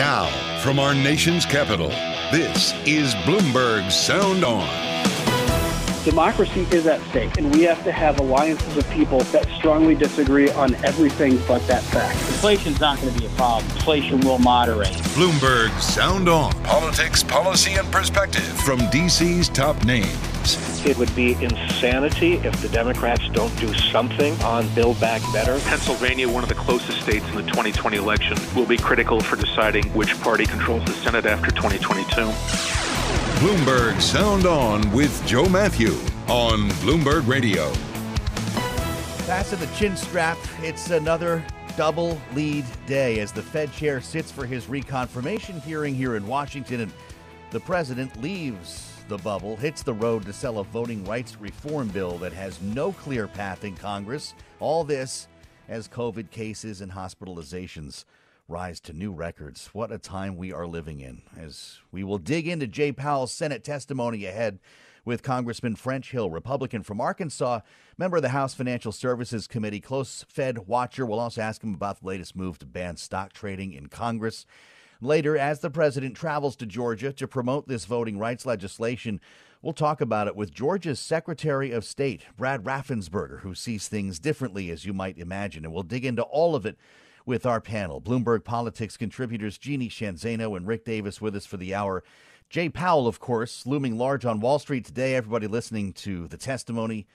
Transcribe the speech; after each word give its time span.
Now, 0.00 0.30
from 0.62 0.78
our 0.78 0.94
nation's 0.94 1.44
capital, 1.44 1.90
this 2.32 2.72
is 2.86 3.14
Bloomberg 3.26 3.92
Sound 3.92 4.44
On. 4.44 4.66
Democracy 6.06 6.66
is 6.70 6.86
at 6.86 7.02
stake, 7.10 7.36
and 7.36 7.54
we 7.54 7.64
have 7.64 7.84
to 7.84 7.92
have 7.92 8.18
alliances 8.18 8.78
of 8.78 8.88
people 8.88 9.20
that 9.24 9.46
strongly 9.58 9.94
disagree 9.94 10.48
on 10.52 10.74
everything 10.86 11.38
but 11.46 11.60
that 11.66 11.82
fact. 11.82 12.16
Inflation's 12.16 12.80
not 12.80 12.98
going 12.98 13.12
to 13.12 13.20
be 13.20 13.26
a 13.26 13.28
problem. 13.32 13.70
Inflation 13.72 14.20
will 14.20 14.38
moderate. 14.38 14.88
Bloomberg 15.12 15.78
Sound 15.78 16.30
On. 16.30 16.50
Politics, 16.62 17.22
policy, 17.22 17.74
and 17.74 17.86
perspective 17.92 18.58
from 18.62 18.78
DC's 18.78 19.50
top 19.50 19.84
names. 19.84 20.29
It 20.86 20.96
would 20.96 21.14
be 21.14 21.34
insanity 21.34 22.34
if 22.34 22.60
the 22.62 22.68
Democrats 22.68 23.28
don't 23.32 23.54
do 23.60 23.72
something 23.74 24.34
on 24.42 24.66
Build 24.74 24.98
Back 24.98 25.20
Better. 25.32 25.58
Pennsylvania, 25.60 26.28
one 26.28 26.42
of 26.42 26.48
the 26.48 26.54
closest 26.54 27.02
states 27.02 27.28
in 27.28 27.36
the 27.36 27.42
2020 27.42 27.96
election, 27.96 28.36
will 28.56 28.66
be 28.66 28.76
critical 28.76 29.20
for 29.20 29.36
deciding 29.36 29.84
which 29.92 30.18
party 30.20 30.46
controls 30.46 30.84
the 30.84 30.92
Senate 30.92 31.26
after 31.26 31.50
2022. 31.50 32.22
Bloomberg 33.40 34.00
Sound 34.00 34.46
On 34.46 34.90
with 34.92 35.24
Joe 35.26 35.48
Matthew 35.48 35.92
on 36.28 36.68
Bloomberg 36.80 37.26
Radio. 37.26 37.72
Pass 39.26 39.50
the 39.50 39.66
chin 39.76 39.96
strap. 39.96 40.38
It's 40.60 40.90
another 40.90 41.44
double 41.76 42.20
lead 42.34 42.64
day 42.86 43.20
as 43.20 43.32
the 43.32 43.42
Fed 43.42 43.72
chair 43.72 44.00
sits 44.00 44.30
for 44.30 44.44
his 44.44 44.66
reconfirmation 44.66 45.62
hearing 45.62 45.94
here 45.94 46.16
in 46.16 46.26
Washington, 46.26 46.80
and 46.80 46.92
the 47.50 47.60
president 47.60 48.20
leaves 48.20 48.89
the 49.10 49.18
bubble, 49.18 49.56
hits 49.56 49.82
the 49.82 49.92
road 49.92 50.24
to 50.24 50.32
sell 50.32 50.60
a 50.60 50.64
voting 50.64 51.04
rights 51.04 51.36
reform 51.40 51.88
bill 51.88 52.16
that 52.18 52.32
has 52.32 52.62
no 52.62 52.92
clear 52.92 53.26
path 53.26 53.64
in 53.64 53.74
Congress. 53.74 54.34
All 54.60 54.84
this 54.84 55.26
as 55.68 55.88
COVID 55.88 56.30
cases 56.30 56.80
and 56.80 56.92
hospitalizations 56.92 58.04
rise 58.46 58.78
to 58.78 58.92
new 58.92 59.10
records. 59.10 59.68
What 59.72 59.90
a 59.90 59.98
time 59.98 60.36
we 60.36 60.52
are 60.52 60.66
living 60.66 61.00
in. 61.00 61.22
As 61.36 61.80
we 61.90 62.04
will 62.04 62.18
dig 62.18 62.46
into 62.46 62.68
Jay 62.68 62.92
Powell's 62.92 63.32
Senate 63.32 63.64
testimony 63.64 64.26
ahead 64.26 64.60
with 65.04 65.24
Congressman 65.24 65.74
French 65.74 66.12
Hill, 66.12 66.30
Republican 66.30 66.84
from 66.84 67.00
Arkansas, 67.00 67.60
member 67.98 68.18
of 68.18 68.22
the 68.22 68.28
House 68.28 68.54
Financial 68.54 68.92
Services 68.92 69.48
Committee, 69.48 69.80
close 69.80 70.24
Fed 70.28 70.68
watcher. 70.68 71.04
We'll 71.04 71.18
also 71.18 71.40
ask 71.40 71.64
him 71.64 71.74
about 71.74 72.00
the 72.00 72.06
latest 72.06 72.36
move 72.36 72.60
to 72.60 72.66
ban 72.66 72.96
stock 72.96 73.32
trading 73.32 73.72
in 73.72 73.88
Congress. 73.88 74.46
Later, 75.00 75.36
as 75.36 75.60
the 75.60 75.70
president 75.70 76.14
travels 76.14 76.56
to 76.56 76.66
Georgia 76.66 77.12
to 77.12 77.26
promote 77.26 77.66
this 77.66 77.86
voting 77.86 78.18
rights 78.18 78.44
legislation, 78.44 79.18
we'll 79.62 79.72
talk 79.72 80.02
about 80.02 80.26
it 80.26 80.36
with 80.36 80.52
Georgia's 80.52 81.00
Secretary 81.00 81.70
of 81.70 81.86
State, 81.86 82.26
Brad 82.36 82.64
Raffensperger, 82.64 83.40
who 83.40 83.54
sees 83.54 83.88
things 83.88 84.18
differently, 84.18 84.70
as 84.70 84.84
you 84.84 84.92
might 84.92 85.16
imagine. 85.16 85.64
And 85.64 85.72
we'll 85.72 85.84
dig 85.84 86.04
into 86.04 86.22
all 86.22 86.54
of 86.54 86.66
it 86.66 86.76
with 87.24 87.46
our 87.46 87.62
panel. 87.62 88.00
Bloomberg 88.00 88.44
Politics 88.44 88.98
contributors 88.98 89.56
Jeannie 89.56 89.88
Sheehan 89.88 90.16
Zaino 90.16 90.54
and 90.56 90.66
Rick 90.66 90.84
Davis 90.84 91.20
with 91.20 91.34
us 91.34 91.46
for 91.46 91.56
the 91.56 91.74
hour. 91.74 92.04
Jay 92.50 92.68
Powell, 92.68 93.06
of 93.06 93.20
course, 93.20 93.64
looming 93.64 93.96
large 93.96 94.26
on 94.26 94.40
Wall 94.40 94.58
Street 94.58 94.84
today. 94.84 95.14
Everybody 95.14 95.46
listening 95.46 95.92
to 95.94 96.28
the 96.28 96.36
testimony 96.36 97.06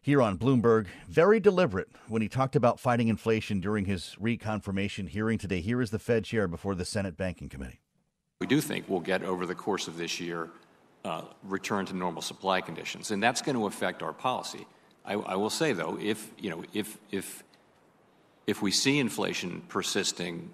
here 0.00 0.22
on 0.22 0.38
Bloomberg. 0.38 0.86
Very 1.08 1.40
deliberate 1.40 1.88
when 2.08 2.22
he 2.22 2.28
talked 2.28 2.56
about 2.56 2.80
fighting 2.80 3.08
inflation 3.08 3.60
during 3.60 3.84
his 3.84 4.16
reconfirmation 4.20 5.08
hearing 5.08 5.38
today. 5.38 5.60
Here 5.60 5.80
is 5.80 5.90
the 5.90 5.98
Fed 5.98 6.24
chair 6.24 6.48
before 6.48 6.74
the 6.74 6.84
Senate 6.84 7.16
Banking 7.16 7.48
Committee. 7.48 7.80
We 8.40 8.46
do 8.46 8.60
think 8.60 8.88
we'll 8.88 9.00
get 9.00 9.22
over 9.22 9.44
the 9.44 9.54
course 9.54 9.86
of 9.86 9.98
this 9.98 10.18
year 10.18 10.48
uh, 11.04 11.22
return 11.44 11.86
to 11.86 11.94
normal 11.94 12.22
supply 12.22 12.60
conditions, 12.60 13.10
and 13.10 13.22
that's 13.22 13.42
going 13.42 13.56
to 13.56 13.66
affect 13.66 14.02
our 14.02 14.12
policy. 14.12 14.66
I, 15.04 15.14
I 15.14 15.34
will 15.36 15.50
say 15.50 15.72
though, 15.72 15.98
if 16.00 16.30
you 16.38 16.50
know, 16.50 16.64
if 16.72 16.98
if 17.10 17.42
if 18.46 18.62
we 18.62 18.70
see 18.70 18.98
inflation 18.98 19.62
persisting 19.68 20.50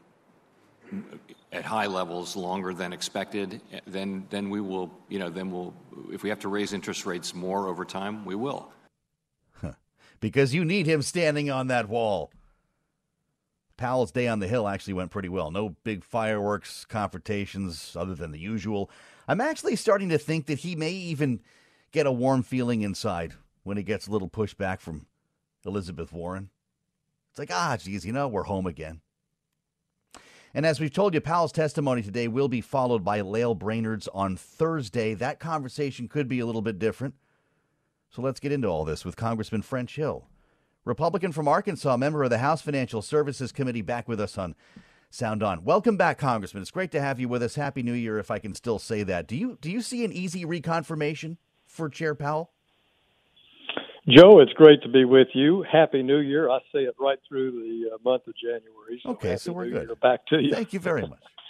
at 1.52 1.64
high 1.64 1.86
levels 1.86 2.36
longer 2.36 2.72
than 2.74 2.92
expected, 2.92 3.60
then 3.86 4.26
then 4.30 4.50
we 4.50 4.60
will, 4.60 4.90
you 5.08 5.18
know, 5.18 5.30
then 5.30 5.50
we'll 5.50 5.74
if 6.10 6.22
we 6.22 6.28
have 6.28 6.40
to 6.40 6.48
raise 6.48 6.72
interest 6.72 7.06
rates 7.06 7.34
more 7.34 7.68
over 7.68 7.84
time, 7.84 8.24
we 8.24 8.34
will 8.34 8.72
because 10.26 10.52
you 10.52 10.64
need 10.64 10.86
him 10.86 11.02
standing 11.02 11.52
on 11.52 11.68
that 11.68 11.88
wall. 11.88 12.32
Powell's 13.76 14.10
day 14.10 14.26
on 14.26 14.40
the 14.40 14.48
Hill 14.48 14.66
actually 14.66 14.94
went 14.94 15.12
pretty 15.12 15.28
well. 15.28 15.52
No 15.52 15.76
big 15.84 16.02
fireworks 16.02 16.84
confrontations 16.84 17.94
other 17.96 18.16
than 18.16 18.32
the 18.32 18.38
usual. 18.40 18.90
I'm 19.28 19.40
actually 19.40 19.76
starting 19.76 20.08
to 20.08 20.18
think 20.18 20.46
that 20.46 20.58
he 20.58 20.74
may 20.74 20.90
even 20.90 21.42
get 21.92 22.06
a 22.06 22.12
warm 22.12 22.42
feeling 22.42 22.82
inside 22.82 23.34
when 23.62 23.76
he 23.76 23.84
gets 23.84 24.08
a 24.08 24.10
little 24.10 24.28
pushback 24.28 24.80
from 24.80 25.06
Elizabeth 25.64 26.12
Warren. 26.12 26.50
It's 27.30 27.38
like, 27.38 27.52
ah, 27.52 27.76
geez, 27.76 28.04
you 28.04 28.12
know, 28.12 28.26
we're 28.26 28.42
home 28.42 28.66
again. 28.66 29.02
And 30.52 30.66
as 30.66 30.80
we've 30.80 30.92
told 30.92 31.14
you, 31.14 31.20
Powell's 31.20 31.52
testimony 31.52 32.02
today 32.02 32.26
will 32.26 32.48
be 32.48 32.60
followed 32.60 33.04
by 33.04 33.20
Lael 33.20 33.54
Brainard's 33.54 34.08
on 34.08 34.36
Thursday. 34.36 35.14
That 35.14 35.38
conversation 35.38 36.08
could 36.08 36.26
be 36.26 36.40
a 36.40 36.46
little 36.46 36.62
bit 36.62 36.80
different. 36.80 37.14
So 38.16 38.22
let's 38.22 38.40
get 38.40 38.50
into 38.50 38.66
all 38.66 38.86
this 38.86 39.04
with 39.04 39.14
Congressman 39.14 39.60
French 39.60 39.96
Hill, 39.96 40.24
Republican 40.86 41.32
from 41.32 41.46
Arkansas, 41.46 41.98
member 41.98 42.24
of 42.24 42.30
the 42.30 42.38
House 42.38 42.62
Financial 42.62 43.02
Services 43.02 43.52
Committee, 43.52 43.82
back 43.82 44.08
with 44.08 44.18
us 44.22 44.38
on 44.38 44.54
Sound 45.10 45.42
On. 45.42 45.62
Welcome 45.64 45.98
back, 45.98 46.16
Congressman. 46.16 46.62
It's 46.62 46.70
great 46.70 46.90
to 46.92 47.00
have 47.02 47.20
you 47.20 47.28
with 47.28 47.42
us. 47.42 47.56
Happy 47.56 47.82
New 47.82 47.92
Year, 47.92 48.18
if 48.18 48.30
I 48.30 48.38
can 48.38 48.54
still 48.54 48.78
say 48.78 49.02
that. 49.02 49.26
Do 49.26 49.36
you 49.36 49.58
do 49.60 49.70
you 49.70 49.82
see 49.82 50.02
an 50.02 50.14
easy 50.14 50.46
reconfirmation 50.46 51.36
for 51.66 51.90
Chair 51.90 52.14
Powell? 52.14 52.52
Joe, 54.08 54.40
it's 54.40 54.54
great 54.54 54.82
to 54.84 54.88
be 54.88 55.04
with 55.04 55.28
you. 55.34 55.62
Happy 55.70 56.02
New 56.02 56.20
Year. 56.20 56.48
I 56.48 56.60
say 56.72 56.84
it 56.84 56.94
right 56.98 57.18
through 57.28 57.50
the 57.50 57.96
uh, 57.96 57.98
month 58.02 58.26
of 58.28 58.34
January. 58.34 58.98
So 59.02 59.10
okay, 59.10 59.36
so 59.36 59.52
we're 59.52 59.66
New 59.66 59.72
good. 59.72 59.88
Year. 59.88 59.96
Back 59.96 60.24
to 60.28 60.40
you. 60.40 60.54
Thank 60.54 60.72
you 60.72 60.80
very 60.80 61.02
much. 61.02 61.20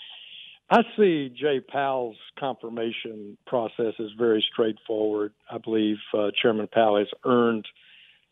I 0.68 0.82
see 0.96 1.28
Jay 1.28 1.60
Powell's 1.60 2.16
confirmation 2.38 3.38
process 3.46 3.94
as 4.00 4.08
very 4.18 4.44
straightforward. 4.52 5.32
I 5.50 5.58
believe 5.58 5.98
uh, 6.12 6.30
Chairman 6.42 6.68
Powell 6.72 6.98
has 6.98 7.06
earned 7.24 7.66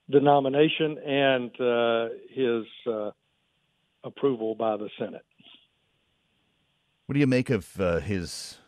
the 0.09 0.21
nomination 0.21 0.99
and 0.99 1.61
uh, 1.61 2.09
his 2.31 2.65
uh, 2.93 3.11
approval 4.03 4.56
by 4.56 4.77
the 4.77 4.91
Senate. 4.99 5.25
What 7.06 7.15
do 7.15 7.21
you 7.21 7.27
make 7.27 7.50
of 7.50 7.81
uh, 7.81 8.00
his, 8.00 8.59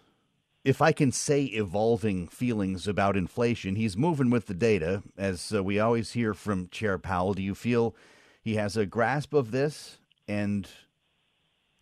if 0.65 0.81
I 0.81 0.93
can 0.93 1.11
say, 1.11 1.45
evolving 1.45 2.29
feelings 2.29 2.87
about 2.87 3.17
inflation? 3.17 3.75
He's 3.75 3.97
moving 3.97 4.31
with 4.31 4.47
the 4.47 4.55
data, 4.55 5.03
as 5.19 5.53
uh, 5.53 5.63
we 5.65 5.81
always 5.81 6.13
hear 6.13 6.35
from 6.35 6.69
Chair 6.69 6.99
Powell. 6.99 7.35
Do 7.35 7.43
you 7.43 7.55
feel 7.55 7.97
he 8.41 8.55
has 8.55 8.77
a 8.77 8.87
grasp 8.87 9.35
of 9.35 9.51
this 9.51 9.99
and 10.29 10.69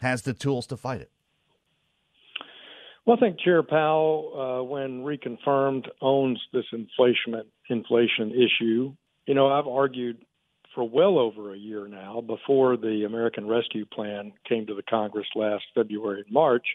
has 0.00 0.22
the 0.22 0.32
tools 0.32 0.66
to 0.68 0.76
fight 0.78 1.02
it? 1.02 1.10
Well, 3.06 3.16
I 3.18 3.20
think 3.20 3.38
Chair 3.38 3.62
Powell, 3.62 4.60
uh, 4.60 4.64
when 4.64 5.02
reconfirmed, 5.02 5.88
owns 6.00 6.40
this 6.52 6.64
inflation 6.72 7.42
inflation 7.68 8.32
issue. 8.32 8.94
You 9.26 9.34
know, 9.34 9.48
I've 9.48 9.66
argued 9.66 10.24
for 10.74 10.88
well 10.88 11.18
over 11.18 11.52
a 11.52 11.56
year 11.56 11.86
now, 11.86 12.20
before 12.20 12.76
the 12.76 13.04
American 13.06 13.46
Rescue 13.46 13.84
Plan 13.84 14.32
came 14.48 14.66
to 14.66 14.74
the 14.74 14.82
Congress 14.82 15.26
last 15.34 15.64
February 15.74 16.22
and 16.22 16.32
March, 16.32 16.66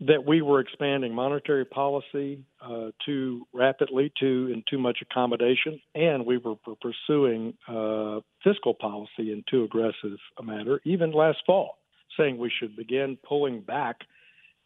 that 0.00 0.26
we 0.26 0.42
were 0.42 0.60
expanding 0.60 1.14
monetary 1.14 1.64
policy 1.64 2.42
uh, 2.60 2.90
too 3.04 3.46
rapidly, 3.52 4.12
too 4.18 4.50
in 4.52 4.62
too 4.68 4.78
much 4.78 4.98
accommodation, 5.02 5.80
and 5.94 6.26
we 6.26 6.38
were 6.38 6.56
pursuing 6.82 7.54
uh, 7.68 8.20
fiscal 8.42 8.74
policy 8.74 9.32
in 9.32 9.44
too 9.50 9.64
aggressive 9.64 10.18
a 10.38 10.42
manner, 10.42 10.80
even 10.84 11.12
last 11.12 11.38
fall, 11.46 11.78
saying 12.16 12.38
we 12.38 12.50
should 12.58 12.74
begin 12.76 13.16
pulling 13.26 13.60
back 13.60 14.00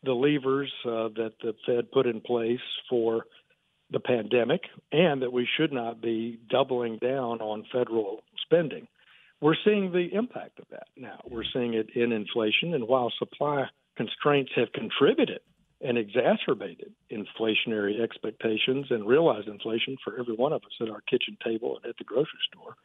the 0.02 0.12
levers 0.12 0.73
uh, 0.85 1.08
that 1.17 1.32
the 1.43 1.55
Fed 1.67 1.91
put 1.93 2.06
in 2.06 2.20
place 2.20 2.61
for 2.88 3.26
the 3.91 4.00
pandemic, 4.00 4.62
and 4.93 5.23
that 5.23 5.32
we 5.32 5.49
should 5.56 5.73
not 5.73 6.00
be 6.00 6.38
doubling 6.49 6.99
down 6.99 7.41
on 7.41 7.64
federal 7.73 8.23
spending. 8.44 8.87
We're 9.41 9.56
seeing 9.64 9.91
the 9.91 10.08
impact 10.12 10.61
of 10.61 10.67
that 10.70 10.87
now. 10.97 11.20
We're 11.29 11.44
seeing 11.52 11.75
it 11.75 11.91
in 11.97 12.12
inflation, 12.12 12.75
and 12.75 12.87
while 12.87 13.12
supply 13.19 13.64
constraints 13.97 14.52
have 14.55 14.73
contributed 14.73 15.41
and 15.81 15.97
exacerbated 15.97 16.93
inflationary 17.11 18.00
expectations 18.00 18.87
and 18.91 19.06
realized 19.06 19.49
inflation 19.49 19.96
for 20.05 20.19
every 20.19 20.35
one 20.35 20.53
of 20.53 20.62
us 20.62 20.73
at 20.81 20.91
our 20.91 21.00
kitchen 21.03 21.37
table 21.43 21.76
and 21.76 21.88
at 21.88 21.96
the 21.99 22.05
grocery 22.05 22.38
store 22.53 22.76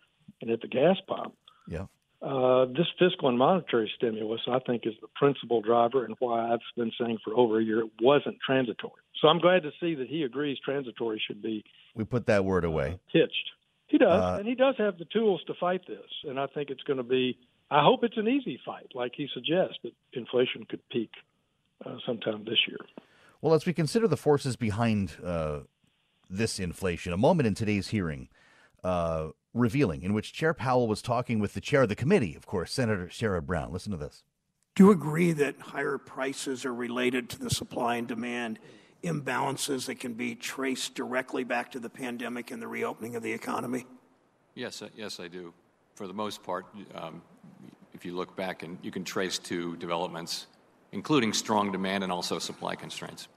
and 0.42 0.50
at 0.50 0.62
the 0.62 0.68
gas 0.68 0.98
pump. 1.08 1.36
Yeah. 1.68 1.86
Uh, 2.26 2.66
this 2.66 2.88
fiscal 2.98 3.30
and 3.30 3.38
monetary 3.38 3.92
stimulus, 3.96 4.42
I 4.48 4.58
think, 4.66 4.84
is 4.86 4.96
the 5.00 5.08
principal 5.16 5.62
driver 5.62 6.06
and 6.06 6.16
why 6.18 6.52
I've 6.52 6.60
been 6.76 6.92
saying 7.00 7.20
for 7.24 7.36
over 7.36 7.60
a 7.60 7.64
year 7.64 7.82
it 7.82 7.92
wasn't 8.02 8.38
transitory. 8.46 9.02
So 9.22 9.28
I'm 9.28 9.40
glad 9.40 9.62
to 9.64 9.72
see 9.80 9.94
that 9.96 10.08
he 10.08 10.24
agrees 10.24 10.58
transitory 10.66 11.22
should 11.26 11.42
be. 11.44 11.64
We 11.94 12.04
put 12.04 12.26
that 12.26 12.44
word 12.44 12.66
away. 12.66 13.00
Hitched. 13.14 13.52
He 13.88 14.00
does, 14.00 14.24
Uh, 14.24 14.38
and 14.40 14.48
he 14.48 14.56
does 14.56 14.74
have 14.80 14.98
the 14.98 15.06
tools 15.06 15.42
to 15.46 15.54
fight 15.60 15.86
this. 15.88 16.10
And 16.28 16.40
I 16.40 16.48
think 16.48 16.72
it's 16.72 16.82
going 16.84 16.98
to 16.98 17.04
be. 17.04 17.38
I 17.70 17.84
hope 17.84 18.04
it's 18.04 18.18
an 18.18 18.28
easy 18.28 18.60
fight, 18.66 18.88
like 18.96 19.14
he 19.16 19.28
suggests. 19.32 19.78
That 19.84 19.94
inflation 20.14 20.66
could 20.68 20.82
peak 20.90 21.12
uh, 21.86 21.98
sometime 22.08 22.44
this 22.46 22.60
year. 22.68 22.80
Well, 23.42 23.54
as 23.54 23.68
we 23.68 23.74
consider 23.74 24.08
the 24.08 24.18
forces 24.18 24.56
behind 24.56 25.18
uh, 25.24 25.60
this 26.28 26.60
inflation, 26.60 27.14
a 27.14 27.18
moment 27.18 27.46
in 27.46 27.54
today's 27.54 27.90
hearing 27.90 28.30
uh, 28.84 29.30
revealing 29.56 30.04
in 30.04 30.14
which 30.14 30.34
Chair 30.34 30.54
Powell 30.54 30.88
was 30.88 31.02
talking 31.02 31.40
with 31.40 31.54
the 31.54 31.62
chair 31.62 31.84
of 31.84 31.90
the 31.90 31.96
committee, 31.96 32.36
of 32.36 32.46
course, 32.46 32.72
Senator 32.72 33.08
Sherrod 33.08 33.46
Brown. 33.46 33.74
Listen 33.74 33.92
to 33.92 33.98
this. 33.98 34.24
Do 34.76 34.86
you 34.86 34.92
agree 34.92 35.32
that 35.32 35.58
higher 35.60 35.98
prices 35.98 36.66
are 36.66 36.74
related 36.74 37.30
to 37.30 37.40
the 37.40 37.50
supply 37.50 37.96
and 37.96 38.08
demand 38.08 38.60
imbalances 39.04 39.86
that 39.86 40.00
can 40.00 40.14
be 40.14 40.36
traced 40.36 40.96
directly 40.96 41.46
back 41.46 41.72
to 41.72 41.80
the 41.80 41.90
pandemic 41.90 42.52
and 42.52 42.62
the 42.62 42.68
reopening 42.68 43.16
of 43.16 43.24
the 43.24 43.32
economy? 43.32 43.86
Yes, 44.54 44.82
uh, 44.82 44.90
yes, 44.96 45.20
I 45.20 45.30
do. 45.30 45.54
For 45.96 46.08
the 46.08 46.14
most 46.14 46.44
part, 46.44 46.66
um, 46.94 47.22
if 47.94 48.04
you 48.04 48.16
look 48.16 48.36
back 48.36 48.64
and 48.64 48.78
you 48.82 48.92
can 48.92 49.06
trace 49.06 49.40
to 49.40 49.78
developments, 49.78 50.48
including 50.92 51.32
strong 51.32 51.72
demand 51.72 52.04
and 52.04 52.12
also 52.12 52.38
supply 52.38 52.76
constraints. 52.76 53.30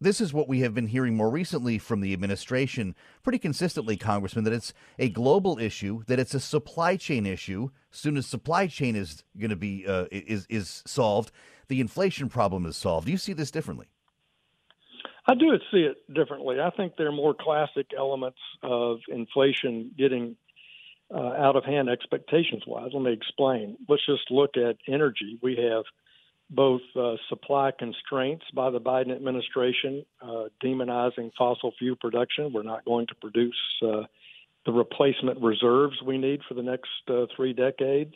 This 0.00 0.20
is 0.20 0.34
what 0.34 0.46
we 0.46 0.60
have 0.60 0.74
been 0.74 0.88
hearing 0.88 1.16
more 1.16 1.30
recently 1.30 1.78
from 1.78 2.02
the 2.02 2.12
administration, 2.12 2.94
pretty 3.22 3.38
consistently, 3.38 3.96
Congressman, 3.96 4.44
that 4.44 4.52
it's 4.52 4.74
a 4.98 5.08
global 5.08 5.58
issue, 5.58 6.02
that 6.06 6.18
it's 6.18 6.34
a 6.34 6.40
supply 6.40 6.96
chain 6.96 7.24
issue. 7.24 7.70
Soon 7.90 8.18
as 8.18 8.26
supply 8.26 8.66
chain 8.66 8.94
is 8.94 9.24
going 9.38 9.50
to 9.50 9.56
be 9.56 9.86
uh, 9.86 10.04
is 10.10 10.46
is 10.50 10.82
solved, 10.86 11.32
the 11.68 11.80
inflation 11.80 12.28
problem 12.28 12.66
is 12.66 12.76
solved. 12.76 13.06
Do 13.06 13.12
you 13.12 13.18
see 13.18 13.32
this 13.32 13.50
differently? 13.50 13.86
I 15.26 15.34
do 15.34 15.58
see 15.72 15.78
it 15.78 15.96
differently. 16.12 16.60
I 16.60 16.70
think 16.70 16.96
there 16.96 17.08
are 17.08 17.12
more 17.12 17.34
classic 17.34 17.86
elements 17.96 18.38
of 18.62 18.98
inflation 19.08 19.92
getting 19.98 20.36
uh, 21.12 21.18
out 21.18 21.56
of 21.56 21.64
hand 21.64 21.88
expectations 21.88 22.62
wise. 22.66 22.90
Let 22.92 23.02
me 23.02 23.12
explain. 23.12 23.76
Let's 23.88 24.04
just 24.06 24.30
look 24.30 24.56
at 24.56 24.76
energy. 24.86 25.38
We 25.42 25.56
have 25.56 25.84
both 26.48 26.82
uh, 26.94 27.14
supply 27.28 27.72
constraints 27.76 28.44
by 28.54 28.70
the 28.70 28.80
Biden 28.80 29.14
administration, 29.14 30.04
uh, 30.22 30.44
demonizing 30.62 31.32
fossil 31.36 31.72
fuel 31.78 31.96
production. 32.00 32.52
We're 32.52 32.62
not 32.62 32.84
going 32.84 33.08
to 33.08 33.14
produce 33.16 33.56
uh, 33.82 34.02
the 34.64 34.72
replacement 34.72 35.40
reserves 35.42 35.96
we 36.04 36.18
need 36.18 36.40
for 36.48 36.54
the 36.54 36.62
next 36.62 36.90
uh, 37.08 37.26
three 37.34 37.52
decades, 37.52 38.14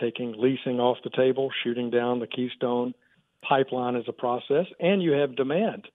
taking 0.00 0.34
leasing 0.38 0.78
off 0.78 0.98
the 1.02 1.10
table, 1.10 1.50
shooting 1.64 1.90
down 1.90 2.20
the 2.20 2.26
Keystone 2.26 2.94
pipeline 3.42 3.96
as 3.96 4.04
a 4.08 4.12
process, 4.12 4.66
and 4.80 5.02
you 5.02 5.12
have 5.12 5.36
demand 5.36 5.88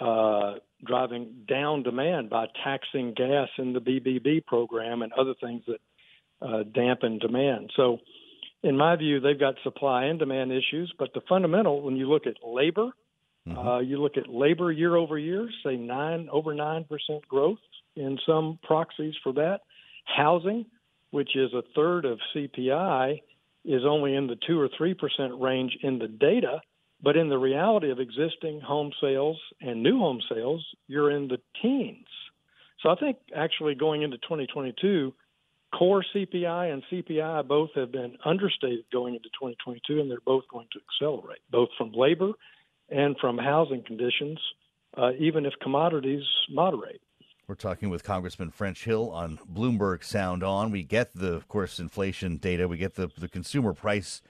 uh, 0.00 0.54
driving 0.84 1.44
down 1.46 1.82
demand 1.82 2.30
by 2.30 2.46
taxing 2.64 3.14
gas 3.14 3.48
in 3.58 3.72
the 3.72 3.80
BBB 3.80 4.44
program 4.46 5.02
and 5.02 5.12
other 5.12 5.34
things 5.40 5.62
that 5.66 5.80
uh, 6.40 6.64
dampen 6.64 7.18
demand. 7.18 7.70
So, 7.76 7.98
in 8.62 8.76
my 8.76 8.96
view, 8.96 9.20
they've 9.20 9.38
got 9.38 9.54
supply 9.62 10.04
and 10.04 10.18
demand 10.18 10.52
issues. 10.52 10.92
But 10.98 11.12
the 11.14 11.20
fundamental, 11.28 11.82
when 11.82 11.96
you 11.96 12.08
look 12.08 12.26
at 12.26 12.36
labor, 12.46 12.92
Mm-hmm. 13.48 13.58
uh, 13.58 13.80
you 13.80 14.00
look 14.00 14.16
at 14.16 14.28
labor 14.28 14.70
year 14.70 14.94
over 14.94 15.18
year, 15.18 15.48
say 15.64 15.74
nine 15.76 16.28
over 16.30 16.54
nine 16.54 16.84
percent 16.84 17.26
growth 17.26 17.58
in 17.96 18.18
some 18.24 18.58
proxies 18.62 19.14
for 19.22 19.32
that. 19.32 19.60
Housing, 20.04 20.66
which 21.10 21.34
is 21.34 21.52
a 21.52 21.62
third 21.74 22.04
of 22.04 22.18
CPI, 22.34 23.20
is 23.64 23.82
only 23.84 24.14
in 24.14 24.28
the 24.28 24.36
two 24.46 24.60
or 24.60 24.68
three 24.76 24.94
percent 24.94 25.40
range 25.40 25.76
in 25.82 25.98
the 25.98 26.06
data. 26.06 26.60
But 27.02 27.16
in 27.16 27.28
the 27.28 27.38
reality 27.38 27.90
of 27.90 27.98
existing 27.98 28.60
home 28.60 28.92
sales 29.00 29.40
and 29.60 29.82
new 29.82 29.98
home 29.98 30.20
sales, 30.32 30.64
you're 30.86 31.10
in 31.10 31.26
the 31.26 31.38
teens. 31.60 32.06
So 32.80 32.90
I 32.90 32.94
think 32.94 33.16
actually 33.34 33.74
going 33.74 34.02
into 34.02 34.18
2022, 34.18 35.12
core 35.76 36.04
CPI 36.14 36.72
and 36.72 36.82
CPI 36.90 37.46
both 37.46 37.70
have 37.74 37.92
been 37.92 38.16
understated 38.24 38.84
going 38.92 39.14
into 39.14 39.28
2022, 39.30 40.00
and 40.00 40.10
they're 40.10 40.18
both 40.24 40.44
going 40.48 40.66
to 40.72 40.80
accelerate, 40.80 41.40
both 41.50 41.68
from 41.76 41.92
labor 41.92 42.32
and 42.88 43.16
from 43.20 43.38
housing 43.38 43.82
conditions, 43.82 44.38
uh, 44.96 45.12
even 45.18 45.46
if 45.46 45.52
commodities 45.62 46.24
moderate. 46.50 47.00
We're 47.48 47.56
talking 47.56 47.90
with 47.90 48.04
Congressman 48.04 48.50
French 48.50 48.84
Hill 48.84 49.10
on 49.10 49.38
Bloomberg 49.52 50.04
Sound 50.04 50.42
On. 50.42 50.70
We 50.70 50.84
get 50.84 51.12
the, 51.14 51.32
of 51.34 51.48
course, 51.48 51.80
inflation 51.80 52.36
data. 52.36 52.68
We 52.68 52.76
get 52.76 52.94
the, 52.94 53.10
the 53.18 53.28
consumer 53.28 53.72
price 53.72 54.22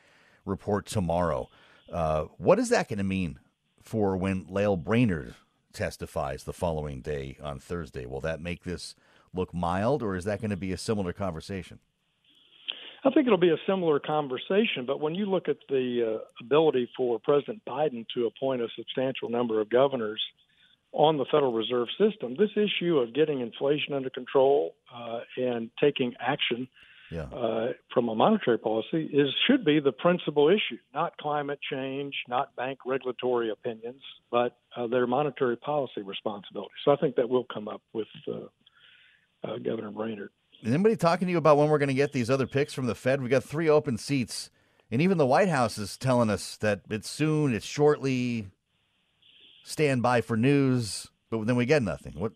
report 0.44 0.86
tomorrow. 0.86 1.48
Uh, 1.92 2.24
what 2.38 2.58
is 2.58 2.70
that 2.70 2.88
going 2.88 2.98
to 2.98 3.04
mean 3.04 3.38
for 3.82 4.16
when 4.16 4.46
Lael 4.48 4.76
Brainard 4.76 5.34
testifies 5.72 6.44
the 6.44 6.52
following 6.52 7.00
day 7.00 7.36
on 7.42 7.58
Thursday? 7.58 8.06
Will 8.06 8.20
that 8.20 8.40
make 8.40 8.64
this 8.64 8.94
look 9.34 9.52
mild, 9.54 10.02
or 10.02 10.16
is 10.16 10.24
that 10.24 10.40
going 10.40 10.50
to 10.50 10.56
be 10.56 10.72
a 10.72 10.78
similar 10.78 11.12
conversation? 11.12 11.78
I 13.04 13.10
think 13.10 13.26
it'll 13.26 13.38
be 13.38 13.50
a 13.50 13.56
similar 13.66 13.98
conversation, 13.98 14.86
but 14.86 15.00
when 15.00 15.14
you 15.14 15.26
look 15.26 15.48
at 15.48 15.56
the 15.68 16.20
uh, 16.20 16.44
ability 16.44 16.88
for 16.96 17.18
President 17.18 17.60
Biden 17.66 18.06
to 18.14 18.26
appoint 18.26 18.62
a 18.62 18.68
substantial 18.76 19.28
number 19.28 19.60
of 19.60 19.68
governors 19.70 20.22
on 20.92 21.16
the 21.16 21.24
Federal 21.24 21.52
Reserve 21.52 21.88
System, 21.98 22.36
this 22.38 22.50
issue 22.56 22.98
of 22.98 23.12
getting 23.12 23.40
inflation 23.40 23.94
under 23.94 24.10
control 24.10 24.74
uh, 24.94 25.20
and 25.36 25.70
taking 25.80 26.14
action 26.20 26.68
Yeah. 27.10 27.22
uh, 27.24 27.72
from 27.92 28.08
a 28.08 28.14
monetary 28.14 28.58
policy 28.58 29.02
is 29.12 29.28
should 29.46 29.64
be 29.64 29.80
the 29.80 29.92
principal 29.92 30.48
issue, 30.48 30.78
not 30.94 31.16
climate 31.18 31.58
change, 31.70 32.14
not 32.28 32.54
bank 32.56 32.78
regulatory 32.86 33.50
opinions, 33.50 34.02
but 34.30 34.58
uh, 34.76 34.86
their 34.86 35.06
monetary 35.06 35.56
policy 35.56 36.02
responsibility. 36.02 36.74
So 36.84 36.92
I 36.92 36.96
think 36.96 37.16
that 37.16 37.28
will 37.28 37.46
come 37.52 37.66
up 37.68 37.82
with 37.92 38.06
uh, 39.44 39.56
Governor 39.58 39.90
Brainard. 39.90 40.30
Is 40.62 40.72
anybody 40.72 40.96
talking 40.96 41.26
to 41.26 41.32
you 41.32 41.38
about 41.38 41.56
when 41.56 41.68
we're 41.68 41.78
going 41.78 41.88
to 41.88 41.94
get 41.94 42.12
these 42.12 42.30
other 42.30 42.46
picks 42.46 42.72
from 42.72 42.86
the 42.86 42.94
Fed? 42.94 43.20
We 43.20 43.28
got 43.28 43.42
three 43.42 43.68
open 43.68 43.98
seats, 43.98 44.50
and 44.90 45.02
even 45.02 45.18
the 45.18 45.26
White 45.26 45.48
House 45.48 45.76
is 45.76 45.96
telling 45.96 46.30
us 46.30 46.56
that 46.58 46.82
it's 46.88 47.10
soon, 47.10 47.54
it's 47.54 47.66
shortly. 47.66 48.48
Stand 49.64 50.02
by 50.02 50.20
for 50.20 50.36
news, 50.36 51.06
but 51.30 51.46
then 51.46 51.54
we 51.54 51.66
get 51.66 51.82
nothing. 51.84 52.14
What 52.16 52.32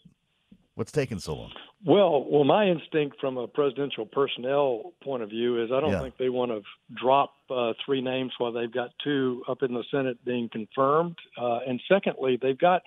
what's 0.77 0.93
taking 0.93 1.19
so 1.19 1.35
long? 1.35 1.53
Well, 1.85 2.25
well, 2.25 2.45
my 2.45 2.67
instinct 2.69 3.21
from 3.21 3.37
a 3.37 3.49
presidential 3.49 4.07
personnel 4.07 4.93
point 5.03 5.23
of 5.25 5.31
view 5.31 5.63
is 5.63 5.71
I 5.73 5.81
don't 5.81 5.91
Yeah. 5.91 6.01
think 6.03 6.17
they 6.19 6.29
want 6.29 6.53
to 6.53 6.63
drop 6.95 7.35
uh, 7.51 7.73
three 7.85 8.01
names 8.01 8.33
while 8.39 8.53
they've 8.53 8.73
got 8.73 8.91
two 9.03 9.43
up 9.49 9.63
in 9.63 9.75
the 9.75 9.83
Senate 9.91 10.25
being 10.25 10.49
confirmed. 10.49 11.17
Uh, 11.37 11.59
and 11.67 11.81
secondly, 11.89 12.39
they've 12.41 12.59
got 12.59 12.83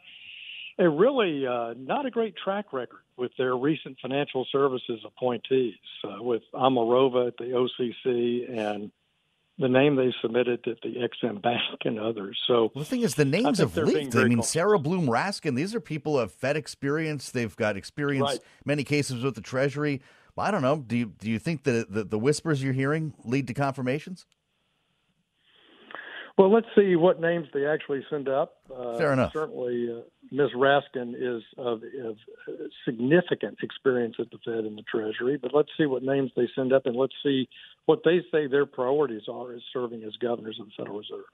a 0.79 0.89
really 0.89 1.45
uh, 1.45 1.73
not 1.77 2.05
a 2.05 2.11
great 2.11 2.35
track 2.41 2.71
record 2.73 3.01
with 3.17 3.31
their 3.37 3.55
recent 3.57 3.97
financial 4.01 4.47
services 4.51 5.01
appointees, 5.05 5.75
uh, 6.05 6.23
with 6.23 6.41
Omarova 6.53 7.27
at 7.27 7.37
the 7.37 7.45
OCC 7.45 8.49
and 8.57 8.91
the 9.57 9.67
name 9.67 9.97
they 9.97 10.13
submitted 10.21 10.65
at 10.67 10.77
the 10.81 11.03
Ex-Im 11.03 11.41
Bank 11.41 11.81
and 11.83 11.99
others. 11.99 12.39
So 12.47 12.71
Well, 12.73 12.83
the 12.83 12.85
thing 12.85 13.01
is, 13.01 13.15
the 13.15 13.25
names 13.25 13.59
have 13.59 13.75
leaked. 13.75 14.15
I 14.15 14.23
mean. 14.23 14.41
Sarah 14.41 14.79
Bloom 14.79 15.07
Raskin, 15.07 15.55
these 15.55 15.75
are 15.75 15.81
people 15.81 16.13
who 16.13 16.19
have 16.19 16.31
Fed 16.31 16.55
experience. 16.55 17.31
They've 17.31 17.55
got 17.55 17.75
experience, 17.75 18.23
Right. 18.23 18.39
many 18.63 18.85
cases 18.85 19.21
with 19.21 19.35
the 19.35 19.41
Treasury. 19.41 20.01
Well, 20.35 20.47
I 20.47 20.51
don't 20.51 20.61
know. 20.61 20.77
Do 20.77 20.95
you 20.95 21.07
do 21.19 21.29
you 21.29 21.39
think 21.39 21.63
that 21.63 21.91
the, 21.91 22.05
the 22.05 22.17
whispers 22.17 22.63
you're 22.63 22.71
hearing 22.71 23.13
lead 23.25 23.47
to 23.47 23.53
confirmations? 23.53 24.25
Well, 26.39 26.53
let's 26.53 26.67
see 26.73 26.95
what 26.95 27.19
names 27.19 27.49
they 27.53 27.65
actually 27.65 28.01
send 28.09 28.29
up. 28.29 28.59
Uh, 28.73 28.97
Fair 28.97 29.11
enough. 29.11 29.33
Certainly, 29.33 29.89
uh, 29.91 30.01
Ms. 30.31 30.51
Raskin 30.55 31.13
is 31.13 31.43
of, 31.57 31.81
of 32.05 32.15
significant 32.85 33.57
experience 33.61 34.15
at 34.19 34.31
the 34.31 34.37
Fed 34.45 34.63
and 34.63 34.77
the 34.77 34.83
Treasury, 34.83 35.37
but 35.37 35.53
let's 35.53 35.67
see 35.77 35.85
what 35.85 36.01
names 36.01 36.31
they 36.37 36.47
send 36.55 36.71
up 36.71 36.85
and 36.85 36.95
let's 36.95 37.13
see 37.21 37.49
what 37.87 37.99
they 38.05 38.21
say 38.31 38.47
their 38.47 38.65
priorities 38.65 39.23
are 39.29 39.53
as 39.53 39.61
serving 39.73 40.01
as 40.03 40.15
governors 40.21 40.57
of 40.61 40.67
the 40.67 40.71
Federal 40.77 40.99
Reserve. 40.99 41.25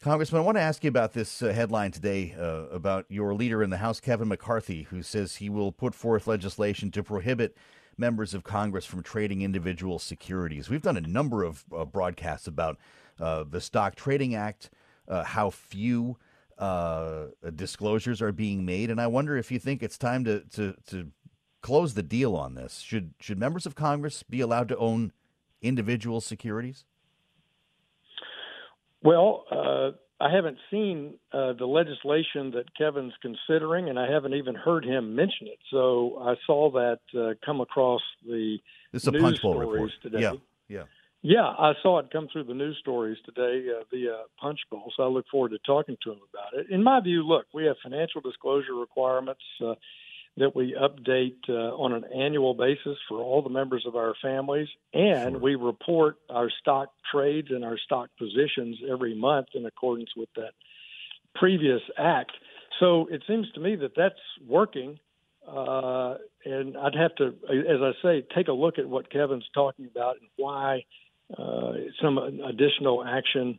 Congressman, 0.00 0.42
I 0.42 0.44
want 0.44 0.56
to 0.56 0.62
ask 0.62 0.82
you 0.82 0.88
about 0.88 1.12
this 1.12 1.40
uh, 1.40 1.52
headline 1.52 1.92
today 1.92 2.34
uh, 2.36 2.66
about 2.74 3.06
your 3.08 3.34
leader 3.34 3.62
in 3.62 3.70
the 3.70 3.76
House, 3.76 4.00
Kevin 4.00 4.26
McCarthy, 4.26 4.88
who 4.90 5.04
says 5.04 5.36
he 5.36 5.48
will 5.48 5.70
put 5.70 5.94
forth 5.94 6.26
legislation 6.26 6.90
to 6.90 7.04
prohibit 7.04 7.56
members 7.96 8.34
of 8.34 8.42
Congress 8.42 8.84
from 8.84 9.04
trading 9.04 9.42
individual 9.42 10.00
securities. 10.00 10.68
We've 10.68 10.82
done 10.82 10.96
a 10.96 11.00
number 11.00 11.44
of 11.44 11.64
uh, 11.72 11.84
broadcasts 11.84 12.48
about 12.48 12.76
the 13.18 13.60
Stock 13.60 13.94
Trading 13.94 14.34
Act, 14.34 14.70
uh, 15.06 15.24
how 15.24 15.50
few 15.50 16.16
uh, 16.58 17.26
disclosures 17.54 18.20
are 18.20 18.32
being 18.32 18.64
made, 18.64 18.90
and 18.90 19.00
I 19.00 19.06
wonder 19.06 19.36
if 19.36 19.50
you 19.50 19.58
think 19.58 19.82
it's 19.82 19.98
time 19.98 20.24
to, 20.24 20.40
to, 20.54 20.74
to 20.88 21.10
close 21.60 21.94
the 21.94 22.02
deal 22.02 22.34
on 22.34 22.54
this. 22.54 22.80
Should 22.80 23.14
should 23.20 23.38
members 23.38 23.66
of 23.66 23.74
Congress 23.74 24.22
be 24.22 24.40
allowed 24.40 24.68
to 24.68 24.76
own 24.76 25.12
individual 25.62 26.20
securities? 26.20 26.84
Well, 29.02 29.44
uh, 29.50 29.90
I 30.20 30.34
haven't 30.34 30.58
seen 30.70 31.14
uh, 31.32 31.52
the 31.52 31.66
legislation 31.66 32.50
that 32.52 32.64
Kevin's 32.76 33.12
considering, 33.22 33.88
and 33.88 33.98
I 33.98 34.10
haven't 34.10 34.34
even 34.34 34.56
heard 34.56 34.84
him 34.84 35.14
mention 35.14 35.46
it. 35.46 35.58
So 35.70 36.18
I 36.20 36.34
saw 36.44 36.70
that 36.72 37.00
uh, 37.16 37.34
come 37.46 37.60
across 37.60 38.00
the 38.26 38.58
This 38.92 39.02
is 39.02 39.08
a 39.08 39.12
news 39.12 39.22
Punchbowl 39.22 39.52
stories 39.52 39.72
report. 39.72 39.90
today. 40.02 40.20
Yeah, 40.20 40.32
yeah. 40.68 40.82
Yeah, 41.22 41.46
I 41.46 41.72
saw 41.82 41.98
it 41.98 42.12
come 42.12 42.28
through 42.32 42.44
the 42.44 42.54
news 42.54 42.76
stories 42.80 43.18
today 43.24 43.66
uh, 43.68 43.82
via 43.90 44.22
Punchbowl, 44.40 44.92
so 44.96 45.02
I 45.02 45.06
look 45.06 45.26
forward 45.30 45.50
to 45.50 45.58
talking 45.66 45.96
to 46.04 46.12
him 46.12 46.20
about 46.32 46.60
it. 46.60 46.70
In 46.70 46.82
my 46.82 47.00
view, 47.00 47.26
look, 47.26 47.46
we 47.52 47.64
have 47.64 47.76
financial 47.82 48.20
disclosure 48.20 48.74
requirements 48.74 49.42
uh, 49.64 49.74
that 50.36 50.54
we 50.54 50.76
update 50.80 51.38
uh, 51.48 51.74
on 51.74 51.92
an 51.92 52.04
annual 52.16 52.54
basis 52.54 52.96
for 53.08 53.18
all 53.18 53.42
the 53.42 53.50
members 53.50 53.84
of 53.84 53.96
our 53.96 54.14
families, 54.22 54.68
and 54.94 55.32
sure. 55.32 55.40
we 55.40 55.54
report 55.56 56.18
our 56.30 56.50
stock 56.60 56.90
trades 57.12 57.48
and 57.50 57.64
our 57.64 57.78
stock 57.78 58.10
positions 58.16 58.78
every 58.88 59.16
month 59.16 59.48
in 59.54 59.66
accordance 59.66 60.10
with 60.16 60.28
that 60.36 60.52
previous 61.34 61.82
act. 61.98 62.30
So 62.78 63.08
it 63.10 63.24
seems 63.26 63.50
to 63.52 63.60
me 63.60 63.74
that 63.76 63.92
that's 63.96 64.20
working. 64.46 65.00
Uh, 65.48 66.14
and 66.44 66.76
I'd 66.76 66.94
have 66.94 67.14
to, 67.16 67.28
as 67.48 67.80
I 67.80 67.92
say, 68.02 68.26
take 68.34 68.48
a 68.48 68.52
look 68.52 68.78
at 68.78 68.86
what 68.86 69.10
Kevin's 69.10 69.48
talking 69.54 69.86
about 69.86 70.16
and 70.20 70.28
why 70.36 70.84
uh, 71.36 71.72
some 72.00 72.18
additional 72.18 73.04
action 73.04 73.58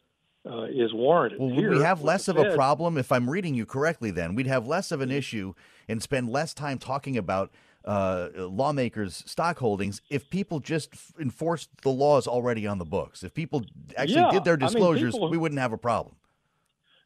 uh, 0.49 0.63
is 0.65 0.93
warranted. 0.93 1.39
Well, 1.39 1.55
would 1.55 1.69
we 1.69 1.81
have 1.81 2.01
less 2.01 2.27
of 2.27 2.37
a 2.37 2.55
problem 2.55 2.97
if 2.97 3.11
I'm 3.11 3.29
reading 3.29 3.55
you 3.55 3.65
correctly? 3.65 4.11
Then 4.11 4.35
we'd 4.35 4.47
have 4.47 4.67
less 4.67 4.91
of 4.91 5.01
an 5.01 5.11
issue 5.11 5.53
and 5.87 6.01
spend 6.01 6.29
less 6.29 6.53
time 6.53 6.77
talking 6.77 7.17
about 7.17 7.51
uh, 7.85 8.29
lawmakers' 8.35 9.23
stock 9.25 9.59
holdings 9.59 10.01
if 10.09 10.29
people 10.29 10.59
just 10.59 10.93
f- 10.93 11.13
enforced 11.19 11.69
the 11.81 11.89
laws 11.89 12.27
already 12.27 12.67
on 12.67 12.77
the 12.77 12.85
books. 12.85 13.23
If 13.23 13.33
people 13.33 13.63
actually 13.97 14.21
yeah, 14.21 14.31
did 14.31 14.43
their 14.43 14.57
disclosures, 14.57 15.15
I 15.15 15.17
mean, 15.17 15.21
people, 15.21 15.29
we 15.29 15.37
wouldn't 15.37 15.59
have 15.59 15.73
a 15.73 15.77
problem. 15.77 16.15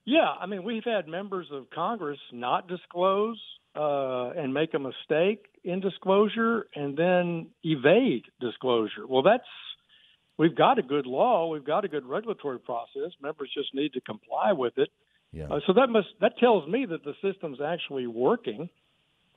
Yeah, 0.06 0.30
I 0.40 0.46
mean, 0.46 0.64
we've 0.64 0.84
had 0.84 1.08
members 1.08 1.48
of 1.52 1.70
Congress 1.70 2.20
not 2.32 2.68
disclose 2.68 3.40
uh, 3.76 4.32
and 4.32 4.54
make 4.54 4.74
a 4.74 4.80
mistake 4.80 5.46
in 5.64 5.80
disclosure 5.80 6.68
and 6.76 6.98
then 6.98 7.48
evade 7.64 8.24
disclosure. 8.40 9.08
Well, 9.08 9.24
that's 9.24 9.44
we've 10.38 10.56
got 10.56 10.80
a 10.80 10.82
good 10.82 11.06
law, 11.06 11.48
we've 11.48 11.66
got 11.66 11.86
a 11.86 11.88
good 11.88 12.06
regulatory 12.06 12.60
process. 12.60 13.12
Members 13.22 13.52
just 13.54 13.74
need 13.74 13.94
to 13.94 14.02
comply 14.02 14.54
with 14.54 14.78
it. 14.78 14.90
Yeah. 15.32 15.46
Uh, 15.46 15.60
so 15.66 15.74
that 15.74 15.90
must 15.90 16.08
that 16.22 16.38
tells 16.38 16.68
me 16.68 16.86
that 16.86 17.04
the 17.04 17.14
system's 17.22 17.60
actually 17.62 18.08
working. 18.08 18.70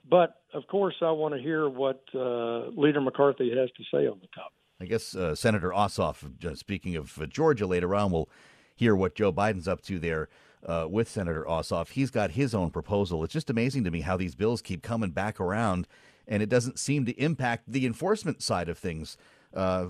But 0.09 0.37
of 0.55 0.67
course, 0.69 0.95
I 1.03 1.11
want 1.11 1.35
to 1.35 1.41
hear 1.41 1.69
what 1.69 2.03
uh, 2.15 2.69
Leader 2.69 3.01
McCarthy 3.01 3.51
has 3.51 3.71
to 3.77 3.83
say 3.91 4.07
on 4.07 4.21
the 4.21 4.29
topic. 4.29 4.53
I 4.81 4.85
guess 4.85 5.17
uh, 5.17 5.35
Senator 5.35 5.71
Ossoff, 5.71 6.45
uh, 6.45 6.55
speaking 6.55 6.97
of 6.97 7.21
uh, 7.21 7.27
Georgia 7.27 7.67
later 7.67 7.95
on, 7.95 8.13
will 8.13 8.29
hear 8.75 8.95
what 8.95 9.15
Joe 9.15 9.33
Biden's 9.33 9.67
up 9.67 9.81
to 9.83 9.99
there 9.99 10.29
uh, 10.67 10.87
with 10.89 11.09
Senator 11.09 11.45
Ossoff. 11.49 11.91
He's 11.91 12.11
got 12.11 12.33
his 12.33 12.55
own 12.55 12.71
proposal. 12.71 13.25
It's 13.25 13.33
just 13.33 13.49
amazing 13.49 13.85
to 13.85 13.91
me 13.91 14.03
how 14.03 14.17
these 14.17 14.35
bills 14.35 14.61
keep 14.61 14.83
coming 14.83 15.11
back 15.11 15.41
around, 15.41 15.89
and 16.29 16.43
it 16.43 16.51
doesn't 16.51 16.79
seem 16.79 17.07
to 17.07 17.13
impact 17.13 17.65
the 17.67 17.87
enforcement 17.87 18.43
side 18.43 18.69
of 18.69 18.77
things. 18.77 19.17
Uh, 19.57 19.87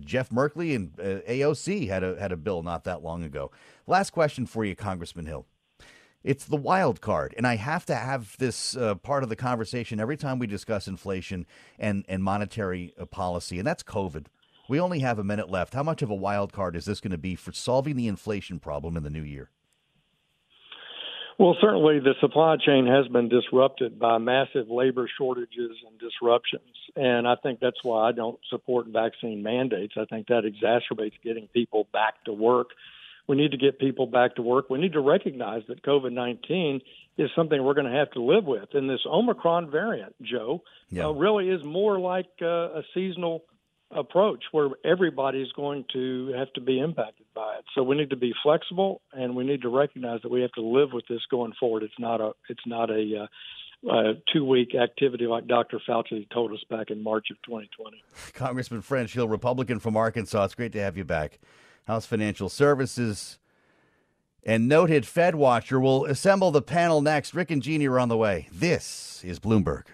Jeff 0.00 0.30
Merkley 0.30 0.76
and 0.76 0.92
uh, 0.98 1.20
AOC 1.28 1.88
had 1.88 2.04
a 2.04 2.18
had 2.18 2.32
a 2.32 2.36
bill 2.36 2.62
not 2.62 2.84
that 2.84 3.02
long 3.02 3.22
ago. 3.22 3.50
Last 3.86 4.10
question 4.10 4.46
for 4.46 4.64
you, 4.64 4.76
Congressman 4.76 5.26
Hill. 5.26 5.46
It's 6.22 6.44
the 6.44 6.56
wild 6.56 7.00
card, 7.00 7.34
and 7.36 7.46
I 7.46 7.56
have 7.56 7.84
to 7.86 7.96
have 7.96 8.36
this 8.38 8.76
uh, 8.76 8.94
part 8.94 9.24
of 9.24 9.28
the 9.28 9.34
conversation 9.34 9.98
every 9.98 10.16
time 10.16 10.38
we 10.38 10.46
discuss 10.46 10.86
inflation 10.86 11.46
and 11.78 12.04
and 12.08 12.22
monetary 12.22 12.94
uh, 12.98 13.06
policy, 13.06 13.58
and 13.58 13.66
that's 13.66 13.82
COVID. 13.82 14.26
We 14.68 14.78
only 14.78 15.00
have 15.00 15.18
a 15.18 15.24
minute 15.24 15.50
left. 15.50 15.74
How 15.74 15.82
much 15.82 16.00
of 16.02 16.10
a 16.10 16.14
wild 16.14 16.52
card 16.52 16.76
is 16.76 16.84
this 16.84 17.00
going 17.00 17.10
to 17.10 17.18
be 17.18 17.34
for 17.34 17.52
solving 17.52 17.96
the 17.96 18.06
inflation 18.06 18.60
problem 18.60 18.96
in 18.96 19.02
the 19.02 19.10
new 19.10 19.22
year? 19.22 19.50
Well, 21.38 21.56
certainly 21.60 21.98
the 21.98 22.14
supply 22.20 22.56
chain 22.56 22.86
has 22.86 23.08
been 23.08 23.28
disrupted 23.28 23.98
by 23.98 24.18
massive 24.18 24.70
labor 24.70 25.10
shortages 25.18 25.72
and 25.88 25.98
disruptions. 25.98 26.71
And 26.94 27.26
I 27.26 27.36
think 27.36 27.60
that's 27.60 27.82
why 27.82 28.08
I 28.08 28.12
don't 28.12 28.38
support 28.50 28.86
vaccine 28.88 29.42
mandates. 29.42 29.94
I 29.96 30.04
think 30.04 30.28
that 30.28 30.44
exacerbates 30.44 31.14
getting 31.24 31.48
people 31.48 31.88
back 31.92 32.22
to 32.24 32.32
work. 32.32 32.68
We 33.26 33.36
need 33.36 33.52
to 33.52 33.56
get 33.56 33.78
people 33.78 34.06
back 34.06 34.36
to 34.36 34.42
work. 34.42 34.68
We 34.68 34.78
need 34.78 34.92
to 34.94 35.00
recognize 35.00 35.62
that 35.68 35.82
COVID 35.82 36.12
19 36.12 36.80
is 37.18 37.30
something 37.36 37.62
we're 37.62 37.74
going 37.74 37.90
to 37.90 37.98
have 37.98 38.10
to 38.12 38.22
live 38.22 38.44
with. 38.44 38.74
And 38.74 38.90
this 38.90 39.00
Omicron 39.06 39.70
variant, 39.70 40.14
Joe, 40.22 40.62
yeah. 40.90 41.06
uh, 41.06 41.12
really 41.12 41.48
is 41.48 41.62
more 41.64 41.98
like 41.98 42.26
uh, 42.42 42.46
a 42.46 42.82
seasonal 42.94 43.44
approach 43.94 44.42
where 44.52 44.70
everybody's 44.84 45.52
going 45.52 45.84
to 45.92 46.32
have 46.36 46.52
to 46.54 46.60
be 46.60 46.80
impacted 46.80 47.26
by 47.34 47.56
it. 47.58 47.64
So 47.74 47.82
we 47.82 47.96
need 47.96 48.10
to 48.10 48.16
be 48.16 48.32
flexible, 48.42 49.02
and 49.12 49.36
we 49.36 49.44
need 49.44 49.62
to 49.62 49.68
recognize 49.68 50.22
that 50.22 50.30
we 50.30 50.42
have 50.42 50.52
to 50.52 50.62
live 50.62 50.92
with 50.92 51.06
this 51.08 51.20
going 51.30 51.52
forward. 51.60 51.82
It's 51.82 51.98
not 51.98 52.20
a 52.20 52.32
it's 52.48 52.66
not 52.66 52.90
a 52.90 53.24
uh, 53.24 53.26
uh, 53.90 54.14
two 54.32 54.44
week 54.44 54.74
activity 54.74 55.26
like 55.26 55.46
Dr. 55.46 55.80
Fauci 55.88 56.28
told 56.30 56.52
us 56.52 56.64
back 56.70 56.90
in 56.90 57.02
March 57.02 57.28
of 57.30 57.36
2020. 57.42 58.02
Congressman 58.34 58.82
French 58.82 59.14
Hill, 59.14 59.28
Republican 59.28 59.78
from 59.78 59.96
Arkansas. 59.96 60.44
It's 60.44 60.54
great 60.54 60.72
to 60.72 60.80
have 60.80 60.96
you 60.96 61.04
back. 61.04 61.38
House 61.86 62.06
Financial 62.06 62.48
Services 62.48 63.38
and 64.44 64.68
noted 64.68 65.06
Fed 65.06 65.34
watcher 65.34 65.78
will 65.78 66.04
assemble 66.04 66.50
the 66.50 66.62
panel 66.62 67.00
next. 67.00 67.34
Rick 67.34 67.50
and 67.50 67.62
Jeannie 67.62 67.86
are 67.86 67.98
on 67.98 68.08
the 68.08 68.16
way. 68.16 68.48
This 68.52 69.22
is 69.24 69.38
Bloomberg. 69.38 69.84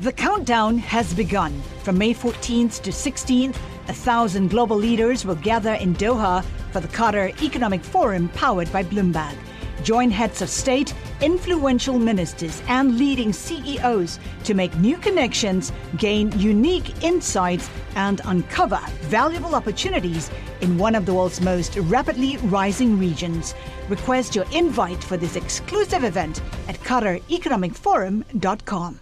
The 0.00 0.12
countdown 0.12 0.78
has 0.78 1.14
begun. 1.14 1.62
From 1.82 1.96
May 1.96 2.12
14th 2.12 2.82
to 2.82 2.90
16th, 2.90 3.56
a 3.88 3.92
thousand 3.92 4.50
global 4.50 4.76
leaders 4.76 5.24
will 5.24 5.36
gather 5.36 5.74
in 5.74 5.94
Doha 5.94 6.44
for 6.72 6.80
the 6.80 6.88
Qatar 6.88 7.40
Economic 7.42 7.82
Forum 7.82 8.28
powered 8.30 8.70
by 8.72 8.82
Bloomberg. 8.82 9.34
Join 9.82 10.10
heads 10.10 10.42
of 10.42 10.48
state, 10.48 10.94
influential 11.22 11.98
ministers, 11.98 12.62
and 12.68 12.98
leading 12.98 13.32
CEOs 13.32 14.18
to 14.44 14.52
make 14.54 14.76
new 14.76 14.98
connections, 14.98 15.72
gain 15.96 16.30
unique 16.38 17.02
insights, 17.02 17.70
and 17.94 18.20
uncover 18.24 18.80
valuable 19.02 19.54
opportunities 19.54 20.30
in 20.60 20.76
one 20.76 20.94
of 20.94 21.06
the 21.06 21.14
world's 21.14 21.40
most 21.40 21.76
rapidly 21.76 22.36
rising 22.38 22.98
regions. 22.98 23.54
Request 23.88 24.34
your 24.34 24.44
invite 24.52 25.02
for 25.02 25.16
this 25.16 25.36
exclusive 25.36 26.04
event 26.04 26.42
at 26.68 26.78
QatarEconomicForum.com. 26.80 29.00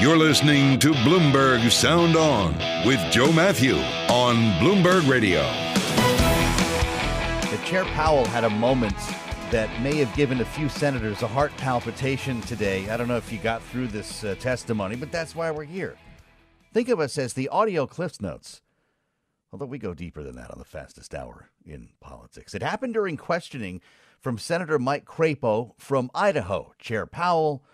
You're 0.00 0.16
listening 0.16 0.78
to 0.78 0.92
Bloomberg 0.92 1.70
Sound 1.70 2.16
On 2.16 2.54
with 2.86 2.98
Joe 3.12 3.30
Matthew 3.32 3.74
on 4.08 4.36
Bloomberg 4.58 5.06
Radio. 5.06 5.42
The 7.50 7.58
Chair 7.66 7.84
Powell 7.84 8.24
had 8.24 8.44
a 8.44 8.50
moment 8.50 8.94
that 9.50 9.82
may 9.82 9.96
have 9.96 10.14
given 10.14 10.40
a 10.40 10.44
few 10.44 10.68
senators 10.68 11.22
a 11.22 11.26
heart 11.26 11.50
palpitation 11.56 12.40
today. 12.42 12.88
I 12.88 12.96
don't 12.96 13.08
know 13.08 13.16
if 13.16 13.32
you 13.32 13.38
got 13.38 13.62
through 13.64 13.88
this 13.88 14.22
uh, 14.22 14.36
testimony, 14.38 14.94
but 14.94 15.10
that's 15.10 15.34
why 15.34 15.50
we're 15.50 15.64
here. 15.64 15.96
Think 16.72 16.88
of 16.88 17.00
us 17.00 17.18
as 17.18 17.32
the 17.32 17.48
audio 17.48 17.84
Cliffs 17.84 18.20
Notes. 18.20 18.62
Although 19.52 19.66
we 19.66 19.78
go 19.78 19.92
deeper 19.92 20.22
than 20.22 20.36
that 20.36 20.52
on 20.52 20.58
the 20.58 20.64
fastest 20.64 21.16
hour 21.16 21.50
in 21.66 21.88
politics. 22.00 22.54
It 22.54 22.62
happened 22.62 22.94
during 22.94 23.16
questioning 23.16 23.80
from 24.20 24.38
Senator 24.38 24.78
Mike 24.78 25.04
Crapo 25.04 25.72
from 25.78 26.12
Idaho. 26.14 26.72
Chair 26.78 27.04
Powell 27.04 27.64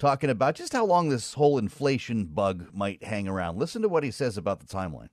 talking 0.00 0.30
about 0.30 0.56
just 0.56 0.72
how 0.72 0.84
long 0.84 1.10
this 1.10 1.34
whole 1.34 1.58
inflation 1.58 2.24
bug 2.24 2.70
might 2.72 3.04
hang 3.04 3.28
around. 3.28 3.56
Listen 3.56 3.82
to 3.82 3.88
what 3.88 4.02
he 4.02 4.10
says 4.10 4.36
about 4.36 4.58
the 4.58 4.66
timeline. 4.66 5.10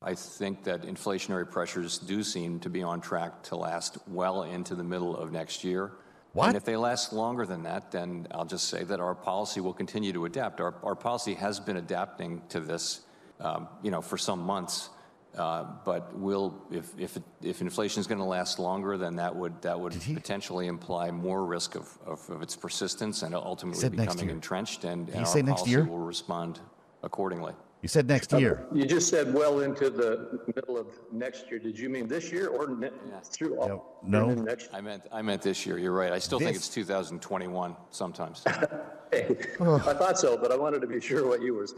I 0.00 0.14
think 0.14 0.62
that 0.64 0.82
inflationary 0.82 1.50
pressures 1.50 1.98
do 1.98 2.22
seem 2.22 2.60
to 2.60 2.70
be 2.70 2.82
on 2.82 3.00
track 3.00 3.42
to 3.44 3.56
last 3.56 3.98
well 4.06 4.44
into 4.44 4.76
the 4.76 4.84
middle 4.84 5.16
of 5.16 5.32
next 5.32 5.64
year. 5.64 5.92
What? 6.34 6.48
And 6.48 6.56
if 6.56 6.64
they 6.64 6.76
last 6.76 7.12
longer 7.12 7.44
than 7.44 7.64
that, 7.64 7.90
then 7.90 8.28
I'll 8.30 8.44
just 8.44 8.68
say 8.68 8.84
that 8.84 9.00
our 9.00 9.14
policy 9.14 9.60
will 9.60 9.72
continue 9.72 10.12
to 10.12 10.24
adapt. 10.26 10.60
Our, 10.60 10.74
our 10.84 10.94
policy 10.94 11.34
has 11.34 11.58
been 11.58 11.78
adapting 11.78 12.42
to 12.50 12.60
this, 12.60 13.00
um, 13.40 13.66
you 13.82 13.90
know, 13.90 14.00
for 14.00 14.16
some 14.16 14.40
months. 14.40 14.90
Uh, 15.36 15.64
but 15.84 16.16
will 16.18 16.66
if 16.70 16.98
if 16.98 17.18
if 17.42 17.60
inflation 17.60 18.00
is 18.00 18.06
going 18.06 18.18
to 18.18 18.24
last 18.24 18.58
longer, 18.58 18.96
then 18.96 19.16
that 19.16 19.34
would 19.34 19.60
that 19.62 19.78
would 19.78 19.92
potentially 20.14 20.66
imply 20.66 21.10
more 21.10 21.44
risk 21.44 21.74
of, 21.74 21.86
of, 22.06 22.28
of 22.30 22.40
its 22.40 22.56
persistence 22.56 23.22
and 23.22 23.34
ultimately 23.34 23.90
becoming 23.90 24.30
entrenched. 24.30 24.84
And, 24.84 25.08
and 25.10 25.26
our 25.26 25.42
policy 25.42 25.70
year? 25.70 25.84
will 25.84 25.98
respond 25.98 26.60
accordingly. 27.02 27.52
You 27.82 27.88
said 27.88 28.08
next 28.08 28.32
year. 28.32 28.66
Uh, 28.70 28.74
you 28.74 28.86
just 28.86 29.08
said 29.08 29.32
well 29.32 29.60
into 29.60 29.88
the 29.88 30.40
middle 30.54 30.76
of 30.76 30.88
next 31.12 31.48
year. 31.48 31.60
Did 31.60 31.78
you 31.78 31.88
mean 31.88 32.08
this 32.08 32.32
year 32.32 32.48
or 32.48 32.68
ne- 32.68 32.90
yeah. 33.08 33.20
through 33.20 33.56
all? 33.58 34.00
No, 34.02 34.26
no. 34.26 34.34
Next? 34.34 34.68
I 34.72 34.80
meant 34.80 35.04
I 35.12 35.22
meant 35.22 35.42
this 35.42 35.64
year. 35.64 35.78
You're 35.78 35.92
right. 35.92 36.12
I 36.12 36.18
still 36.18 36.40
this. 36.40 36.46
think 36.46 36.56
it's 36.56 36.68
2021 36.68 37.76
sometimes. 37.90 38.42
hey, 39.12 39.36
I 39.60 39.94
thought 39.94 40.18
so, 40.18 40.36
but 40.36 40.50
I 40.50 40.56
wanted 40.56 40.80
to 40.80 40.88
be 40.88 41.00
sure 41.00 41.26
what 41.26 41.40
you 41.40 41.54
were. 41.54 41.68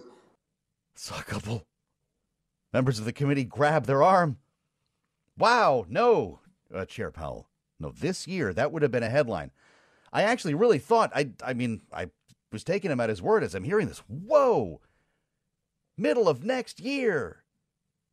Saw 0.95 1.19
a 1.19 1.23
couple 1.23 1.66
Members 2.73 2.99
of 2.99 3.04
the 3.04 3.12
committee 3.12 3.45
grab 3.45 3.87
their 3.87 4.02
arm. 4.02 4.38
Wow, 5.37 5.87
no, 5.88 6.40
uh, 6.75 6.85
Chair 6.85 7.11
Powell. 7.11 7.49
No, 7.78 7.90
this 7.90 8.28
year, 8.28 8.52
that 8.52 8.71
would 8.71 8.83
have 8.83 8.90
been 8.90 9.02
a 9.02 9.11
headline. 9.11 9.50
I 10.12 10.23
actually 10.23 10.54
really 10.54 10.78
thought, 10.78 11.11
I, 11.14 11.30
I 11.45 11.54
mean, 11.54 11.83
I 11.92 12.11
was 12.52 12.62
taking 12.62 12.90
him 12.90 13.00
at 13.00 13.09
his 13.09 13.23
word 13.23 13.42
as 13.42 13.54
I'm 13.54 13.64
hearing 13.64 13.88
this. 13.88 14.02
Whoa, 14.07 14.80
middle 16.00 16.28
of 16.28 16.45
next 16.45 16.80
year. 16.80 17.45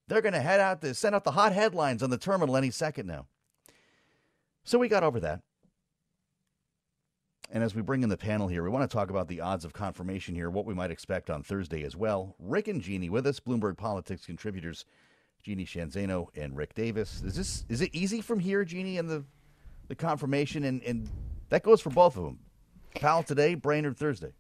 They're 0.08 0.22
going 0.22 0.34
to 0.34 0.42
head 0.42 0.60
out 0.60 0.82
to 0.82 0.94
send 0.94 1.16
out 1.16 1.24
the 1.24 1.32
hot 1.32 1.54
headlines 1.54 2.02
on 2.04 2.10
the 2.10 2.18
terminal 2.18 2.56
any 2.56 2.72
second 2.72 3.08
now. 3.08 3.28
So 4.64 4.78
we 4.78 4.88
got 4.88 5.04
over 5.04 5.20
that. 5.22 5.42
And 7.50 7.64
as 7.64 7.74
we 7.74 7.82
bring 7.82 8.04
in 8.04 8.10
the 8.10 8.18
panel 8.18 8.50
here, 8.50 8.62
we 8.64 8.70
want 8.70 8.90
to 8.90 8.94
talk 8.94 9.10
about 9.10 9.30
the 9.30 9.40
odds 9.40 9.64
of 9.64 9.72
confirmation 9.72 10.36
here, 10.36 10.50
what 10.50 10.66
we 10.66 10.74
might 10.74 10.92
expect 10.92 11.30
on 11.30 11.44
Thursday 11.44 11.84
as 11.84 11.96
well. 11.96 12.36
Rick 12.40 12.68
and 12.68 12.82
Jeannie 12.82 13.10
with 13.10 13.26
us, 13.26 13.40
Bloomberg 13.40 13.78
Politics 13.78 14.26
contributors 14.26 14.86
Jeannie 15.44 15.64
Sheehan 15.64 15.90
Zaino 15.90 16.28
and 16.36 16.58
Rick 16.58 16.74
Davis. 16.74 17.24
Is 17.24 17.36
this 17.36 17.66
is 17.70 17.80
it 17.80 17.96
easy 17.96 18.20
from 18.20 18.40
here, 18.40 18.66
Jeannie, 18.66 18.98
and 18.98 19.10
the 19.10 19.24
the 19.88 19.96
confirmation 19.96 20.66
and, 20.66 20.84
and 20.84 21.10
that 21.50 21.64
goes 21.64 21.80
for 21.80 21.90
both 21.90 22.18
of 22.18 22.26
them. 22.26 22.40
Powell 22.96 23.24
today, 23.24 23.56
Brainard 23.56 23.98
Thursday. 23.98 24.34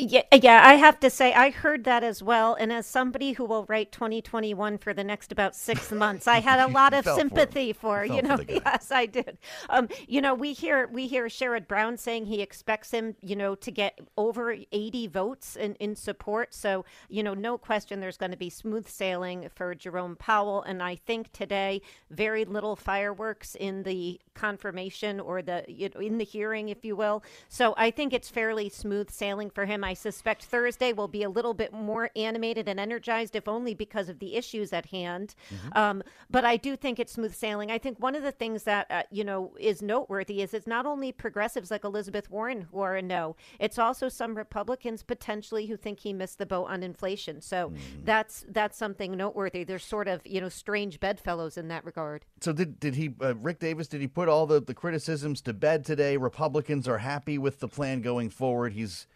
Yeah, 0.00 0.22
yeah, 0.32 0.60
I 0.64 0.74
have 0.74 1.00
to 1.00 1.10
say 1.10 1.32
I 1.32 1.50
heard 1.50 1.82
that 1.82 2.04
as 2.04 2.22
well. 2.22 2.54
And 2.54 2.72
as 2.72 2.86
somebody 2.86 3.32
who 3.32 3.44
will 3.44 3.64
write 3.64 3.90
2021 3.90 4.78
for 4.78 4.94
the 4.94 5.02
next 5.02 5.32
about 5.32 5.56
six 5.56 5.90
months, 5.92 6.28
I 6.28 6.38
had 6.38 6.60
a 6.60 6.72
lot 6.72 6.94
of 6.94 7.04
sympathy 7.04 7.72
for, 7.72 7.98
for 7.98 8.04
you 8.04 8.22
know. 8.22 8.36
For 8.36 8.44
yes, 8.48 8.92
I 8.92 9.06
did. 9.06 9.38
Um, 9.68 9.88
you 10.06 10.20
know, 10.20 10.34
we 10.34 10.52
hear 10.52 10.86
we 10.92 11.08
hear 11.08 11.26
Sherrod 11.26 11.66
Brown 11.66 11.96
saying 11.96 12.26
he 12.26 12.40
expects 12.40 12.92
him, 12.92 13.16
you 13.22 13.34
know, 13.34 13.56
to 13.56 13.72
get 13.72 13.98
over 14.16 14.54
80 14.70 15.08
votes 15.08 15.56
in, 15.56 15.74
in 15.76 15.96
support. 15.96 16.54
So, 16.54 16.84
you 17.08 17.24
know, 17.24 17.34
no 17.34 17.58
question 17.58 17.98
there's 17.98 18.16
going 18.16 18.30
to 18.30 18.36
be 18.36 18.50
smooth 18.50 18.86
sailing 18.86 19.48
for 19.52 19.74
Jerome 19.74 20.14
Powell. 20.14 20.62
And 20.62 20.80
I 20.80 20.94
think 20.94 21.32
today, 21.32 21.82
very 22.08 22.44
little 22.44 22.76
fireworks 22.76 23.56
in 23.56 23.82
the 23.82 24.20
confirmation 24.34 25.18
or 25.18 25.42
the 25.42 25.64
you 25.66 25.90
know, 25.92 26.00
in 26.00 26.18
the 26.18 26.24
hearing, 26.24 26.68
if 26.68 26.84
you 26.84 26.94
will. 26.94 27.24
So 27.48 27.74
I 27.76 27.90
think 27.90 28.12
it's 28.12 28.28
fairly 28.28 28.68
smooth 28.68 29.10
sailing 29.10 29.50
for 29.50 29.66
him. 29.66 29.87
I 29.88 29.94
suspect 29.94 30.44
Thursday 30.44 30.92
will 30.92 31.08
be 31.08 31.22
a 31.22 31.30
little 31.30 31.54
bit 31.54 31.72
more 31.72 32.10
animated 32.14 32.68
and 32.68 32.78
energized, 32.78 33.34
if 33.34 33.48
only 33.48 33.72
because 33.72 34.10
of 34.10 34.18
the 34.18 34.36
issues 34.36 34.74
at 34.74 34.84
hand. 34.84 35.34
Mm-hmm. 35.50 35.78
Um, 35.78 36.02
but 36.28 36.44
I 36.44 36.58
do 36.58 36.76
think 36.76 36.98
it's 36.98 37.14
smooth 37.14 37.34
sailing. 37.34 37.70
I 37.70 37.78
think 37.78 37.98
one 37.98 38.14
of 38.14 38.22
the 38.22 38.30
things 38.30 38.64
that 38.64 38.86
uh, 38.90 39.04
you 39.10 39.24
know 39.24 39.54
is 39.58 39.80
noteworthy 39.80 40.42
is 40.42 40.52
it's 40.52 40.66
not 40.66 40.84
only 40.84 41.10
progressives 41.10 41.70
like 41.70 41.84
Elizabeth 41.84 42.30
Warren 42.30 42.66
who 42.70 42.80
are 42.80 42.96
a 42.96 43.02
no. 43.02 43.34
It's 43.58 43.78
also 43.78 44.10
some 44.10 44.36
Republicans 44.36 45.02
potentially 45.02 45.68
who 45.68 45.76
think 45.78 46.00
he 46.00 46.12
missed 46.12 46.36
the 46.36 46.44
boat 46.44 46.66
on 46.66 46.82
inflation. 46.82 47.40
So 47.40 47.70
mm-hmm. 47.70 48.04
that's 48.04 48.44
that's 48.50 48.76
something 48.76 49.16
noteworthy. 49.16 49.64
There's 49.64 49.84
sort 49.84 50.06
of 50.06 50.20
you 50.26 50.42
know 50.42 50.50
strange 50.50 51.00
bedfellows 51.00 51.56
in 51.56 51.68
that 51.68 51.86
regard. 51.86 52.26
So 52.42 52.52
did 52.52 52.78
did 52.78 52.94
he 52.94 53.14
uh, 53.22 53.36
Rick 53.36 53.60
Davis? 53.60 53.88
Did 53.88 54.02
he 54.02 54.06
put 54.06 54.28
all 54.28 54.46
the 54.46 54.60
the 54.60 54.74
criticisms 54.74 55.40
to 55.42 55.54
bed 55.54 55.86
today? 55.86 56.18
Republicans 56.18 56.86
are 56.86 56.98
happy 56.98 57.38
with 57.38 57.60
the 57.60 57.68
plan 57.68 58.02
going 58.02 58.28
forward. 58.28 58.74
He's 58.74 59.06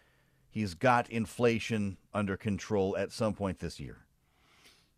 he's 0.53 0.75
got 0.75 1.09
inflation 1.09 1.97
under 2.13 2.37
control 2.37 2.95
at 2.95 3.11
some 3.11 3.33
point 3.33 3.59
this 3.59 3.79
year. 3.79 3.97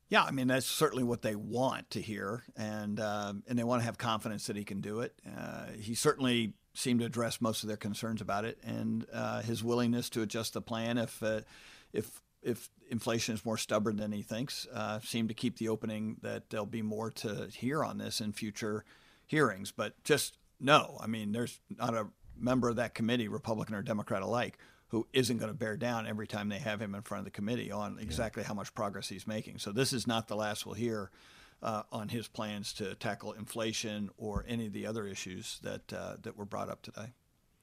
Yeah, 0.10 0.24
I 0.24 0.32
mean 0.32 0.48
that's 0.48 0.68
certainly 0.68 1.04
what 1.04 1.24
they 1.24 1.36
want 1.36 1.90
to 1.92 2.02
hear, 2.02 2.44
and 2.56 3.00
uh, 3.00 3.34
and 3.48 3.58
they 3.58 3.64
want 3.64 3.82
to 3.82 3.86
have 3.86 3.98
confidence 3.98 4.46
that 4.48 4.56
he 4.56 4.64
can 4.64 4.82
do 4.82 5.00
it. 5.00 5.20
Uh, 5.26 5.68
he 5.80 5.96
certainly 5.96 6.54
seemed 6.76 7.00
to 7.00 7.06
address 7.06 7.42
most 7.42 7.64
of 7.64 7.70
their 7.70 7.78
concerns 7.78 8.22
about 8.22 8.46
it, 8.46 8.60
and 8.64 9.08
uh, 9.12 9.42
his 9.42 9.64
willingness 9.64 10.10
to 10.12 10.22
adjust 10.22 10.54
the 10.54 10.62
plan 10.62 11.00
if 11.00 11.24
uh, 11.24 11.42
if 11.92 12.22
if 12.44 12.70
inflation 12.92 13.34
is 13.34 13.44
more 13.44 13.58
stubborn 13.58 13.96
than 13.96 14.12
he 14.12 14.22
thinks, 14.22 14.68
uh, 14.72 15.00
seemed 15.00 15.30
to 15.30 15.34
keep 15.34 15.58
the 15.58 15.70
opening 15.70 16.18
that 16.22 16.52
there'll 16.52 16.68
be 16.68 16.84
more 16.84 17.10
to 17.10 17.48
hear 17.52 17.84
on 17.84 17.98
this 17.98 18.22
in 18.22 18.32
future 18.32 18.86
hearings. 19.26 19.72
But 19.72 20.04
just 20.04 20.38
no, 20.60 21.00
I 21.02 21.08
mean, 21.08 21.32
there's 21.32 21.60
not 21.70 21.96
a 21.96 22.08
member 22.38 22.70
of 22.70 22.76
that 22.76 22.94
committee, 22.94 23.28
Republican 23.28 23.74
or 23.74 23.82
Democrat 23.82 24.22
alike, 24.22 24.60
who 24.96 25.06
isn't 25.12 25.40
going 25.40 25.52
to 25.52 25.58
bear 25.58 25.76
down 25.76 26.08
every 26.08 26.26
time 26.26 26.48
they 26.48 26.58
have 26.58 26.82
him 26.82 26.96
in 26.96 27.02
front 27.02 27.20
of 27.20 27.26
the 27.26 27.32
committee 27.32 27.70
on 27.70 28.00
exactly 28.00 28.42
yeah. 28.42 28.48
how 28.48 28.54
much 28.54 28.74
progress 28.74 29.10
he's 29.10 29.28
making. 29.28 29.58
So 29.58 29.74
this 29.74 29.92
is 29.92 30.08
not 30.08 30.30
the 30.30 30.38
last 30.38 30.66
we'll 30.66 30.76
hear 30.76 31.12
uh, 31.62 31.84
on 31.92 32.08
his 32.08 32.30
plans 32.30 32.72
to 32.76 32.96
tackle 32.96 33.34
inflation 33.34 34.10
or 34.16 34.46
any 34.48 34.68
of 34.68 34.72
the 34.72 34.86
other 34.86 35.06
issues 35.06 35.60
that 35.64 35.92
uh, 35.92 36.16
that 36.22 36.38
were 36.38 36.46
brought 36.46 36.70
up 36.70 36.82
today. 36.82 37.12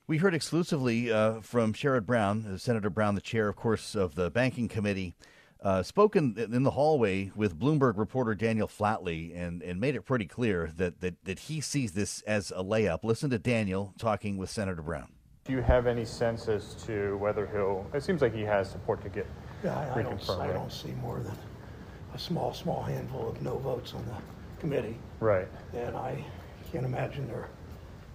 We 0.07 0.19
heard 0.19 0.35
exclusively 0.35 1.11
uh, 1.11 1.41
from 1.41 1.73
Sherrod 1.73 2.05
Brown, 2.05 2.45
uh, 2.45 2.59
Senator 2.59 2.91
Brown, 2.91 3.15
the 3.15 3.23
chair, 3.23 3.49
of 3.49 3.57
course, 3.57 3.95
of 3.95 4.15
the 4.15 4.31
Banking 4.31 4.69
Committee. 4.69 5.15
Uh, 5.59 5.83
spoken 5.83 6.35
in 6.37 6.65
the 6.65 6.73
hallway 6.73 7.33
with 7.35 7.59
Bloomberg 7.59 7.97
reporter 7.97 8.35
Daniel 8.35 8.69
Flatley 8.69 9.35
and, 9.35 9.63
and 9.63 9.81
made 9.81 9.95
it 9.95 10.03
pretty 10.03 10.27
clear 10.27 10.71
that, 10.77 11.01
that, 11.01 11.25
that 11.25 11.39
he 11.39 11.63
sees 11.63 11.93
this 11.93 12.21
as 12.23 12.51
a 12.51 12.63
layup. 12.63 13.05
Listen 13.05 13.31
to 13.31 13.39
Daniel 13.39 13.95
talking 13.97 14.37
with 14.37 14.51
Senator 14.51 14.83
Brown. 14.83 15.13
Do 15.45 15.53
you 15.53 15.61
have 15.61 15.89
any 15.89 16.05
sense 16.05 16.47
as 16.47 16.75
to 16.87 17.17
whether 17.19 17.47
he'll? 17.49 17.85
It 17.93 18.05
seems 18.05 18.23
like 18.23 18.33
he 18.33 18.43
has 18.43 18.71
support 18.71 19.03
to 19.03 19.09
get 19.09 19.27
yeah, 19.65 19.77
I, 19.77 19.99
I 19.99 20.03
don't, 20.03 20.31
I 20.31 20.47
don't 20.49 20.73
see 20.73 20.93
more 21.03 21.19
than 21.19 21.37
a 22.15 22.19
small, 22.19 22.55
small 22.55 22.83
handful 22.83 23.29
of 23.29 23.43
no 23.43 23.59
votes 23.59 23.93
on 23.95 24.05
the 24.07 24.15
committee. 24.61 24.97
Right. 25.19 25.49
And 25.73 25.97
I 25.97 26.25
can't 26.71 26.85
imagine 26.85 27.27
there 27.27 27.37
are 27.37 27.49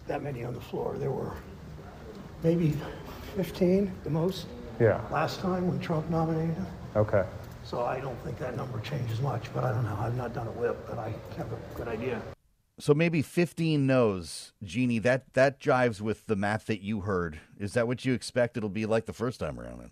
that 0.08 0.24
many 0.24 0.46
on 0.46 0.54
the 0.54 0.62
floor. 0.62 0.96
There 0.98 1.12
were 1.12 1.34
maybe 2.44 2.78
15, 3.36 3.92
the 4.04 4.10
most. 4.10 4.46
Yeah. 4.80 5.02
Last 5.12 5.42
time 5.42 5.68
when 5.68 5.80
Trump 5.80 6.10
nominated 6.10 6.56
him. 6.56 6.68
Okay. 6.96 7.26
So 7.66 7.84
I 7.84 8.00
don't 8.00 8.18
think 8.24 8.38
that 8.40 8.56
number 8.56 8.80
changes 8.80 9.20
much, 9.20 9.54
but 9.54 9.66
I 9.66 9.72
don't 9.74 9.84
know. 9.84 9.98
I've 10.00 10.16
not 10.16 10.34
done 10.34 10.48
a 10.48 10.52
whip, 10.52 10.78
but 10.88 10.98
I 10.98 11.14
have 11.36 11.52
a 11.52 11.58
good 11.76 11.90
idea. 11.90 12.22
So 12.80 12.94
maybe 12.94 13.22
15 13.22 13.88
no's, 13.88 14.54
Jeannie. 14.64 15.00
That 15.00 15.34
that 15.34 15.60
jives 15.60 16.00
with 16.00 16.28
the 16.28 16.36
math 16.36 16.66
that 16.68 16.82
you 16.82 17.02
heard. 17.02 17.40
Is 17.60 17.74
that 17.74 17.88
what 17.88 18.06
you 18.06 18.14
expect 18.14 18.56
it'll 18.56 18.70
be 18.70 18.86
like 18.86 19.06
the 19.06 19.14
first 19.14 19.40
time 19.40 19.60
around? 19.60 19.80
Then? 19.80 19.92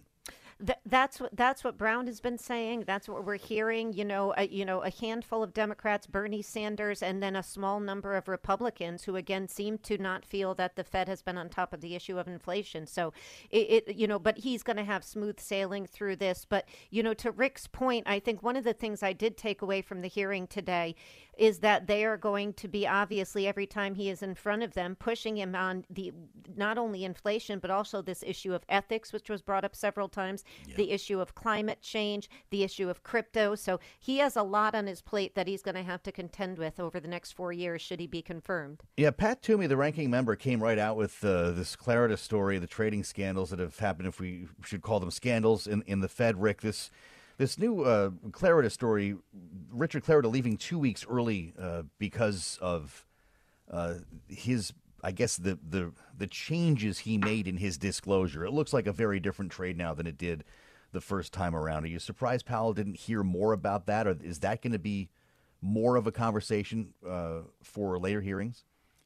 Th- 0.65 0.79
that's 0.85 1.19
what 1.19 1.35
that's 1.35 1.65
what 1.65 1.77
Brown 1.77 2.07
has 2.07 2.21
been 2.21 2.37
saying. 2.37 2.85
That's 2.87 3.09
what 3.09 3.25
we're 3.25 3.37
hearing. 3.37 3.91
You 3.91 4.05
know, 4.05 4.33
a, 4.37 4.47
you 4.47 4.63
know, 4.63 4.83
a 4.83 4.89
handful 4.89 5.43
of 5.43 5.53
Democrats, 5.53 6.07
Bernie 6.07 6.41
Sanders, 6.41 7.03
and 7.03 7.21
then 7.21 7.35
a 7.35 7.43
small 7.43 7.81
number 7.81 8.15
of 8.15 8.29
Republicans 8.29 9.03
who 9.03 9.17
again 9.17 9.49
seem 9.49 9.77
to 9.79 9.97
not 9.97 10.23
feel 10.23 10.55
that 10.55 10.77
the 10.77 10.85
Fed 10.85 11.09
has 11.09 11.21
been 11.21 11.37
on 11.37 11.49
top 11.49 11.73
of 11.73 11.81
the 11.81 11.93
issue 11.93 12.17
of 12.17 12.29
inflation. 12.29 12.87
So, 12.87 13.11
it, 13.49 13.87
it 13.87 13.95
you 13.95 14.07
know, 14.07 14.17
but 14.17 14.37
he's 14.37 14.63
going 14.63 14.77
to 14.77 14.85
have 14.85 15.03
smooth 15.03 15.41
sailing 15.41 15.87
through 15.87 16.15
this. 16.15 16.45
But 16.47 16.69
you 16.89 17.03
know, 17.03 17.13
to 17.15 17.31
Rick's 17.31 17.67
point, 17.67 18.07
I 18.07 18.19
think 18.19 18.41
one 18.41 18.55
of 18.55 18.63
the 18.63 18.73
things 18.73 19.03
I 19.03 19.11
did 19.11 19.35
take 19.35 19.61
away 19.61 19.81
from 19.81 20.01
the 20.01 20.07
hearing 20.07 20.47
today 20.47 20.95
is 21.37 21.59
that 21.59 21.87
they 21.87 22.05
are 22.05 22.17
going 22.17 22.53
to 22.53 22.67
be 22.67 22.87
obviously 22.87 23.47
every 23.47 23.65
time 23.65 23.95
he 23.95 24.09
is 24.09 24.21
in 24.21 24.35
front 24.35 24.63
of 24.63 24.73
them 24.73 24.95
pushing 24.95 25.37
him 25.37 25.55
on 25.55 25.85
the 25.89 26.11
not 26.55 26.77
only 26.77 27.03
inflation 27.03 27.59
but 27.59 27.71
also 27.71 28.01
this 28.01 28.23
issue 28.25 28.53
of 28.53 28.63
ethics 28.69 29.11
which 29.11 29.29
was 29.29 29.41
brought 29.41 29.65
up 29.65 29.75
several 29.75 30.07
times 30.07 30.43
yeah. 30.67 30.75
the 30.75 30.91
issue 30.91 31.19
of 31.19 31.35
climate 31.35 31.81
change 31.81 32.29
the 32.49 32.63
issue 32.63 32.89
of 32.89 33.03
crypto. 33.03 33.55
So 33.55 33.79
he 33.99 34.17
has 34.19 34.35
a 34.35 34.43
lot 34.43 34.75
on 34.75 34.87
his 34.87 35.01
plate 35.01 35.35
that 35.35 35.47
he's 35.47 35.61
going 35.61 35.75
to 35.75 35.83
have 35.83 36.03
to 36.03 36.11
contend 36.11 36.57
with 36.57 36.79
over 36.79 36.99
the 36.99 37.07
next 37.07 37.33
4 37.33 37.51
years 37.51 37.81
should 37.81 37.99
he 37.99 38.07
be 38.07 38.21
confirmed. 38.21 38.83
Yeah 38.97 39.11
Pat 39.11 39.41
Toomey 39.41 39.67
the 39.67 39.77
ranking 39.77 40.09
member 40.09 40.35
came 40.35 40.61
right 40.61 40.79
out 40.79 40.97
with 40.97 41.23
uh, 41.23 41.51
this 41.51 41.75
Clarida 41.75 42.17
story 42.17 42.57
the 42.59 42.67
trading 42.67 43.03
scandals 43.03 43.49
that 43.49 43.59
have 43.59 43.79
happened 43.79 44.07
if 44.07 44.19
we 44.19 44.47
should 44.63 44.81
call 44.81 44.99
them 44.99 45.11
scandals 45.11 45.67
in 45.67 45.83
in 45.87 46.01
the 46.01 46.09
Fed. 46.09 46.41
Rick 46.41 46.61
this 46.61 46.91
this 47.37 47.57
new 47.57 47.83
uh, 47.83 48.11
story, 48.69 49.15
Richard 49.71 50.03
Clarida 50.03 50.31
leaving 50.31 50.57
two 50.57 50.79
weeks 50.79 51.05
early 51.09 51.53
uh, 51.59 51.83
because 51.97 52.57
of 52.61 53.05
uh, 53.69 53.95
his, 54.27 54.73
I 55.03 55.11
guess 55.11 55.37
the 55.37 55.59
the 55.67 55.91
the 56.17 56.27
changes 56.27 56.99
he 56.99 57.17
made 57.17 57.47
in 57.47 57.57
his 57.57 57.77
disclosure. 57.77 58.45
It 58.45 58.51
looks 58.51 58.73
like 58.73 58.87
a 58.87 58.93
very 58.93 59.19
different 59.19 59.51
trade 59.51 59.77
now 59.77 59.93
than 59.93 60.07
it 60.07 60.17
did 60.17 60.43
the 60.91 61.01
first 61.01 61.33
time 61.33 61.55
around. 61.55 61.83
Are 61.83 61.87
you 61.87 61.99
surprised 61.99 62.45
Powell 62.45 62.73
didn't 62.73 62.97
hear 62.97 63.23
more 63.23 63.53
about 63.53 63.85
that, 63.87 64.07
or 64.07 64.17
is 64.23 64.39
that 64.39 64.61
going 64.61 64.73
to 64.73 64.79
be 64.79 65.09
more 65.61 65.95
of 65.95 66.07
a 66.07 66.11
conversation 66.11 66.93
uh, 67.07 67.39
for 67.61 67.97
later 67.99 68.21
hearings? 68.21 68.63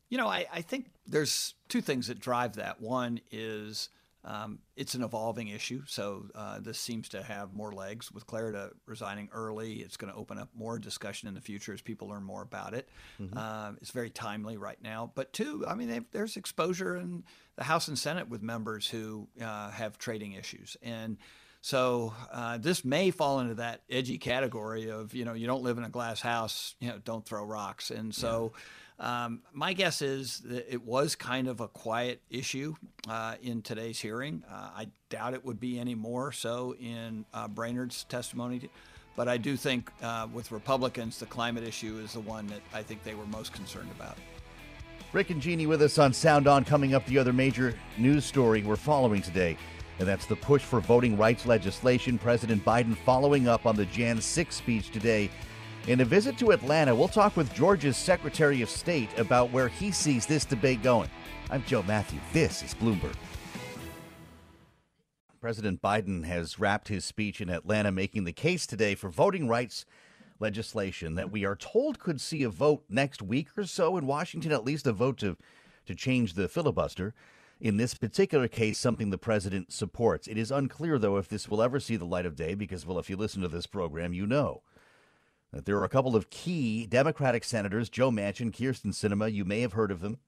You 0.10 0.18
know, 0.18 0.28
I, 0.28 0.46
I 0.52 0.62
think 0.62 0.88
there's 1.08 1.54
two 1.68 1.82
things 1.82 2.08
that 2.08 2.20
drive 2.20 2.56
that. 2.56 2.82
One 2.82 3.22
is 3.32 3.89
um, 4.26 4.60
it's 4.76 4.96
an 4.96 5.04
evolving 5.04 5.48
issue, 5.48 5.84
so 5.88 6.26
uh, 6.36 6.60
this 6.60 6.78
seems 6.78 7.10
to 7.10 7.24
have 7.24 7.54
more 7.54 7.72
legs. 7.72 8.12
With 8.12 8.28
Clarida 8.28 8.72
resigning 8.86 9.30
early, 9.32 9.76
it's 9.76 9.96
going 9.96 10.12
to 10.12 10.20
open 10.20 10.38
up 10.38 10.50
more 10.54 10.78
discussion 10.78 11.30
in 11.30 11.36
the 11.36 11.42
future 11.42 11.74
as 11.74 11.82
people 11.82 12.10
learn 12.10 12.24
more 12.24 12.42
about 12.42 12.74
it. 12.74 12.90
Mm-hmm. 13.22 13.38
Uh, 13.38 13.72
it's 13.82 13.92
very 13.92 14.10
timely 14.10 14.58
right 14.58 14.82
now. 14.82 15.12
But 15.16 15.32
two, 15.32 15.64
I 15.66 15.76
mean, 15.76 16.06
there's 16.12 16.36
exposure 16.36 16.98
in 16.98 17.24
the 17.56 17.64
House 17.64 17.88
and 17.88 17.98
Senate 17.98 18.28
with 18.28 18.42
members 18.42 18.88
who 18.88 19.30
uh, 19.42 19.72
have 19.72 19.98
trading 19.98 20.34
issues, 20.34 20.76
and 20.82 21.18
so 21.62 22.14
uh, 22.32 22.58
this 22.58 22.84
may 22.84 23.12
fall 23.12 23.40
into 23.40 23.56
that 23.56 23.82
edgy 23.90 24.18
category 24.18 24.92
of 24.92 25.14
you 25.14 25.24
know 25.24 25.34
you 25.34 25.48
don't 25.48 25.64
live 25.64 25.78
in 25.78 25.86
a 25.86 25.90
glass 25.90 26.20
house, 26.20 26.76
you 26.82 26.90
know, 26.90 27.00
don't 27.04 27.26
throw 27.26 27.44
rocks, 27.44 27.90
and 27.90 28.14
so. 28.14 28.52
Yeah 28.54 28.62
um, 29.00 29.42
my 29.54 29.74
guess 29.74 30.02
is 30.02 30.40
that 30.42 30.72
it 30.72 30.84
was 30.84 31.16
kind 31.16 31.48
of 31.48 31.62
a 31.62 31.68
quiet 31.68 32.22
issue 32.30 32.76
uh, 33.08 33.36
in 33.42 33.62
today's 33.62 34.00
hearing. 34.00 34.44
Uh, 34.50 34.70
I 34.76 34.88
doubt 35.10 35.34
it 35.34 35.46
would 35.46 35.60
be 35.60 35.80
any 35.80 35.96
more 35.96 36.32
so 36.32 36.76
in 36.80 37.26
uh, 37.34 37.48
Brainard's 37.48 38.04
testimony. 38.04 38.70
But 39.16 39.28
I 39.28 39.38
do 39.38 39.56
think 39.56 39.92
uh, 40.02 40.28
with 40.34 40.52
Republicans, 40.52 41.18
the 41.18 41.26
climate 41.26 41.64
issue 41.64 42.00
is 42.04 42.14
the 42.14 42.20
one 42.20 42.48
that 42.48 42.62
I 42.74 42.84
think 42.84 43.04
they 43.04 43.16
were 43.16 43.26
most 43.26 43.54
concerned 43.54 43.90
about. 43.92 44.18
Rick 45.12 45.30
and 45.30 45.42
Jeannie 45.42 45.66
with 45.66 45.82
us 45.82 45.98
on 45.98 46.14
Sound 46.14 46.48
On. 46.48 46.64
Coming 46.64 46.94
up, 46.94 47.06
the 47.06 47.18
other 47.18 47.34
major 47.34 47.74
news 47.98 48.26
story 48.26 48.64
we're 48.64 48.76
following 48.76 49.22
today, 49.22 49.58
and 49.98 50.08
that's 50.08 50.26
the 50.26 50.36
push 50.36 50.62
for 50.62 50.82
voting 50.82 51.18
rights 51.18 51.46
legislation. 51.46 52.18
President 52.18 52.64
Biden 52.64 52.96
following 52.96 53.48
up 53.48 53.66
on 53.66 53.76
the 53.76 53.86
Jan 53.86 54.22
6 54.22 54.56
speech 54.56 54.92
today 54.92 55.32
in 55.88 56.02
a 56.02 56.06
visit 56.06 56.38
to 56.38 56.52
Atlanta, 56.52 56.94
we'll 56.94 57.08
talk 57.08 57.36
with 57.38 57.54
Georgia's 57.54 57.98
Secretary 57.98 58.62
of 58.62 58.70
State 58.70 59.10
about 59.18 59.52
where 59.52 59.68
he 59.68 59.92
sees 59.92 60.26
this 60.26 60.46
debate 60.46 60.84
going. 60.84 61.10
I'm 61.50 61.63
Joe 61.63 61.84
Matthew. 61.84 62.20
This 62.34 62.62
is 62.62 62.74
Bloomberg. 62.74 63.15
President 65.42 65.82
Biden 65.82 66.26
has 66.26 66.60
wrapped 66.60 66.89
his 66.89 67.06
speech 67.06 67.39
in 67.39 67.50
Atlanta, 67.50 67.92
making 67.92 68.26
the 68.26 68.34
case 68.34 68.68
today 68.68 68.94
for 68.94 69.10
voting 69.10 69.48
rights 69.48 69.86
legislation 70.39 71.15
that 71.15 71.32
we 71.32 71.46
are 71.46 71.56
told 71.56 71.98
could 71.98 72.20
see 72.20 72.44
a 72.44 72.50
vote 72.50 72.84
next 72.89 73.22
week 73.22 73.48
or 73.58 73.63
so 73.63 73.98
in 73.98 74.06
Washington, 74.06 74.52
at 74.52 74.65
least 74.65 74.86
a 74.86 74.94
vote 74.94 75.18
to, 75.20 75.38
to 75.86 75.96
change 75.96 76.34
the 76.34 76.48
filibuster. 76.48 77.13
In 77.62 77.78
this 77.78 77.94
particular 77.94 78.48
case, 78.48 78.78
something 78.78 79.10
the 79.10 79.18
president 79.18 79.72
supports. 79.72 80.28
It 80.28 80.38
is 80.38 80.52
unclear, 80.52 80.98
though, 80.98 81.18
if 81.18 81.28
this 81.28 81.50
will 81.50 81.62
ever 81.62 81.80
see 81.80 81.96
the 81.96 82.06
light 82.06 82.26
of 82.26 82.36
day 82.36 82.54
because, 82.54 82.86
well, 82.86 83.00
if 83.00 83.10
you 83.10 83.18
listen 83.18 83.42
to 83.42 83.50
this 83.50 83.68
program, 83.68 84.13
you 84.13 84.26
know 84.26 84.62
that 85.52 85.66
there 85.66 85.78
are 85.78 85.84
a 85.84 85.90
couple 85.90 86.16
of 86.16 86.30
key 86.30 86.86
Democratic 86.86 87.44
senators, 87.44 87.90
Joe 87.90 88.12
Manchin, 88.12 88.52
Kyrsten 88.52 88.94
Sinema, 88.94 89.32
you 89.32 89.46
may 89.46 89.62
have 89.62 89.74
heard 89.74 89.92
of 89.92 90.02
them, 90.02 90.20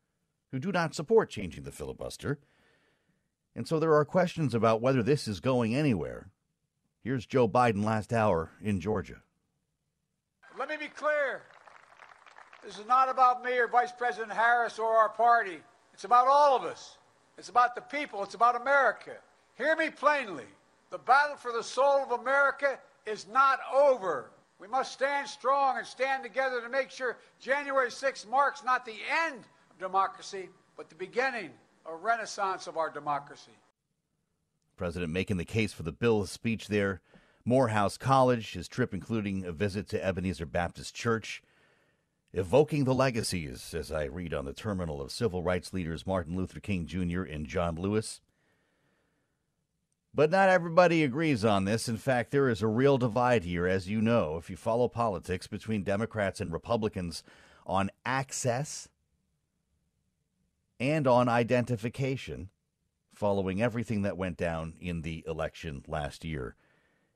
who 0.51 0.59
do 0.59 0.71
not 0.71 0.95
support 0.95 1.29
changing 1.29 1.63
the 1.63 1.71
filibuster. 1.71 2.39
And 3.55 3.67
so 3.67 3.79
there 3.79 3.93
are 3.93 4.05
questions 4.05 4.53
about 4.53 4.81
whether 4.81 5.03
this 5.03 5.27
is 5.27 5.39
going 5.39 5.75
anywhere. 5.75 6.29
Here's 7.03 7.25
Joe 7.25 7.47
Biden 7.47 7.83
last 7.83 8.13
hour 8.13 8.51
in 8.61 8.79
Georgia. 8.79 9.21
Let 10.57 10.69
me 10.69 10.77
be 10.77 10.87
clear. 10.87 11.41
This 12.63 12.77
is 12.77 12.85
not 12.87 13.09
about 13.09 13.43
me 13.43 13.57
or 13.57 13.67
Vice 13.67 13.91
President 13.91 14.31
Harris 14.31 14.77
or 14.77 14.95
our 14.95 15.09
party. 15.09 15.57
It's 15.93 16.03
about 16.03 16.27
all 16.27 16.55
of 16.55 16.63
us. 16.63 16.97
It's 17.37 17.49
about 17.49 17.75
the 17.75 17.81
people. 17.81 18.23
It's 18.23 18.35
about 18.35 18.59
America. 18.59 19.13
Hear 19.57 19.75
me 19.75 19.89
plainly. 19.89 20.45
The 20.91 20.99
battle 20.99 21.37
for 21.37 21.51
the 21.51 21.63
soul 21.63 22.03
of 22.03 22.19
America 22.19 22.77
is 23.05 23.25
not 23.31 23.59
over. 23.73 24.29
We 24.61 24.67
must 24.67 24.93
stand 24.93 25.27
strong 25.27 25.79
and 25.79 25.87
stand 25.87 26.21
together 26.21 26.61
to 26.61 26.69
make 26.69 26.91
sure 26.91 27.17
January 27.39 27.89
6th 27.89 28.29
marks 28.29 28.63
not 28.63 28.85
the 28.85 28.95
end 29.25 29.43
of 29.71 29.79
democracy, 29.79 30.49
but 30.77 30.87
the 30.87 30.93
beginning, 30.93 31.49
of 31.83 31.93
a 31.93 31.95
renaissance 31.95 32.67
of 32.67 32.77
our 32.77 32.91
democracy. 32.91 33.57
President 34.77 35.11
making 35.11 35.37
the 35.37 35.45
case 35.45 35.73
for 35.73 35.81
the 35.81 35.91
bill 35.91 36.27
speech 36.27 36.67
there. 36.67 37.01
Morehouse 37.43 37.97
College, 37.97 38.53
his 38.53 38.67
trip 38.67 38.93
including 38.93 39.45
a 39.45 39.51
visit 39.51 39.87
to 39.89 40.05
Ebenezer 40.05 40.45
Baptist 40.45 40.93
Church, 40.93 41.41
evoking 42.31 42.83
the 42.83 42.93
legacies, 42.93 43.73
as 43.73 43.91
I 43.91 44.03
read 44.03 44.31
on 44.31 44.45
the 44.45 44.53
terminal, 44.53 45.01
of 45.01 45.11
civil 45.11 45.41
rights 45.41 45.73
leaders 45.73 46.05
Martin 46.05 46.35
Luther 46.35 46.59
King 46.59 46.85
Jr. 46.85 47.23
and 47.23 47.47
John 47.47 47.77
Lewis. 47.77 48.21
But 50.13 50.29
not 50.29 50.49
everybody 50.49 51.03
agrees 51.03 51.45
on 51.45 51.63
this. 51.65 51.87
In 51.87 51.97
fact, 51.97 52.31
there 52.31 52.49
is 52.49 52.61
a 52.61 52.67
real 52.67 52.97
divide 52.97 53.45
here, 53.45 53.65
as 53.65 53.87
you 53.87 54.01
know, 54.01 54.35
if 54.37 54.49
you 54.49 54.57
follow 54.57 54.89
politics, 54.89 55.47
between 55.47 55.83
Democrats 55.83 56.41
and 56.41 56.51
Republicans 56.51 57.23
on 57.65 57.89
access 58.05 58.89
and 60.79 61.07
on 61.07 61.29
identification 61.29 62.49
following 63.13 63.61
everything 63.61 64.01
that 64.01 64.17
went 64.17 64.35
down 64.35 64.73
in 64.81 65.01
the 65.01 65.23
election 65.27 65.83
last 65.87 66.25
year. 66.25 66.55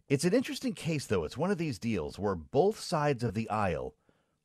It's 0.08 0.24
an 0.24 0.34
interesting 0.34 0.74
case, 0.74 1.06
though. 1.06 1.24
It's 1.24 1.38
one 1.38 1.52
of 1.52 1.58
these 1.58 1.80
deals 1.80 2.20
where 2.20 2.36
both 2.36 2.80
sides 2.80 3.24
of 3.24 3.34
the 3.34 3.50
aisle 3.50 3.96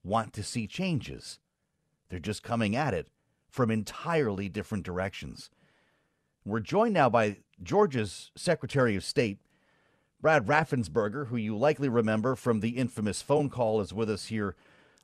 want 0.02 0.32
to 0.32 0.42
see 0.42 0.66
changes. 0.66 1.38
They're 2.08 2.18
just 2.18 2.42
coming 2.42 2.74
at 2.74 2.94
it 2.94 3.08
from 3.50 3.70
entirely 3.70 4.48
different 4.48 4.84
directions. 4.84 5.50
We're 6.46 6.60
joined 6.60 6.94
now 6.94 7.10
by 7.10 7.36
Georgia's 7.62 8.30
Secretary 8.36 8.96
of 8.96 9.04
State, 9.04 9.38
Brad 10.20 10.46
Raffensperger, 10.46 11.28
who 11.28 11.36
you 11.36 11.56
likely 11.56 11.88
remember 11.88 12.36
from 12.36 12.60
the 12.60 12.70
infamous 12.70 13.22
phone 13.22 13.48
call, 13.48 13.80
is 13.80 13.92
with 13.92 14.10
us 14.10 14.26
here 14.26 14.54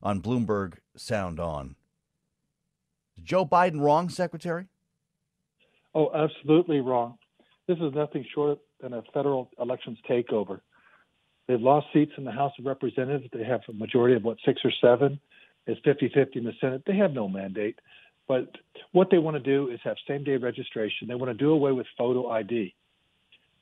on 0.02 0.20
Bloomberg 0.20 0.74
Sound 0.96 1.40
On. 1.40 1.74
Is 3.16 3.24
Joe 3.24 3.46
Biden 3.46 3.80
wrong, 3.80 4.08
Secretary? 4.08 4.66
Oh, 5.94 6.10
absolutely 6.14 6.80
wrong. 6.80 7.16
This 7.66 7.78
is 7.78 7.94
nothing 7.94 8.24
short 8.34 8.58
than 8.80 8.92
a 8.92 9.02
federal 9.14 9.50
elections 9.58 9.98
takeover. 10.08 10.60
They've 11.48 11.60
lost 11.60 11.86
seats 11.92 12.12
in 12.18 12.24
the 12.24 12.32
House 12.32 12.52
of 12.58 12.66
Representatives. 12.66 13.28
They 13.32 13.44
have 13.44 13.62
a 13.68 13.72
majority 13.72 14.16
of 14.16 14.24
what, 14.24 14.36
six 14.44 14.60
or 14.64 14.72
seven? 14.80 15.18
It's 15.66 15.80
50 15.84 16.10
50 16.14 16.38
in 16.38 16.44
the 16.44 16.52
Senate. 16.60 16.82
They 16.86 16.96
have 16.96 17.12
no 17.12 17.28
mandate. 17.28 17.78
But 18.28 18.50
what 18.92 19.08
they 19.10 19.18
want 19.18 19.36
to 19.36 19.42
do 19.42 19.68
is 19.70 19.78
have 19.84 19.96
same 20.08 20.24
day 20.24 20.36
registration. 20.36 21.08
They 21.08 21.14
want 21.14 21.30
to 21.30 21.44
do 21.44 21.50
away 21.50 21.72
with 21.72 21.86
photo 21.96 22.28
ID. 22.30 22.74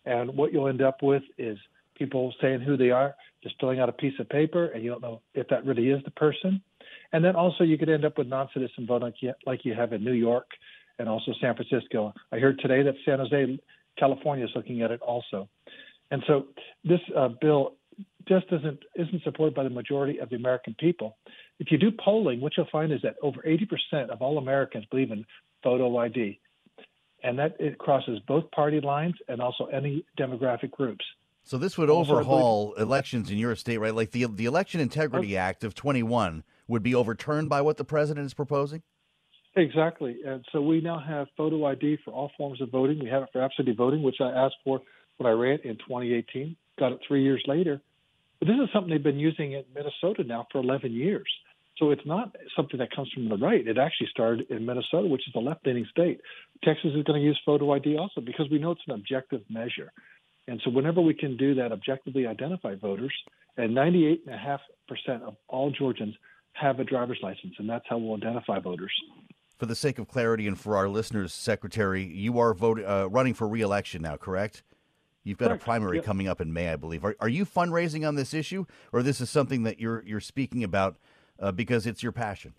And 0.06 0.36
what 0.36 0.52
you'll 0.52 0.68
end 0.68 0.82
up 0.82 1.02
with 1.02 1.22
is 1.38 1.58
people 1.96 2.34
saying 2.40 2.60
who 2.60 2.76
they 2.76 2.90
are, 2.90 3.14
just 3.42 3.56
filling 3.60 3.80
out 3.80 3.88
a 3.88 3.92
piece 3.92 4.14
of 4.18 4.28
paper, 4.28 4.66
and 4.66 4.82
you 4.82 4.90
don't 4.90 5.02
know 5.02 5.20
if 5.34 5.48
that 5.48 5.64
really 5.64 5.90
is 5.90 6.02
the 6.04 6.10
person. 6.12 6.60
And 7.12 7.24
then 7.24 7.36
also, 7.36 7.64
you 7.64 7.78
could 7.78 7.88
end 7.88 8.04
up 8.04 8.18
with 8.18 8.26
non 8.26 8.48
citizen 8.52 8.88
you, 9.20 9.32
like 9.46 9.64
you 9.64 9.74
have 9.74 9.92
in 9.92 10.02
New 10.02 10.12
York 10.12 10.46
and 10.98 11.08
also 11.08 11.32
San 11.40 11.54
Francisco. 11.54 12.12
I 12.32 12.38
heard 12.38 12.58
today 12.58 12.82
that 12.82 12.94
San 13.04 13.18
Jose, 13.18 13.58
California, 13.98 14.44
is 14.44 14.50
looking 14.54 14.82
at 14.82 14.90
it 14.90 15.00
also. 15.00 15.48
And 16.10 16.22
so 16.26 16.46
this 16.84 17.00
uh, 17.16 17.28
bill 17.40 17.74
just 18.28 18.46
isn't 18.50 18.80
isn't 18.96 19.22
supported 19.22 19.54
by 19.54 19.64
the 19.64 19.70
majority 19.70 20.18
of 20.18 20.28
the 20.30 20.36
American 20.36 20.74
people. 20.78 21.16
If 21.60 21.70
you 21.70 21.78
do 21.78 21.90
polling, 21.92 22.40
what 22.40 22.52
you'll 22.56 22.68
find 22.70 22.92
is 22.92 23.00
that 23.02 23.16
over 23.22 23.40
80% 23.42 24.10
of 24.10 24.20
all 24.22 24.38
Americans 24.38 24.86
believe 24.90 25.10
in 25.10 25.24
photo 25.62 25.96
ID, 25.98 26.40
and 27.22 27.38
that 27.38 27.56
it 27.60 27.78
crosses 27.78 28.18
both 28.26 28.50
party 28.50 28.80
lines 28.80 29.14
and 29.28 29.40
also 29.40 29.66
any 29.66 30.04
demographic 30.18 30.70
groups. 30.70 31.04
So 31.44 31.58
this 31.58 31.76
would 31.76 31.90
overhaul 31.90 32.72
elections 32.74 33.30
in 33.30 33.38
your 33.38 33.54
state, 33.54 33.78
right? 33.78 33.94
Like 33.94 34.12
the 34.12 34.26
the 34.26 34.46
Election 34.46 34.80
Integrity 34.80 35.36
oh. 35.36 35.40
Act 35.40 35.62
of 35.62 35.74
21 35.74 36.42
would 36.68 36.82
be 36.82 36.94
overturned 36.94 37.48
by 37.50 37.60
what 37.60 37.76
the 37.76 37.84
president 37.84 38.26
is 38.26 38.34
proposing. 38.34 38.82
Exactly, 39.56 40.16
and 40.26 40.44
so 40.50 40.60
we 40.60 40.80
now 40.80 40.98
have 40.98 41.28
photo 41.36 41.64
ID 41.66 41.98
for 42.04 42.12
all 42.12 42.32
forms 42.36 42.60
of 42.60 42.70
voting. 42.70 42.98
We 42.98 43.08
have 43.10 43.22
it 43.22 43.28
for 43.32 43.42
absentee 43.42 43.74
voting, 43.74 44.02
which 44.02 44.16
I 44.20 44.30
asked 44.30 44.56
for 44.64 44.80
when 45.18 45.30
I 45.30 45.34
ran 45.34 45.60
in 45.62 45.76
2018. 45.76 46.56
Got 46.78 46.92
it 46.92 47.00
three 47.06 47.22
years 47.22 47.42
later, 47.46 47.80
but 48.40 48.48
this 48.48 48.56
is 48.56 48.68
something 48.72 48.90
they've 48.90 49.02
been 49.02 49.18
using 49.18 49.52
in 49.52 49.64
Minnesota 49.72 50.24
now 50.24 50.46
for 50.50 50.58
11 50.58 50.92
years. 50.92 51.28
So 51.78 51.90
it's 51.90 52.06
not 52.06 52.36
something 52.56 52.78
that 52.78 52.94
comes 52.94 53.10
from 53.12 53.28
the 53.28 53.36
right. 53.36 53.66
It 53.66 53.78
actually 53.78 54.08
started 54.10 54.48
in 54.50 54.64
Minnesota, 54.64 55.08
which 55.08 55.26
is 55.26 55.34
a 55.34 55.40
left-leaning 55.40 55.86
state. 55.90 56.20
Texas 56.62 56.92
is 56.94 57.02
going 57.02 57.20
to 57.20 57.26
use 57.26 57.40
photo 57.44 57.72
ID 57.72 57.96
also 57.96 58.20
because 58.20 58.48
we 58.50 58.58
know 58.58 58.70
it's 58.72 58.82
an 58.86 58.94
objective 58.94 59.42
measure. 59.50 59.92
And 60.46 60.60
so 60.64 60.70
whenever 60.70 61.00
we 61.00 61.14
can 61.14 61.36
do 61.36 61.54
that, 61.56 61.72
objectively 61.72 62.26
identify 62.26 62.74
voters, 62.76 63.12
and 63.56 63.74
98.5% 63.76 64.58
of 65.22 65.36
all 65.48 65.70
Georgians 65.70 66.14
have 66.52 66.78
a 66.78 66.84
driver's 66.84 67.18
license, 67.22 67.54
and 67.58 67.68
that's 67.68 67.84
how 67.88 67.98
we'll 67.98 68.16
identify 68.16 68.58
voters. 68.60 68.92
For 69.58 69.66
the 69.66 69.74
sake 69.74 69.98
of 69.98 70.06
clarity 70.06 70.46
and 70.46 70.58
for 70.58 70.76
our 70.76 70.88
listeners, 70.88 71.32
Secretary, 71.32 72.04
you 72.04 72.38
are 72.38 72.54
vote, 72.54 72.80
uh, 72.84 73.08
running 73.10 73.34
for 73.34 73.48
reelection 73.48 74.02
now, 74.02 74.16
correct? 74.16 74.62
You've 75.24 75.38
got 75.38 75.48
Correct. 75.48 75.62
a 75.62 75.64
primary 75.64 75.96
Yep. 75.96 76.04
coming 76.04 76.28
up 76.28 76.40
in 76.40 76.52
May, 76.52 76.68
I 76.68 76.76
believe. 76.76 77.04
Are, 77.04 77.16
are 77.18 77.28
you 77.28 77.46
fundraising 77.46 78.06
on 78.06 78.14
this 78.14 78.34
issue, 78.34 78.66
or 78.92 79.02
this 79.02 79.20
is 79.22 79.30
something 79.30 79.62
that 79.62 79.80
you're 79.80 80.02
you're 80.04 80.20
speaking 80.20 80.62
about 80.62 80.96
uh, 81.40 81.52
because 81.52 81.86
it's 81.86 82.02
your 82.02 82.12
passion? 82.12 82.54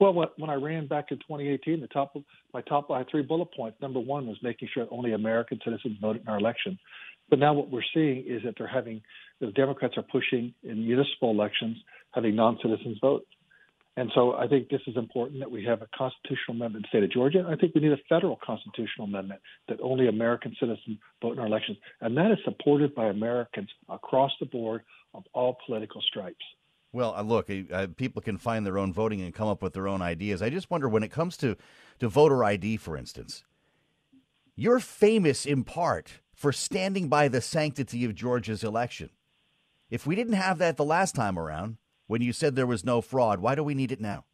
Well, 0.00 0.32
when 0.36 0.50
I 0.50 0.54
ran 0.54 0.88
back 0.88 1.12
in 1.12 1.18
2018, 1.18 1.80
the 1.80 1.86
top 1.86 2.16
my 2.52 2.60
top 2.62 2.90
I 2.90 3.04
three 3.08 3.22
bullet 3.22 3.54
points. 3.54 3.80
Number 3.80 4.00
one 4.00 4.26
was 4.26 4.36
making 4.42 4.68
sure 4.74 4.86
only 4.90 5.12
American 5.12 5.60
citizens 5.64 5.96
voted 6.00 6.22
in 6.22 6.28
our 6.28 6.38
election. 6.38 6.76
But 7.30 7.38
now 7.38 7.54
what 7.54 7.70
we're 7.70 7.84
seeing 7.94 8.24
is 8.26 8.42
that 8.44 8.54
they're 8.58 8.66
having 8.66 9.00
the 9.40 9.52
Democrats 9.52 9.94
are 9.96 10.02
pushing 10.02 10.54
in 10.64 10.86
municipal 10.86 11.30
elections 11.30 11.76
having 12.12 12.34
non-citizens 12.34 12.98
vote. 13.00 13.26
And 13.96 14.10
so 14.14 14.34
I 14.34 14.48
think 14.48 14.70
this 14.70 14.80
is 14.86 14.96
important 14.96 15.40
that 15.40 15.50
we 15.50 15.64
have 15.64 15.82
a 15.82 15.88
constitutional 15.96 16.56
amendment 16.56 16.76
in 16.76 16.82
the 16.82 16.88
state 16.88 17.04
of 17.04 17.12
Georgia. 17.12 17.46
I 17.48 17.56
think 17.56 17.74
we 17.74 17.82
need 17.82 17.92
a 17.92 18.00
federal 18.08 18.38
constitutional 18.42 19.06
amendment 19.06 19.40
that 19.68 19.78
only 19.82 20.08
American 20.08 20.56
citizens 20.58 20.98
vote 21.20 21.32
in 21.32 21.38
our 21.38 21.46
elections. 21.46 21.76
And 22.00 22.16
that 22.16 22.30
is 22.30 22.38
supported 22.44 22.94
by 22.94 23.06
Americans 23.06 23.68
across 23.88 24.32
the 24.40 24.46
board 24.46 24.82
of 25.14 25.24
all 25.34 25.58
political 25.66 26.00
stripes. 26.00 26.44
Well, 26.92 27.14
uh, 27.14 27.22
look, 27.22 27.48
uh, 27.50 27.86
people 27.96 28.20
can 28.20 28.36
find 28.36 28.66
their 28.66 28.78
own 28.78 28.92
voting 28.92 29.22
and 29.22 29.34
come 29.34 29.48
up 29.48 29.62
with 29.62 29.72
their 29.72 29.88
own 29.88 30.02
ideas. 30.02 30.42
I 30.42 30.50
just 30.50 30.70
wonder 30.70 30.88
when 30.88 31.02
it 31.02 31.10
comes 31.10 31.36
to, 31.38 31.56
to 32.00 32.08
voter 32.08 32.44
ID, 32.44 32.76
for 32.76 32.96
instance, 32.96 33.44
you're 34.54 34.80
famous 34.80 35.46
in 35.46 35.64
part 35.64 36.20
for 36.34 36.52
standing 36.52 37.08
by 37.08 37.28
the 37.28 37.40
sanctity 37.40 38.04
of 38.04 38.14
Georgia's 38.14 38.62
election. 38.62 39.08
If 39.90 40.06
we 40.06 40.14
didn't 40.14 40.34
have 40.34 40.58
that 40.58 40.76
the 40.76 40.84
last 40.84 41.14
time 41.14 41.38
around, 41.38 41.78
when 42.08 42.20
you 42.20 42.32
said 42.32 42.56
there 42.56 42.66
was 42.66 42.84
no 42.84 43.00
fraud, 43.00 43.40
why 43.40 43.54
do 43.54 43.62
we 43.64 43.74
need 43.74 43.92
it 43.92 44.00
now? 44.00 44.24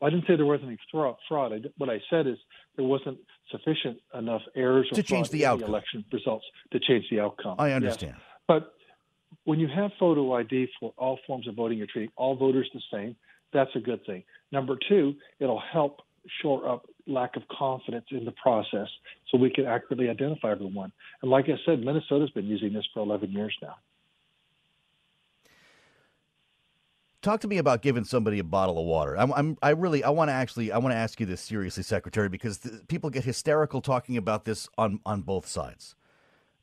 I 0.00 0.10
didn't 0.10 0.26
say 0.28 0.36
there 0.36 0.46
wasn't 0.46 0.68
any 0.68 0.78
fraud. 0.92 1.16
fraud. 1.28 1.52
I, 1.52 1.56
what 1.78 1.90
I 1.90 2.00
said 2.08 2.28
is 2.28 2.36
there 2.76 2.84
wasn't 2.84 3.18
sufficient 3.50 3.98
enough 4.16 4.42
errors 4.54 4.86
or 4.92 4.94
To 4.94 5.02
change 5.02 5.30
the 5.30 5.44
outcome. 5.44 5.68
election 5.68 6.04
results 6.12 6.44
to 6.72 6.78
change 6.78 7.06
the 7.10 7.18
outcome. 7.18 7.56
I 7.58 7.68
Yes. 7.68 7.76
understand. 7.76 8.14
But 8.46 8.74
when 9.48 9.58
you 9.58 9.66
have 9.66 9.90
photo 9.98 10.34
ID 10.34 10.68
for 10.78 10.92
all 10.98 11.18
forms 11.26 11.48
of 11.48 11.54
voting, 11.54 11.78
you're 11.78 11.86
treating 11.86 12.12
all 12.16 12.36
voters 12.36 12.68
the 12.74 12.82
same. 12.92 13.16
That's 13.54 13.70
a 13.76 13.80
good 13.80 14.04
thing. 14.04 14.22
Number 14.52 14.76
two, 14.90 15.14
it'll 15.40 15.62
help 15.72 16.02
shore 16.42 16.68
up 16.68 16.84
lack 17.06 17.34
of 17.34 17.44
confidence 17.48 18.04
in 18.10 18.26
the 18.26 18.32
process 18.32 18.88
so 19.30 19.38
we 19.38 19.48
can 19.48 19.64
accurately 19.64 20.10
identify 20.10 20.50
everyone. 20.50 20.92
And 21.22 21.30
like 21.30 21.46
I 21.46 21.56
said, 21.64 21.80
Minnesota's 21.80 22.28
been 22.32 22.44
using 22.44 22.74
this 22.74 22.84
for 22.92 23.00
11 23.00 23.32
years 23.32 23.56
now. 23.62 23.76
Talk 27.22 27.40
to 27.40 27.48
me 27.48 27.56
about 27.56 27.80
giving 27.80 28.04
somebody 28.04 28.40
a 28.40 28.44
bottle 28.44 28.78
of 28.78 28.84
water. 28.84 29.16
I'm, 29.16 29.32
I'm 29.32 29.56
I 29.62 29.70
really, 29.70 30.04
I 30.04 30.10
want 30.10 30.28
to 30.28 30.34
actually, 30.34 30.72
I 30.72 30.76
want 30.76 30.92
to 30.92 30.98
ask 30.98 31.18
you 31.20 31.24
this 31.24 31.40
seriously, 31.40 31.84
Secretary, 31.84 32.28
because 32.28 32.58
th- 32.58 32.86
people 32.86 33.08
get 33.08 33.24
hysterical 33.24 33.80
talking 33.80 34.18
about 34.18 34.44
this 34.44 34.68
on 34.76 35.00
on 35.06 35.22
both 35.22 35.46
sides. 35.46 35.96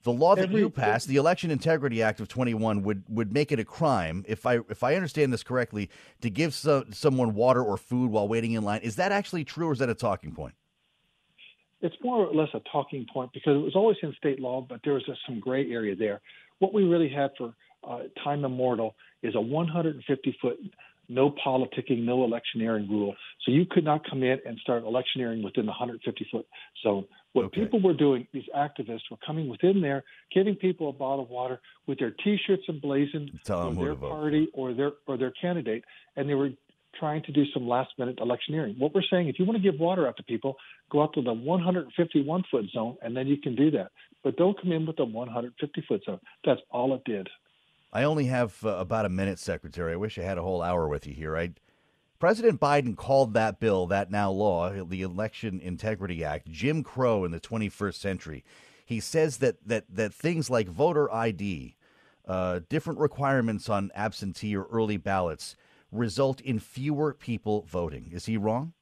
The 0.06 0.13
law 0.13 0.36
that 0.36 0.44
Every, 0.44 0.62
you 0.62 0.70
passed, 0.70 1.08
the 1.08 1.15
Election 1.15 1.50
Integrity 1.50 2.04
Act 2.04 2.20
of 2.20 2.28
21, 2.28 2.84
would, 2.84 3.04
would 3.10 3.34
make 3.34 3.52
it 3.52 3.60
a 3.60 3.65
crime, 3.65 4.24
if 4.28 4.46
I 4.46 4.60
if 4.70 4.84
I 4.84 4.94
understand 4.94 5.34
this 5.34 5.41
correctly, 5.41 5.89
to 6.22 6.30
give 6.30 6.54
so, 6.54 6.86
someone 6.91 7.34
water 7.34 7.63
or 7.63 7.76
food 7.76 8.12
while 8.12 8.28
waiting 8.28 8.52
in 8.52 8.63
line. 8.63 8.82
Is 8.82 8.98
that 8.98 9.12
actually 9.12 9.44
true, 9.44 9.70
or 9.70 9.74
is 9.74 9.80
that 9.80 9.89
a 9.89 9.96
talking 9.96 10.32
point? 10.32 10.54
It's 11.82 11.96
more 12.04 12.28
or 12.28 12.36
less 12.36 12.50
a 12.54 12.62
talking 12.72 13.08
point 13.12 13.34
because 13.34 13.56
it 13.56 13.63
was 13.63 13.76
always 13.76 13.98
in 14.04 14.13
state 14.13 14.39
law, 14.39 14.62
but 14.62 14.80
there 14.84 14.94
was 14.94 15.04
just 15.08 15.22
some 15.26 15.39
gray 15.39 15.72
area 15.72 15.96
there. 15.96 16.22
What 16.60 16.72
we 16.72 16.84
really 16.84 17.10
had 17.10 17.32
for 17.36 17.56
uh, 17.84 18.04
time 18.24 18.46
immortal 18.46 18.96
is 19.24 19.34
a 19.34 19.41
150 19.41 20.38
foot 20.39 20.60
no 21.10 21.32
politicking, 21.46 22.04
no 22.04 22.24
electioneering 22.24 22.89
rule. 22.89 23.15
So 23.44 23.52
you 23.52 23.65
could 23.65 23.84
not 23.84 24.08
come 24.10 24.24
in 24.24 24.39
and 24.46 24.58
start 24.60 24.84
electioneering 24.84 25.44
within 25.44 25.65
the 25.65 25.72
150 25.72 26.28
foot 26.32 26.46
zone. 26.84 27.06
What 27.34 27.46
okay. 27.46 27.62
people 27.62 27.82
were 27.82 27.94
doing, 27.94 28.28
these 28.32 28.46
activists 28.56 29.12
were 29.12 29.18
coming 29.26 29.50
within 29.50 29.82
there, 29.82 30.04
giving 30.34 30.56
people 30.56 30.89
a 30.89 30.94
bottle 30.94 31.26
of 31.26 31.30
water 31.30 31.60
with 31.86 32.00
their 32.00 32.12
T-shirts 32.12 32.63
emblazoned 32.70 33.32
for 33.46 33.74
their 33.74 33.96
party 33.96 34.48
or 34.54 34.74
their 34.74 34.94
or 35.06 35.18
their 35.18 35.32
candidate, 35.32 35.84
and 36.15 36.30
they 36.30 36.34
were 36.34 36.52
trying 36.98 37.22
to 37.24 37.32
do 37.32 37.44
some 37.54 37.68
last 37.68 37.91
minute 37.98 38.20
electioneering. 38.22 38.76
What 38.78 38.94
we're 38.96 39.04
saying, 39.10 39.28
if 39.28 39.38
you 39.38 39.46
want 39.46 39.62
to 39.62 39.72
give 39.72 39.80
water 39.80 40.08
out 40.08 40.18
to 40.18 40.24
people, 40.24 40.56
go 40.89 41.04
out 41.04 41.13
to 41.13 41.22
the 41.22 41.34
151 41.34 42.44
foot 42.50 42.65
zone, 42.74 42.98
and 43.02 43.15
then 43.15 43.28
you 43.28 43.38
can 43.38 43.56
do 43.56 43.72
that. 43.72 43.91
But 44.24 44.38
don't 44.38 44.60
come 44.60 44.72
in 44.72 44.86
with 44.86 44.96
the 44.96 45.06
150 45.06 45.84
foot 45.88 46.04
zone. 46.06 46.20
That's 46.46 46.62
all 46.72 46.96
it 46.96 47.04
did. 47.06 47.28
I 47.95 48.03
only 48.03 48.25
have 48.25 48.58
uh, 48.65 48.71
about 48.71 49.05
a 49.05 49.10
minute, 49.10 49.39
Secretary. 49.39 49.93
I 49.93 49.95
wish 49.95 50.19
I 50.19 50.23
had 50.23 50.38
a 50.38 50.41
whole 50.41 50.62
hour 50.62 50.86
with 50.89 51.08
you 51.08 51.13
here. 51.13 51.38
I, 51.38 51.51
President 52.19 52.60
Biden 52.60 52.97
called 52.97 53.34
that 53.36 53.62
bill, 53.62 53.88
that 53.88 54.12
now 54.12 54.29
law, 54.31 54.69
the 54.69 55.01
Election 55.01 55.62
Integrity 55.62 56.21
Act, 56.21 56.51
Jim 56.51 56.84
Crow 56.84 57.23
in 57.23 57.31
the 57.31 57.39
21st 57.39 57.95
century. 57.95 58.43
He 58.86 58.99
says 58.99 59.38
that 59.38 59.65
that 59.65 59.86
that 59.89 60.13
things 60.13 60.49
like 60.49 60.67
voter 60.67 61.12
ID, 61.12 61.77
uh, 62.27 62.60
different 62.67 62.99
requirements 62.99 63.69
on 63.69 63.91
absentee 63.95 64.58
or 64.58 64.65
early 64.65 64.97
ballots, 64.97 65.55
result 65.89 66.41
in 66.41 66.60
fewer 66.60 67.13
people 67.13 67.62
voting. 67.65 68.10
Is 68.12 68.25
he 68.25 68.36
wrong? 68.36 68.73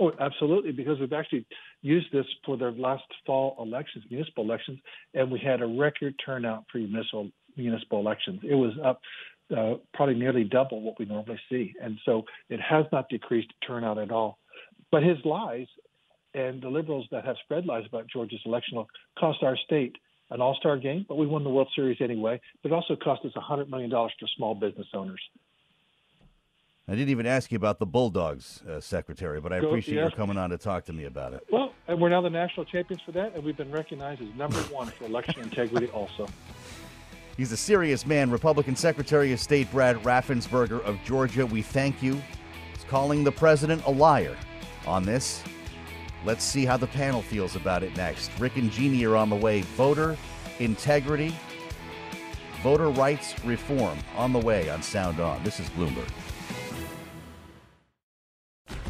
Oh, 0.00 0.12
absolutely, 0.18 0.72
because 0.72 0.98
we've 1.00 1.12
actually 1.12 1.44
used 1.82 2.10
this 2.12 2.26
for 2.46 2.56
the 2.56 2.70
last 2.70 3.04
fall 3.26 3.56
elections, 3.60 4.06
municipal 4.10 4.44
elections, 4.44 4.78
and 5.12 5.30
we 5.30 5.38
had 5.38 5.60
a 5.60 5.66
record 5.66 6.14
turnout 6.24 6.64
for 6.72 6.78
municipal 6.78 7.30
municipal 7.56 8.00
elections. 8.00 8.40
It 8.42 8.54
was 8.54 8.72
up 8.84 9.00
uh, 9.56 9.74
probably 9.94 10.14
nearly 10.14 10.44
double 10.44 10.82
what 10.82 10.98
we 10.98 11.04
normally 11.04 11.38
see. 11.48 11.74
And 11.80 11.98
so 12.04 12.24
it 12.48 12.60
has 12.60 12.84
not 12.92 13.08
decreased 13.08 13.52
turnout 13.66 13.98
at 13.98 14.10
all. 14.10 14.38
But 14.90 15.02
his 15.02 15.18
lies 15.24 15.66
and 16.34 16.60
the 16.60 16.68
liberals 16.68 17.06
that 17.10 17.24
have 17.24 17.36
spread 17.44 17.66
lies 17.66 17.84
about 17.86 18.06
Georgia's 18.08 18.40
election 18.44 18.76
will 18.76 18.88
cost 19.18 19.42
our 19.42 19.56
state 19.56 19.96
an 20.30 20.40
all 20.40 20.56
star 20.56 20.76
game, 20.76 21.06
but 21.08 21.16
we 21.16 21.26
won 21.26 21.44
the 21.44 21.50
World 21.50 21.68
Series 21.74 21.98
anyway. 22.00 22.40
But 22.62 22.72
it 22.72 22.74
also 22.74 22.96
cost 22.96 23.24
us 23.24 23.32
$100 23.34 23.68
million 23.68 23.90
for 23.90 24.26
small 24.36 24.54
business 24.54 24.88
owners. 24.92 25.20
I 26.88 26.92
didn't 26.92 27.10
even 27.10 27.26
ask 27.26 27.50
you 27.50 27.56
about 27.56 27.80
the 27.80 27.86
Bulldogs, 27.86 28.62
uh, 28.68 28.80
Secretary, 28.80 29.40
but 29.40 29.52
I 29.52 29.60
Go, 29.60 29.68
appreciate 29.68 29.96
yes. 29.96 30.10
you 30.10 30.16
coming 30.16 30.36
on 30.36 30.50
to 30.50 30.58
talk 30.58 30.84
to 30.84 30.92
me 30.92 31.04
about 31.04 31.32
it. 31.34 31.44
Well, 31.50 31.72
and 31.88 32.00
we're 32.00 32.10
now 32.10 32.20
the 32.20 32.30
national 32.30 32.64
champions 32.64 33.02
for 33.02 33.12
that, 33.12 33.34
and 33.34 33.42
we've 33.42 33.56
been 33.56 33.72
recognized 33.72 34.22
as 34.22 34.28
number 34.36 34.58
one 34.72 34.86
for 34.88 35.04
election 35.04 35.42
integrity 35.42 35.88
also. 35.88 36.28
He's 37.36 37.52
a 37.52 37.56
serious 37.56 38.06
man. 38.06 38.30
Republican 38.30 38.76
Secretary 38.76 39.32
of 39.32 39.40
State 39.40 39.70
Brad 39.70 39.96
Raffensperger 40.02 40.82
of 40.82 40.98
Georgia, 41.04 41.44
we 41.44 41.60
thank 41.60 42.02
you. 42.02 42.14
He's 42.72 42.84
calling 42.88 43.24
the 43.24 43.32
president 43.32 43.84
a 43.84 43.90
liar 43.90 44.36
on 44.86 45.02
this. 45.02 45.42
Let's 46.24 46.42
see 46.42 46.64
how 46.64 46.78
the 46.78 46.86
panel 46.86 47.20
feels 47.20 47.54
about 47.54 47.82
it 47.82 47.94
next. 47.96 48.30
Rick 48.38 48.56
and 48.56 48.70
Jeannie 48.70 49.04
are 49.04 49.16
on 49.16 49.28
the 49.28 49.36
way. 49.36 49.60
Voter 49.60 50.16
integrity, 50.58 51.34
voter 52.62 52.88
rights 52.88 53.34
reform 53.44 53.98
on 54.16 54.32
the 54.32 54.38
way 54.38 54.70
on 54.70 54.82
Sound 54.82 55.20
On. 55.20 55.42
This 55.44 55.60
is 55.60 55.68
Bloomberg. 55.70 56.08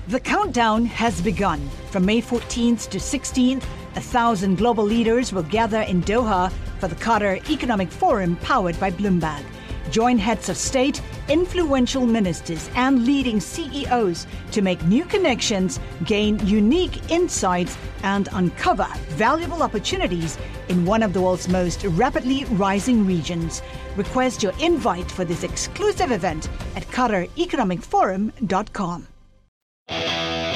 The 0.07 0.21
countdown 0.21 0.85
has 0.87 1.21
begun. 1.21 1.69
From 1.91 2.07
May 2.07 2.23
14th 2.23 2.89
to 2.91 2.99
16th, 2.99 3.65
a 3.97 4.01
thousand 4.01 4.57
global 4.57 4.85
leaders 4.85 5.33
will 5.33 5.43
gather 5.43 5.81
in 5.81 6.01
Doha 6.03 6.53
for 6.79 6.89
the 6.89 6.95
Qatar 6.97 7.49
Economic 7.51 7.91
Forum 7.91 8.37
powered 8.37 8.79
by 8.79 8.91
Bloomberg. 8.91 9.43
Join 9.91 10.19
heads 10.19 10.49
of 10.49 10.57
state, 10.57 11.03
influential 11.29 12.07
ministers, 12.07 12.71
and 12.75 13.07
leading 13.07 13.41
CEOs 13.41 14.27
to 14.53 14.63
make 14.63 14.83
new 14.85 15.05
connections, 15.05 15.81
gain 16.05 16.39
unique 16.47 17.11
insights, 17.11 17.77
and 18.03 18.29
uncover 18.33 18.87
valuable 19.11 19.63
opportunities 19.63 20.39
in 20.69 20.85
one 20.85 21.03
of 21.03 21.13
the 21.13 21.21
world's 21.21 21.49
most 21.49 21.85
rapidly 21.85 22.45
rising 22.47 23.07
regions. 23.07 23.63
Request 23.97 24.43
your 24.43 24.53
invite 24.61 25.09
for 25.11 25.25
this 25.25 25.45
exclusive 25.45 26.11
event 26.11 26.49
at 26.75 26.83
QatarEconomicForum.com. 26.89 29.07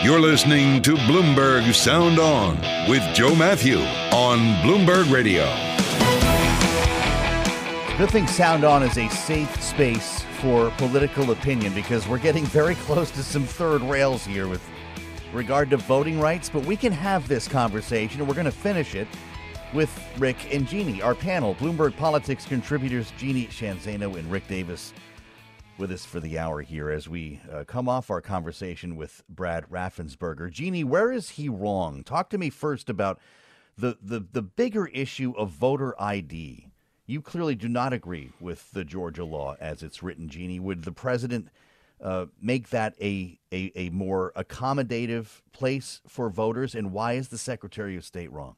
You're 0.03 0.21
listening 0.21 0.81
to 0.83 0.97
Bloomberg 0.97 1.73
Sound 1.75 2.19
On 2.19 2.57
with 2.89 3.03
Joe 3.15 3.35
Matthew 3.35 3.79
on 4.13 4.39
Bloomberg 4.63 5.13
Radio. 5.13 5.70
Good 8.01 8.13
thing 8.13 8.27
Sound 8.29 8.65
On 8.65 8.83
is 8.83 8.97
a 8.97 9.11
safe 9.11 9.63
space 9.63 10.23
for 10.41 10.71
political 10.79 11.33
opinion 11.33 11.75
because 11.75 12.09
we're 12.09 12.17
getting 12.17 12.47
very 12.47 12.75
close 12.77 13.11
to 13.11 13.23
some 13.23 13.45
third 13.45 13.83
rails 13.83 14.25
here 14.25 14.49
with 14.49 14.63
regard 15.35 15.69
to 15.69 15.77
voting 15.77 16.19
rights, 16.19 16.49
but 16.49 16.65
we 16.65 16.79
can 16.79 16.93
have 16.93 17.29
this 17.29 17.47
conversation 17.47 18.21
and 18.21 18.27
we're 18.27 18.35
going 18.35 18.47
to 18.47 18.51
finish 18.51 18.95
it 18.95 19.07
with 19.75 19.91
Rick 20.17 20.39
and 20.51 20.67
Jeannie, 20.67 21.03
our 21.03 21.15
panel, 21.15 21.55
Bloomberg 21.57 21.95
Politics 21.95 22.47
contributors 22.47 23.13
Jeannie 23.19 23.49
Sheehan 23.49 23.77
Zaino 23.77 24.19
and 24.19 24.31
Rick 24.31 24.49
Davis 24.49 24.95
with 25.77 25.93
us 25.93 26.07
for 26.07 26.21
the 26.21 26.39
hour 26.39 26.63
here 26.63 26.91
as 26.91 27.07
we 27.07 27.39
uh, 27.53 27.65
come 27.65 27.87
off 27.87 28.11
our 28.11 28.23
conversation 28.23 28.97
with 28.97 29.23
Brad 29.29 29.69
Raffensperger. 29.69 30.51
Jeannie, 30.51 30.85
where 30.85 31.13
is 31.13 31.29
he 31.29 31.51
wrong? 31.51 32.03
Talk 32.03 32.31
to 32.31 32.39
me 32.39 32.49
first 32.49 32.89
about 32.89 33.21
the, 33.77 33.99
the, 34.01 34.25
the 34.33 34.41
bigger 34.41 34.87
issue 34.87 35.35
of 35.37 35.51
voter 35.51 35.95
ID. 36.01 36.70
You 37.11 37.21
clearly 37.21 37.57
do 37.57 37.69
not 37.69 37.93
agree 37.93 38.31
with 38.39 38.71
the 38.71 38.85
Georgia 38.85 39.25
law 39.25 39.57
as 39.59 39.83
it's 39.83 40.01
written, 40.01 40.29
Jeannie. 40.29 40.61
Would 40.61 40.85
the 40.85 40.93
president 40.93 41.49
uh, 42.01 42.27
make 42.41 42.71
that 42.71 42.95
a, 43.03 43.37
a, 43.51 43.73
a 43.75 43.91
more 43.91 44.33
accommodative 44.37 45.43
place 45.51 46.03
for 46.07 46.31
voters? 46.31 46.73
And 46.73 46.93
why 46.93 47.15
is 47.15 47.27
the 47.27 47.37
Secretary 47.37 47.97
of 47.97 48.05
State 48.05 48.31
wrong? 48.31 48.55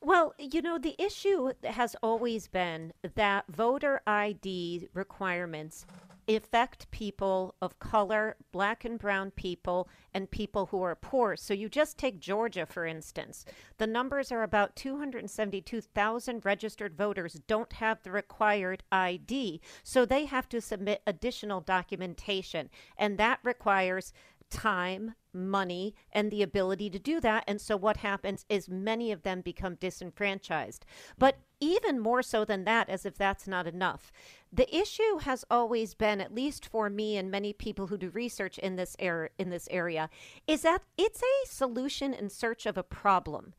Well, 0.00 0.34
you 0.36 0.62
know, 0.62 0.78
the 0.78 1.00
issue 1.00 1.52
has 1.62 1.94
always 2.02 2.48
been 2.48 2.92
that 3.14 3.44
voter 3.48 4.00
ID 4.04 4.88
requirements 4.92 5.86
affect 6.28 6.90
people 6.90 7.54
of 7.60 7.78
color, 7.78 8.36
black 8.52 8.84
and 8.84 8.98
brown 8.98 9.30
people, 9.30 9.88
and 10.12 10.30
people 10.30 10.66
who 10.66 10.82
are 10.82 10.94
poor. 10.94 11.36
So 11.36 11.54
you 11.54 11.68
just 11.68 11.98
take 11.98 12.20
Georgia, 12.20 12.66
for 12.66 12.86
instance. 12.86 13.44
The 13.78 13.86
numbers 13.86 14.30
are 14.32 14.42
about 14.42 14.76
272,000 14.76 16.44
registered 16.44 16.96
voters 16.96 17.40
don't 17.46 17.72
have 17.74 18.02
the 18.02 18.10
required 18.10 18.82
ID. 18.92 19.60
So 19.82 20.04
they 20.04 20.26
have 20.26 20.48
to 20.50 20.60
submit 20.60 21.02
additional 21.06 21.60
documentation. 21.60 22.70
And 22.96 23.18
that 23.18 23.40
requires 23.42 24.12
time, 24.50 25.14
money, 25.32 25.94
and 26.12 26.30
the 26.30 26.42
ability 26.42 26.90
to 26.90 26.98
do 26.98 27.20
that. 27.20 27.44
And 27.46 27.60
so 27.60 27.76
what 27.76 27.98
happens 27.98 28.44
is 28.48 28.68
many 28.68 29.12
of 29.12 29.22
them 29.22 29.40
become 29.40 29.76
disenfranchised. 29.76 30.84
But 31.18 31.36
even 31.60 32.00
more 32.00 32.22
so 32.22 32.44
than 32.44 32.64
that, 32.64 32.88
as 32.88 33.06
if 33.06 33.16
that's 33.16 33.46
not 33.46 33.66
enough, 33.66 34.10
the 34.52 34.74
issue 34.74 35.18
has 35.20 35.44
always 35.50 35.94
been, 35.94 36.20
at 36.20 36.34
least 36.34 36.66
for 36.66 36.90
me 36.90 37.16
and 37.16 37.30
many 37.30 37.52
people 37.52 37.86
who 37.86 37.96
do 37.96 38.10
research 38.10 38.58
in 38.58 38.76
this 38.76 38.96
area, 38.98 39.30
in 39.38 39.50
this 39.50 39.68
area, 39.70 40.10
is 40.46 40.62
that 40.62 40.82
it's 40.96 41.22
a 41.22 41.46
solution 41.46 42.12
in 42.12 42.28
search 42.28 42.66
of 42.66 42.76
a 42.76 42.82
problem 42.82 43.54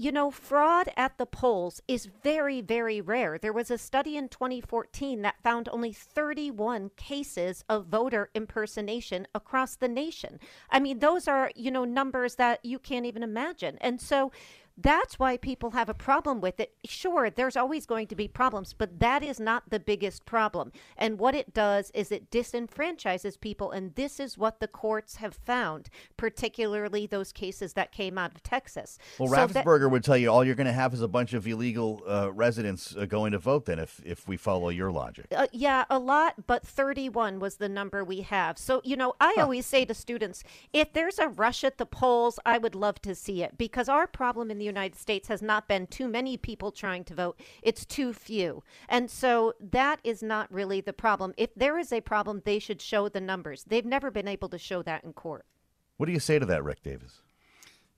you 0.00 0.12
know, 0.12 0.30
fraud 0.30 0.88
at 0.96 1.18
the 1.18 1.26
polls 1.26 1.82
is 1.88 2.08
very, 2.22 2.60
very 2.60 3.00
rare. 3.00 3.36
There 3.36 3.52
was 3.52 3.68
a 3.68 3.76
study 3.76 4.16
in 4.16 4.28
2014 4.28 5.22
that 5.22 5.42
found 5.42 5.68
only 5.68 5.92
31 5.92 6.92
cases 6.96 7.64
of 7.68 7.86
voter 7.86 8.30
impersonation 8.32 9.26
across 9.34 9.74
the 9.74 9.88
nation. 9.88 10.38
I 10.70 10.78
mean, 10.78 11.00
those 11.00 11.26
are, 11.26 11.50
you 11.56 11.72
know, 11.72 11.84
numbers 11.84 12.36
that 12.36 12.64
you 12.64 12.78
can't 12.78 13.06
even 13.06 13.24
imagine. 13.24 13.76
And 13.80 14.00
so 14.00 14.30
that's 14.80 15.18
why 15.18 15.36
people 15.36 15.72
have 15.72 15.88
a 15.88 15.94
problem 15.94 16.40
with 16.40 16.60
it. 16.60 16.72
Sure, 16.84 17.30
there's 17.30 17.56
always 17.56 17.84
going 17.84 18.06
to 18.06 18.14
be 18.14 18.28
problems, 18.28 18.72
but 18.72 19.00
that 19.00 19.24
is 19.24 19.40
not 19.40 19.70
the 19.70 19.80
biggest 19.80 20.24
problem. 20.24 20.70
And 20.96 21.18
what 21.18 21.34
it 21.34 21.52
does 21.52 21.90
is 21.94 22.12
it 22.12 22.30
disenfranchises 22.30 23.40
people. 23.40 23.72
And 23.72 23.94
this 23.96 24.20
is 24.20 24.38
what 24.38 24.60
the 24.60 24.68
courts 24.68 25.16
have 25.16 25.34
found, 25.34 25.90
particularly 26.16 27.06
those 27.06 27.32
cases 27.32 27.72
that 27.72 27.90
came 27.90 28.16
out 28.16 28.34
of 28.34 28.42
Texas. 28.42 28.98
Well, 29.18 29.28
so 29.28 29.36
Raffensperger 29.36 29.80
that, 29.80 29.88
would 29.88 30.04
tell 30.04 30.16
you 30.16 30.30
all 30.30 30.44
you're 30.44 30.54
going 30.54 30.66
to 30.66 30.72
have 30.72 30.94
is 30.94 31.02
a 31.02 31.08
bunch 31.08 31.34
of 31.34 31.46
illegal 31.46 32.02
uh, 32.06 32.30
residents 32.32 32.94
uh, 32.96 33.04
going 33.06 33.32
to 33.32 33.38
vote 33.38 33.66
then 33.66 33.80
if, 33.80 34.00
if 34.04 34.28
we 34.28 34.36
follow 34.36 34.68
your 34.68 34.92
logic. 34.92 35.26
Uh, 35.34 35.48
yeah, 35.52 35.84
a 35.90 35.98
lot, 35.98 36.46
but 36.46 36.64
31 36.64 37.40
was 37.40 37.56
the 37.56 37.68
number 37.68 38.04
we 38.04 38.20
have. 38.20 38.56
So, 38.58 38.80
you 38.84 38.96
know, 38.96 39.14
I 39.20 39.34
huh. 39.36 39.42
always 39.42 39.66
say 39.66 39.84
to 39.86 39.94
students 39.94 40.44
if 40.72 40.92
there's 40.92 41.18
a 41.18 41.26
rush 41.26 41.64
at 41.64 41.78
the 41.78 41.86
polls, 41.86 42.38
I 42.46 42.58
would 42.58 42.76
love 42.76 43.02
to 43.02 43.14
see 43.16 43.42
it 43.42 43.58
because 43.58 43.88
our 43.88 44.06
problem 44.06 44.52
in 44.52 44.58
the 44.58 44.67
United 44.68 44.96
States 44.96 45.28
has 45.28 45.42
not 45.42 45.66
been 45.66 45.86
too 45.86 46.08
many 46.08 46.36
people 46.36 46.70
trying 46.70 47.04
to 47.04 47.14
vote, 47.14 47.40
it's 47.62 47.84
too 47.84 48.12
few. 48.12 48.62
And 48.88 49.10
so 49.10 49.54
that 49.60 50.00
is 50.04 50.22
not 50.22 50.52
really 50.52 50.80
the 50.80 50.92
problem. 50.92 51.34
If 51.36 51.54
there 51.56 51.78
is 51.78 51.92
a 51.92 52.00
problem, 52.00 52.42
they 52.44 52.58
should 52.58 52.80
show 52.80 53.08
the 53.08 53.20
numbers. 53.20 53.64
They've 53.66 53.84
never 53.84 54.10
been 54.10 54.28
able 54.28 54.48
to 54.50 54.58
show 54.58 54.82
that 54.82 55.04
in 55.04 55.12
court. 55.12 55.44
What 55.96 56.06
do 56.06 56.12
you 56.12 56.20
say 56.20 56.38
to 56.38 56.46
that, 56.46 56.62
Rick 56.62 56.82
Davis? 56.82 57.20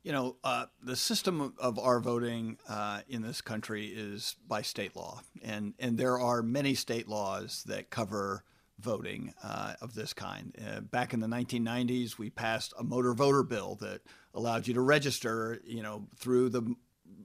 You 0.02 0.12
know, 0.12 0.36
uh, 0.42 0.66
the 0.82 0.96
system 0.96 1.52
of 1.58 1.78
our 1.78 2.00
voting 2.00 2.56
uh, 2.66 3.02
in 3.06 3.20
this 3.20 3.42
country 3.42 3.88
is 3.88 4.36
by 4.48 4.62
state 4.62 4.96
law, 4.96 5.20
and 5.42 5.74
and 5.78 5.98
there 5.98 6.18
are 6.18 6.42
many 6.42 6.74
state 6.74 7.06
laws 7.06 7.62
that 7.66 7.90
cover 7.90 8.42
voting 8.80 9.34
uh, 9.42 9.74
of 9.80 9.94
this 9.94 10.12
kind. 10.12 10.54
Uh, 10.66 10.80
back 10.80 11.12
in 11.12 11.20
the 11.20 11.26
1990s, 11.26 12.18
we 12.18 12.30
passed 12.30 12.72
a 12.78 12.84
motor 12.84 13.14
voter 13.14 13.42
bill 13.42 13.76
that 13.80 14.00
allowed 14.34 14.66
you 14.66 14.74
to 14.74 14.80
register, 14.80 15.60
you 15.64 15.82
know, 15.82 16.06
through 16.16 16.48
the 16.48 16.74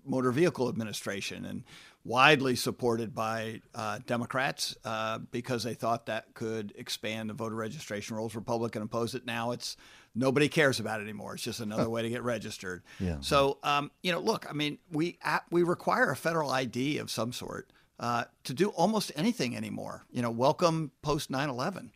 Motor 0.05 0.31
Vehicle 0.31 0.69
Administration, 0.69 1.45
and 1.45 1.63
widely 2.03 2.55
supported 2.55 3.15
by 3.15 3.61
uh, 3.73 3.99
Democrats 4.05 4.77
uh, 4.85 5.17
because 5.31 5.63
they 5.63 5.73
thought 5.73 6.05
that 6.05 6.33
could 6.35 6.71
expand 6.77 7.29
the 7.29 7.33
voter 7.33 7.55
registration 7.55 8.15
rules. 8.15 8.35
Republican 8.35 8.83
opposed 8.83 9.15
it. 9.15 9.25
Now 9.25 9.51
it's 9.51 9.75
nobody 10.13 10.47
cares 10.47 10.79
about 10.79 10.99
it 11.01 11.03
anymore. 11.03 11.33
It's 11.33 11.43
just 11.43 11.59
another 11.59 11.89
way 11.89 12.03
to 12.03 12.09
get 12.09 12.23
registered. 12.23 12.83
Yeah. 12.99 13.17
So, 13.21 13.57
um, 13.63 13.91
you 14.03 14.11
know, 14.11 14.19
look, 14.19 14.45
I 14.47 14.53
mean, 14.53 14.77
we 14.91 15.17
we 15.49 15.63
require 15.63 16.11
a 16.11 16.15
federal 16.15 16.51
ID 16.51 16.99
of 16.99 17.09
some 17.09 17.33
sort 17.33 17.71
uh, 17.99 18.25
to 18.43 18.53
do 18.53 18.69
almost 18.69 19.11
anything 19.15 19.55
anymore. 19.55 20.05
You 20.11 20.21
know, 20.21 20.31
welcome 20.31 20.91
post 21.01 21.31
9/11, 21.31 21.91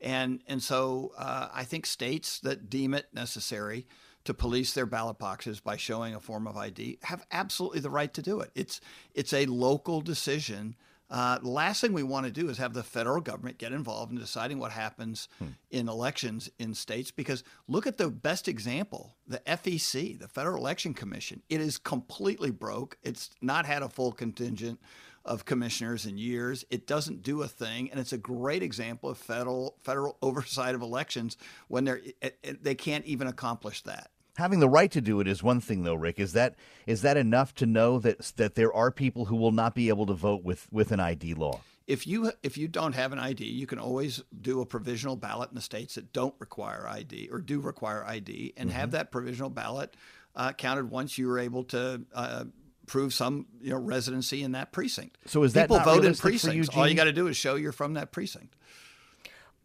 and 0.00 0.40
and 0.46 0.62
so 0.62 1.12
uh, 1.18 1.48
I 1.52 1.64
think 1.64 1.86
states 1.86 2.38
that 2.40 2.70
deem 2.70 2.94
it 2.94 3.06
necessary 3.12 3.86
to 4.24 4.34
police 4.34 4.72
their 4.72 4.86
ballot 4.86 5.18
boxes 5.18 5.60
by 5.60 5.76
showing 5.76 6.14
a 6.14 6.20
form 6.20 6.46
of 6.46 6.56
ID 6.56 6.98
have 7.02 7.26
absolutely 7.32 7.80
the 7.80 7.90
right 7.90 8.12
to 8.14 8.22
do 8.22 8.40
it. 8.40 8.50
It's 8.54 8.80
it's 9.14 9.32
a 9.32 9.46
local 9.46 10.00
decision. 10.00 10.76
Uh, 11.10 11.38
the 11.38 11.48
last 11.50 11.82
thing 11.82 11.92
we 11.92 12.02
want 12.02 12.24
to 12.24 12.32
do 12.32 12.48
is 12.48 12.56
have 12.56 12.72
the 12.72 12.82
federal 12.82 13.20
government 13.20 13.58
get 13.58 13.70
involved 13.70 14.10
in 14.10 14.18
deciding 14.18 14.58
what 14.58 14.72
happens 14.72 15.28
hmm. 15.38 15.48
in 15.70 15.86
elections 15.86 16.48
in 16.58 16.72
states 16.72 17.10
because 17.10 17.44
look 17.68 17.86
at 17.86 17.98
the 17.98 18.08
best 18.08 18.48
example 18.48 19.16
the 19.26 19.40
FEC, 19.40 20.18
the 20.18 20.28
Federal 20.28 20.56
Election 20.56 20.94
Commission. 20.94 21.42
It 21.50 21.60
is 21.60 21.76
completely 21.76 22.50
broke. 22.50 22.96
It's 23.02 23.30
not 23.42 23.66
had 23.66 23.82
a 23.82 23.90
full 23.90 24.12
contingent 24.12 24.80
of 25.24 25.44
commissioners 25.44 26.06
in 26.06 26.18
years. 26.18 26.64
It 26.70 26.86
doesn't 26.86 27.22
do 27.22 27.42
a 27.42 27.48
thing, 27.48 27.90
and 27.90 28.00
it's 28.00 28.12
a 28.12 28.18
great 28.18 28.62
example 28.62 29.10
of 29.10 29.18
federal 29.18 29.76
federal 29.82 30.16
oversight 30.22 30.74
of 30.74 30.82
elections 30.82 31.36
when 31.68 31.84
they're 31.84 32.00
it, 32.20 32.38
it, 32.42 32.64
they 32.64 32.74
can't 32.74 33.04
even 33.04 33.26
accomplish 33.26 33.82
that. 33.82 34.10
Having 34.36 34.60
the 34.60 34.68
right 34.68 34.90
to 34.92 35.02
do 35.02 35.20
it 35.20 35.28
is 35.28 35.42
one 35.42 35.60
thing, 35.60 35.84
though, 35.84 35.94
Rick. 35.94 36.18
Is 36.18 36.32
that 36.32 36.54
is 36.86 37.02
that 37.02 37.16
enough 37.16 37.54
to 37.56 37.66
know 37.66 37.98
that 37.98 38.32
that 38.36 38.54
there 38.54 38.72
are 38.72 38.90
people 38.90 39.26
who 39.26 39.36
will 39.36 39.52
not 39.52 39.74
be 39.74 39.88
able 39.88 40.06
to 40.06 40.14
vote 40.14 40.42
with 40.42 40.66
with 40.72 40.90
an 40.90 41.00
ID 41.00 41.34
law? 41.34 41.60
If 41.86 42.06
you 42.06 42.32
if 42.42 42.56
you 42.56 42.68
don't 42.68 42.94
have 42.94 43.12
an 43.12 43.18
ID, 43.18 43.44
you 43.44 43.66
can 43.66 43.78
always 43.78 44.22
do 44.40 44.60
a 44.60 44.66
provisional 44.66 45.16
ballot 45.16 45.50
in 45.50 45.54
the 45.54 45.60
states 45.60 45.96
that 45.96 46.12
don't 46.12 46.34
require 46.38 46.88
ID 46.88 47.28
or 47.30 47.40
do 47.40 47.60
require 47.60 48.04
ID, 48.06 48.54
and 48.56 48.70
mm-hmm. 48.70 48.78
have 48.78 48.92
that 48.92 49.10
provisional 49.10 49.50
ballot 49.50 49.94
uh, 50.34 50.52
counted 50.52 50.90
once 50.90 51.18
you 51.18 51.30
are 51.30 51.38
able 51.38 51.64
to 51.64 52.02
uh, 52.14 52.44
prove 52.92 53.14
some 53.14 53.46
you 53.62 53.70
know 53.70 53.78
residency 53.78 54.42
in 54.42 54.52
that 54.52 54.70
precinct. 54.70 55.16
So 55.24 55.42
is 55.44 55.54
that 55.54 55.70
people 55.70 55.82
vote 55.82 56.04
in 56.04 56.14
precincts? 56.14 56.68
All 56.76 56.86
you 56.86 56.94
got 56.94 57.04
to 57.04 57.12
do 57.12 57.26
is 57.26 57.38
show 57.38 57.54
you're 57.54 57.72
from 57.72 57.94
that 57.94 58.12
precinct. 58.12 58.54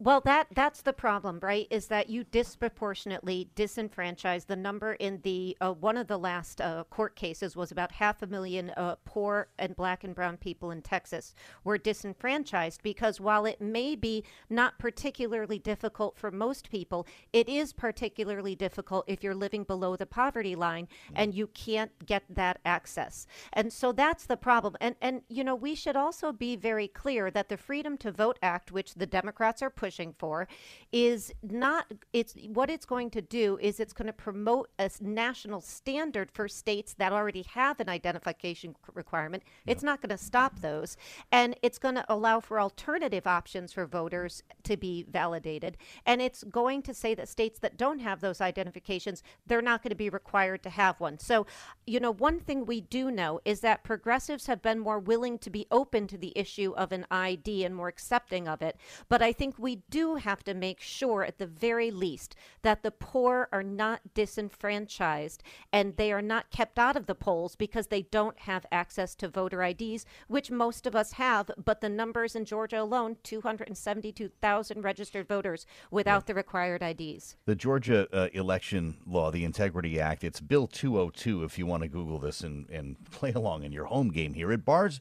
Well, 0.00 0.20
that 0.26 0.46
that's 0.54 0.82
the 0.82 0.92
problem, 0.92 1.40
right? 1.42 1.66
Is 1.72 1.88
that 1.88 2.08
you 2.08 2.22
disproportionately 2.22 3.50
disenfranchise 3.56 4.46
the 4.46 4.54
number 4.54 4.92
in 4.92 5.18
the 5.22 5.56
uh, 5.60 5.72
one 5.72 5.96
of 5.96 6.06
the 6.06 6.16
last 6.16 6.60
uh, 6.60 6.84
court 6.88 7.16
cases 7.16 7.56
was 7.56 7.72
about 7.72 7.90
half 7.90 8.22
a 8.22 8.28
million 8.28 8.70
uh, 8.76 8.94
poor 9.04 9.48
and 9.58 9.74
black 9.74 10.04
and 10.04 10.14
brown 10.14 10.36
people 10.36 10.70
in 10.70 10.82
Texas 10.82 11.34
were 11.64 11.78
disenfranchised 11.78 12.80
because 12.84 13.20
while 13.20 13.44
it 13.44 13.60
may 13.60 13.96
be 13.96 14.22
not 14.48 14.78
particularly 14.78 15.58
difficult 15.58 16.16
for 16.16 16.30
most 16.30 16.70
people, 16.70 17.04
it 17.32 17.48
is 17.48 17.72
particularly 17.72 18.54
difficult 18.54 19.04
if 19.08 19.24
you're 19.24 19.34
living 19.34 19.64
below 19.64 19.96
the 19.96 20.06
poverty 20.06 20.54
line 20.54 20.86
mm. 20.86 21.12
and 21.16 21.34
you 21.34 21.48
can't 21.48 22.06
get 22.06 22.22
that 22.30 22.60
access. 22.64 23.26
And 23.52 23.72
so 23.72 23.90
that's 23.90 24.26
the 24.26 24.36
problem. 24.36 24.76
And 24.80 24.94
and 25.02 25.22
you 25.28 25.42
know 25.42 25.56
we 25.56 25.74
should 25.74 25.96
also 25.96 26.30
be 26.30 26.54
very 26.54 26.86
clear 26.86 27.32
that 27.32 27.48
the 27.48 27.56
Freedom 27.56 27.98
to 27.98 28.12
Vote 28.12 28.38
Act, 28.40 28.70
which 28.70 28.94
the 28.94 29.04
Democrats 29.04 29.60
are 29.60 29.70
pushing 29.70 29.87
pushing 29.88 30.14
for 30.18 30.46
is 30.92 31.32
not 31.42 31.86
it's 32.12 32.34
what 32.48 32.68
it's 32.68 32.84
going 32.84 33.08
to 33.08 33.22
do 33.22 33.58
is 33.62 33.80
it's 33.80 33.94
going 33.94 34.06
to 34.06 34.12
promote 34.12 34.68
a 34.78 34.90
national 35.00 35.62
standard 35.62 36.30
for 36.30 36.46
states 36.46 36.92
that 36.98 37.10
already 37.10 37.42
have 37.54 37.80
an 37.80 37.88
identification 37.88 38.76
requirement. 38.92 39.42
It's 39.66 39.82
not 39.82 40.02
going 40.02 40.10
to 40.10 40.22
stop 40.22 40.60
those. 40.60 40.98
And 41.32 41.56
it's 41.62 41.78
going 41.78 41.94
to 41.94 42.04
allow 42.06 42.40
for 42.40 42.60
alternative 42.60 43.26
options 43.26 43.72
for 43.72 43.86
voters 43.86 44.42
to 44.64 44.76
be 44.76 45.06
validated. 45.10 45.78
And 46.04 46.20
it's 46.20 46.44
going 46.44 46.82
to 46.82 46.92
say 46.92 47.14
that 47.14 47.28
states 47.28 47.58
that 47.60 47.78
don't 47.78 48.00
have 48.00 48.20
those 48.20 48.42
identifications 48.42 49.22
they're 49.46 49.62
not 49.62 49.82
going 49.82 49.90
to 49.90 49.96
be 49.96 50.10
required 50.10 50.62
to 50.64 50.70
have 50.70 51.00
one. 51.00 51.18
So 51.18 51.46
you 51.86 51.98
know 51.98 52.12
one 52.12 52.40
thing 52.40 52.66
we 52.66 52.82
do 52.82 53.10
know 53.10 53.40
is 53.46 53.60
that 53.60 53.84
progressives 53.84 54.46
have 54.48 54.60
been 54.60 54.78
more 54.78 54.98
willing 54.98 55.38
to 55.38 55.48
be 55.48 55.66
open 55.70 56.06
to 56.08 56.18
the 56.18 56.32
issue 56.36 56.74
of 56.76 56.92
an 56.92 57.06
ID 57.10 57.64
and 57.64 57.74
more 57.74 57.88
accepting 57.88 58.46
of 58.46 58.60
it. 58.60 58.76
But 59.08 59.22
i 59.22 59.32
think 59.32 59.54
we 59.58 59.77
do 59.90 60.16
have 60.16 60.44
to 60.44 60.54
make 60.54 60.80
sure, 60.80 61.24
at 61.24 61.38
the 61.38 61.46
very 61.46 61.90
least, 61.90 62.34
that 62.62 62.82
the 62.82 62.90
poor 62.90 63.48
are 63.52 63.62
not 63.62 64.14
disenfranchised 64.14 65.42
and 65.72 65.96
they 65.96 66.12
are 66.12 66.22
not 66.22 66.50
kept 66.50 66.78
out 66.78 66.96
of 66.96 67.06
the 67.06 67.14
polls 67.14 67.56
because 67.56 67.88
they 67.88 68.02
don't 68.02 68.38
have 68.40 68.66
access 68.70 69.14
to 69.16 69.28
voter 69.28 69.62
IDs, 69.62 70.04
which 70.26 70.50
most 70.50 70.86
of 70.86 70.94
us 70.94 71.12
have. 71.12 71.50
But 71.62 71.80
the 71.80 71.88
numbers 71.88 72.34
in 72.34 72.44
Georgia 72.44 72.80
alone 72.80 73.16
272,000 73.22 74.82
registered 74.82 75.28
voters 75.28 75.66
without 75.90 76.26
the 76.26 76.34
required 76.34 76.82
IDs. 76.82 77.36
The 77.46 77.54
Georgia 77.54 78.08
uh, 78.12 78.28
election 78.32 78.98
law, 79.06 79.30
the 79.30 79.44
Integrity 79.44 80.00
Act, 80.00 80.24
it's 80.24 80.40
Bill 80.40 80.66
202 80.66 81.44
if 81.44 81.58
you 81.58 81.66
want 81.66 81.82
to 81.82 81.88
Google 81.88 82.18
this 82.18 82.42
and, 82.42 82.68
and 82.70 82.96
play 83.10 83.32
along 83.32 83.64
in 83.64 83.72
your 83.72 83.86
home 83.86 84.10
game 84.10 84.34
here. 84.34 84.52
It 84.52 84.64
bars 84.64 85.00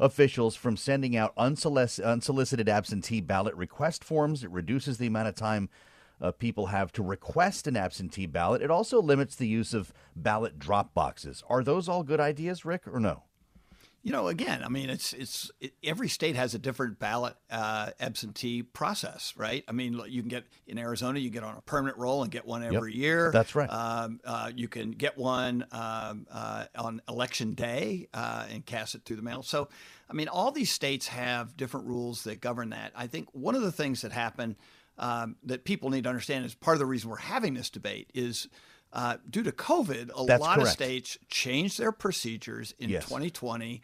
officials 0.00 0.54
from 0.54 0.76
sending 0.76 1.16
out 1.16 1.32
unsolicited 1.36 2.68
absentee 2.68 3.20
ballot 3.20 3.54
request 3.54 4.04
forms. 4.04 4.44
It 4.44 4.50
reduces 4.50 4.98
the 4.98 5.06
amount 5.06 5.28
of 5.28 5.34
time 5.34 5.68
uh, 6.20 6.32
people 6.32 6.66
have 6.66 6.92
to 6.92 7.02
request 7.02 7.66
an 7.66 7.76
absentee 7.76 8.26
ballot. 8.26 8.62
It 8.62 8.70
also 8.70 9.00
limits 9.00 9.36
the 9.36 9.46
use 9.46 9.74
of 9.74 9.92
ballot 10.16 10.58
drop 10.58 10.94
boxes. 10.94 11.42
Are 11.48 11.62
those 11.62 11.88
all 11.88 12.02
good 12.02 12.20
ideas, 12.20 12.64
Rick, 12.64 12.82
or 12.86 13.00
no? 13.00 13.24
You 14.08 14.12
know, 14.12 14.28
again, 14.28 14.62
I 14.64 14.70
mean, 14.70 14.88
it's 14.88 15.12
it's 15.12 15.50
it, 15.60 15.74
every 15.84 16.08
state 16.08 16.34
has 16.34 16.54
a 16.54 16.58
different 16.58 16.98
ballot 16.98 17.34
uh, 17.50 17.90
absentee 18.00 18.62
process, 18.62 19.34
right? 19.36 19.62
I 19.68 19.72
mean, 19.72 20.00
you 20.08 20.22
can 20.22 20.30
get 20.30 20.44
in 20.66 20.78
Arizona, 20.78 21.18
you 21.18 21.28
get 21.28 21.44
on 21.44 21.58
a 21.58 21.60
permanent 21.60 21.98
roll 21.98 22.22
and 22.22 22.32
get 22.32 22.46
one 22.46 22.62
every 22.62 22.92
yep, 22.92 22.98
year. 22.98 23.30
That's 23.30 23.54
right. 23.54 23.68
Um, 23.68 24.20
uh, 24.24 24.50
you 24.56 24.66
can 24.66 24.92
get 24.92 25.18
one 25.18 25.66
um, 25.72 26.26
uh, 26.30 26.64
on 26.74 27.02
election 27.06 27.52
day 27.52 28.08
uh, 28.14 28.46
and 28.50 28.64
cast 28.64 28.94
it 28.94 29.02
through 29.04 29.16
the 29.16 29.22
mail. 29.22 29.42
So, 29.42 29.68
I 30.08 30.14
mean, 30.14 30.28
all 30.28 30.52
these 30.52 30.70
states 30.70 31.08
have 31.08 31.54
different 31.54 31.86
rules 31.86 32.24
that 32.24 32.40
govern 32.40 32.70
that. 32.70 32.92
I 32.96 33.08
think 33.08 33.28
one 33.32 33.56
of 33.56 33.60
the 33.60 33.72
things 33.72 34.00
that 34.00 34.12
happen 34.12 34.56
um, 34.96 35.36
that 35.42 35.64
people 35.64 35.90
need 35.90 36.04
to 36.04 36.08
understand 36.08 36.46
is 36.46 36.54
part 36.54 36.76
of 36.76 36.78
the 36.78 36.86
reason 36.86 37.10
we're 37.10 37.18
having 37.18 37.52
this 37.52 37.68
debate 37.68 38.10
is 38.14 38.48
uh, 38.92 39.18
due 39.28 39.42
to 39.42 39.52
COVID, 39.52 40.10
a 40.16 40.24
That's 40.24 40.40
lot 40.40 40.54
correct. 40.56 40.68
of 40.68 40.68
states 40.68 41.18
changed 41.28 41.78
their 41.78 41.92
procedures 41.92 42.74
in 42.78 42.90
yes. 42.90 43.04
2020. 43.04 43.82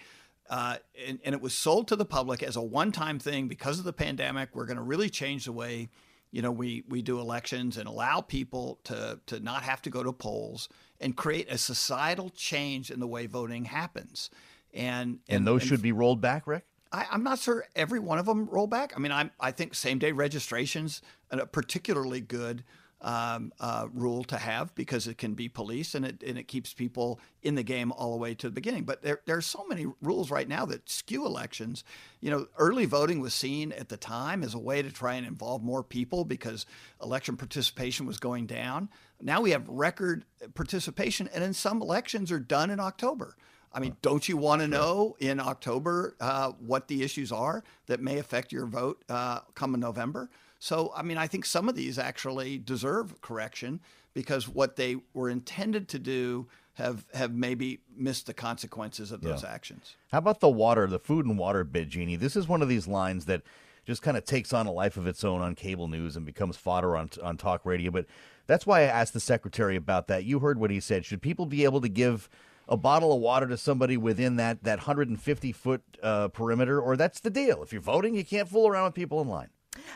Uh, 0.49 0.77
and, 1.07 1.19
and, 1.25 1.35
it 1.35 1.41
was 1.41 1.55
sold 1.55 1.89
to 1.89 1.97
the 1.97 2.05
public 2.05 2.43
as 2.43 2.55
a 2.55 2.63
one-time 2.63 3.19
thing 3.19 3.49
because 3.49 3.79
of 3.79 3.85
the 3.87 3.93
pandemic. 3.95 4.51
We're 4.55 4.67
going 4.67 4.77
to 4.77 4.83
really 4.83 5.09
change 5.09 5.47
the 5.47 5.53
way, 5.53 5.89
you 6.31 6.43
know, 6.43 6.53
we 6.53 6.85
we 6.87 7.01
do 7.01 7.19
elections 7.19 7.79
and 7.79 7.89
allow 7.89 8.21
people 8.21 8.79
to 8.85 9.21
to 9.27 9.41
not 9.41 9.63
have 9.63 9.81
to 9.83 9.91
go 9.91 10.03
to 10.03 10.13
polls 10.13 10.69
and 11.01 11.17
create 11.17 11.51
a 11.51 11.57
societal 11.57 12.29
change 12.29 12.91
in 12.91 13.01
the 13.01 13.07
way 13.07 13.25
voting 13.25 13.65
happens. 13.65 14.29
And 14.75 15.21
and, 15.29 15.39
and 15.39 15.47
those 15.47 15.63
and, 15.63 15.71
should 15.71 15.83
be 15.83 15.93
rolled 15.93 16.21
back, 16.21 16.47
Rick. 16.47 16.67
I, 16.93 17.07
am 17.11 17.23
not 17.23 17.39
sure 17.39 17.65
every 17.75 17.99
one 17.99 18.19
of 18.19 18.27
them 18.27 18.47
roll 18.47 18.67
back. 18.67 18.93
I 18.95 19.01
mean, 19.01 19.13
i 19.13 19.31
I 19.41 19.51
think 19.51 19.75
same 19.75 19.99
day 19.99 20.13
registrations, 20.13 21.01
a 21.31 21.47
particularly 21.47 22.21
good 22.21 22.65
um, 23.05 23.53
uh, 23.61 23.87
rule 23.93 24.25
to 24.25 24.39
have 24.39 24.75
because 24.75 25.07
it 25.07 25.19
can 25.19 25.35
be 25.35 25.47
policed 25.47 25.95
and 25.95 26.07
it, 26.07 26.23
and 26.27 26.39
it 26.39 26.49
keeps 26.49 26.73
people 26.73 27.21
in 27.43 27.55
the 27.55 27.63
game 27.63 27.93
all 27.93 28.13
the 28.13 28.17
way 28.17 28.35
to 28.35 28.49
the 28.49 28.53
beginning. 28.53 28.85
But 28.85 29.03
there, 29.03 29.21
there 29.27 29.37
are 29.37 29.43
so 29.43 29.65
many 29.69 29.87
rules 30.01 30.31
right 30.31 30.49
now 30.49 30.65
that 30.65 30.89
skew 30.89 31.27
elections. 31.27 31.85
You 32.21 32.31
know, 32.31 32.47
early 32.57 32.87
voting 32.87 33.21
was 33.21 33.35
seen 33.35 33.73
at 33.73 33.91
the 33.91 33.99
time 33.99 34.43
as 34.43 34.55
a 34.55 34.59
way 34.59 34.81
to 34.81 34.91
try 34.91 35.15
and 35.15 35.27
involve 35.27 35.63
more 35.63 35.83
people 35.83 36.25
because 36.25 36.65
election 37.03 37.37
participation 37.37 38.07
was 38.07 38.19
going 38.19 38.47
down. 38.47 38.89
Now 39.21 39.43
we 39.43 39.51
have 39.51 39.69
record 39.69 40.25
participation, 40.55 41.29
and 41.35 41.45
in 41.45 41.53
some 41.53 41.83
elections 41.83 42.33
are 42.33 42.41
done 42.41 42.71
in 42.71 42.81
October. 42.81 43.37
I 43.71 43.81
mean, 43.81 43.97
don't 44.03 44.27
you 44.27 44.37
want 44.37 44.63
to 44.63 44.69
know 44.69 45.17
in 45.19 45.41
October 45.41 46.15
uh, 46.21 46.53
what 46.53 46.89
the 46.89 47.03
issues 47.03 47.33
are 47.33 47.65
that 47.87 48.01
may 48.01 48.19
affect 48.19 48.53
your 48.53 48.67
vote 48.67 49.03
uh, 49.09 49.41
come 49.55 49.75
in 49.75 49.81
November? 49.81 50.31
So, 50.65 50.91
I 50.97 51.03
mean, 51.03 51.19
I 51.19 51.27
think 51.27 51.45
some 51.45 51.69
of 51.69 51.75
these 51.75 51.99
actually 51.99 52.57
deserve 52.57 53.21
correction 53.21 53.81
because 54.15 54.49
what 54.49 54.77
they 54.77 54.97
were 55.13 55.29
intended 55.29 55.89
to 55.89 55.99
do 55.99 56.47
have 56.73 57.05
have 57.13 57.35
maybe 57.35 57.81
missed 57.95 58.25
the 58.25 58.33
consequences 58.33 59.13
of 59.13 59.21
those 59.21 59.43
Yeah. 59.43 59.53
actions. 59.53 59.95
How 60.11 60.17
about 60.17 60.41
the 60.41 60.49
water, 60.49 60.87
the 60.87 60.99
food 60.99 61.27
and 61.27 61.39
water 61.39 61.65
bid, 61.65 61.91
Jeannie? 61.91 62.17
This 62.17 62.35
is 62.35 62.49
one 62.49 62.63
of 62.63 62.71
these 62.71 62.89
lines 62.89 63.27
that 63.27 63.43
just 63.85 64.01
kind 64.01 64.17
of 64.17 64.25
takes 64.25 64.55
on 64.55 64.67
a 64.67 64.73
life 64.73 64.97
of 64.97 65.07
its 65.07 65.23
own 65.23 65.43
on 65.43 65.55
cable 65.55 65.87
news 65.87 66.17
and 66.17 66.25
becomes 66.25 66.57
fodder 66.57 66.97
on 66.97 67.11
on 67.23 67.37
talk 67.37 67.67
radio. 67.67 67.91
But 67.91 68.07
that's 68.47 68.67
why 68.67 68.81
I 68.81 68.85
asked 68.85 69.13
the 69.13 69.21
secretary 69.21 69.77
about 69.77 70.07
that. 70.09 70.25
You 70.25 70.39
heard 70.39 70.59
what 70.59 70.71
he 70.71 70.81
said. 70.81 71.05
Should 71.05 71.21
people 71.21 71.45
be 71.45 71.65
able 71.65 71.83
to 71.83 71.91
give 71.91 72.31
a 72.71 72.79
bottle 72.79 73.13
of 73.13 73.21
water 73.21 73.49
to 73.49 73.59
somebody 73.59 73.99
within 73.99 74.37
that 74.37 74.65
that 74.65 74.79
150 74.79 75.53
foot 75.53 75.83
uh, 76.03 76.29
perimeter, 76.29 76.81
or 76.81 76.97
that's 76.97 77.21
the 77.21 77.29
deal? 77.29 77.63
If 77.63 77.71
you're 77.71 77.83
voting, 77.83 78.15
you 78.15 78.25
can't 78.25 78.49
fool 78.49 78.67
around 78.67 78.87
with 78.87 78.95
people 78.95 79.21
in 79.21 79.29
line. 79.29 79.51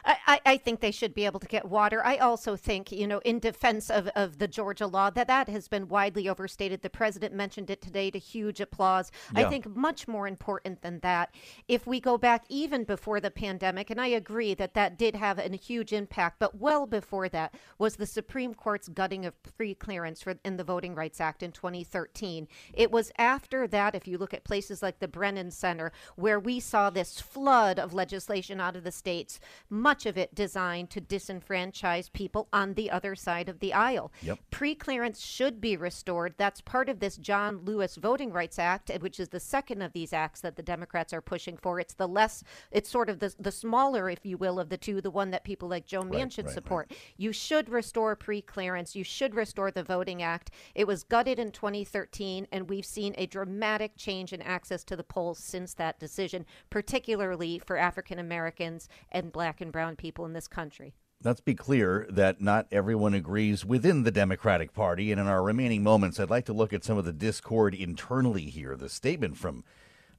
I, 0.05 0.41
I, 0.45 0.57
think 0.57 0.81
they 0.81 0.91
should 0.91 1.15
be 1.15 1.25
able 1.27 1.41
to 1.41 1.47
get 1.47 1.67
water. 1.67 2.05
I 2.05 2.17
also 2.17 2.57
think, 2.57 2.91
you 2.93 3.07
know, 3.07 3.21
in 3.25 3.39
defense 3.39 3.91
of, 3.91 4.09
of 4.09 4.39
the 4.39 4.49
Georgia 4.49 4.87
law, 4.87 5.11
that 5.11 5.27
that 5.27 5.49
has 5.49 5.69
been 5.69 5.89
widely 5.89 6.29
overstated. 6.29 6.83
The 6.83 6.91
president 6.91 7.35
mentioned 7.35 7.71
it 7.71 7.81
today 7.81 8.11
to 8.11 8.19
huge 8.19 8.61
applause. 8.61 9.11
I 9.35 9.45
think 9.45 9.67
much 9.67 10.09
more 10.09 10.27
important 10.27 10.83
than 10.83 11.01
that, 11.01 11.35
if 11.67 11.87
we 11.87 12.01
go 12.01 12.19
back 12.19 12.45
even 12.49 12.85
before 12.85 13.21
the 13.21 13.31
pandemic, 13.31 13.91
and 13.91 14.01
I 14.01 14.09
agree 14.09 14.55
that 14.55 14.75
that 14.75 14.99
did 14.99 15.17
have 15.17 15.39
a 15.39 15.49
huge 15.57 15.93
impact, 15.93 16.39
but 16.39 16.59
well 16.59 16.87
before 16.87 17.29
that 17.29 17.55
was 17.79 17.97
the 17.97 18.07
Supreme 18.07 18.55
Court's 18.55 18.89
gutting 18.89 19.27
of 19.27 19.35
pre-clearance 19.57 20.23
for, 20.23 20.37
in 20.45 20.57
the 20.57 20.65
Voting 20.65 20.95
Rights 20.95 21.21
Act 21.21 21.43
in 21.43 21.53
2013. 21.53 22.49
It 22.75 22.91
was 22.91 23.13
after 23.19 23.67
that, 23.69 23.95
if 23.95 24.09
you 24.09 24.19
look 24.19 24.35
at 24.35 24.45
places 24.45 24.83
like 24.83 24.99
the 24.99 25.09
Brennan 25.09 25.51
Center, 25.51 25.93
where 26.17 26.41
we 26.41 26.61
saw 26.61 26.91
this 26.91 27.21
flood 27.21 27.79
of 27.79 27.95
legislation 27.95 28.61
out 28.61 28.77
of 28.77 28.85
the 28.85 28.93
states, 28.93 29.41
much 29.71 30.07
of 30.07 30.17
it 30.17 30.35
designed 30.35 30.91
to 30.91 31.01
disenfranchise 31.01 32.13
people 32.13 32.49
on 32.53 32.75
the 32.75 32.91
other 32.91 33.15
side 33.15 33.49
of 33.49 33.61
the 33.61 33.73
aisle. 33.73 34.13
Yep. 34.23 34.39
Pre-clearance 34.51 35.21
should 35.21 35.61
be 35.61 35.77
restored. 35.77 36.35
That's 36.37 36.61
part 36.61 36.89
of 36.89 37.01
this 37.01 37.17
John 37.17 37.65
Lewis 37.65 37.97
Voting 37.97 38.33
Rights 38.33 38.59
Act, 38.59 38.91
eh, 38.91 38.99
which 38.99 39.21
is 39.21 39.29
the 39.29 39.41
second 39.41 39.83
of 39.83 39.93
these 39.93 40.13
acts 40.13 40.41
that 40.41 40.57
the 40.57 40.63
Democrats 40.63 41.13
are 41.13 41.21
pushing 41.21 41.57
for. 41.57 41.81
It's 41.81 41.95
the 41.95 42.09
less, 42.09 42.43
it's 42.71 42.89
sort 42.89 43.11
of 43.11 43.19
the, 43.19 43.35
the 43.39 43.53
smaller, 43.53 44.09
if 44.09 44.25
you 44.25 44.37
will, 44.37 44.59
of 44.59 44.69
the 44.69 44.77
two, 44.77 45.01
the 45.01 45.11
one 45.11 45.31
that 45.31 45.45
people 45.45 45.69
like 45.69 45.87
Joe 45.87 46.03
Manchin 46.03 46.47
right, 46.47 46.55
support. 46.55 46.93
You 47.17 47.33
should 47.33 47.69
restore 47.69 48.17
pre-clearance. 48.17 48.97
You 48.97 49.05
should 49.05 49.35
restore 49.35 49.71
the 49.71 49.83
Voting 49.83 50.23
Act. 50.23 50.51
It 50.75 50.87
was 50.87 51.05
gutted 51.05 51.39
in 51.39 51.51
2013, 51.51 52.47
and 52.53 52.69
we've 52.69 52.87
seen 52.87 53.15
a 53.19 53.27
dramatic 53.27 53.97
change 53.97 54.33
in 54.33 54.43
access 54.43 54.85
to 54.85 54.97
the 54.97 55.05
polls 55.05 55.39
since 55.39 55.75
that 55.75 55.99
decision, 55.99 56.47
particularly 56.71 57.59
for 57.59 57.77
African 57.77 58.19
Americans 58.19 58.89
and 59.11 59.33
black 59.33 59.58
and 59.61 59.73
brown 59.73 59.97
people 59.97 60.25
in 60.25 60.33
this 60.33 60.49
country. 60.49 60.95
Let's 61.25 61.41
be 61.41 61.55
clear 61.55 62.07
that 62.11 62.41
not 62.41 62.69
everyone 62.71 63.13
agrees 63.13 63.65
within 63.65 64.05
the 64.05 64.13
Democratic 64.13 64.73
Party. 64.73 65.11
And 65.11 65.21
in 65.21 65.27
our 65.27 65.43
remaining 65.43 65.83
moments, 65.83 66.21
I'd 66.21 66.31
like 66.31 66.45
to 66.45 66.53
look 66.53 66.73
at 66.73 66.85
some 66.85 66.97
of 66.97 67.05
the 67.05 67.13
discord 67.13 67.75
internally 67.75 68.45
here. 68.45 68.77
The 68.77 68.89
statement 68.89 69.37
from 69.37 69.65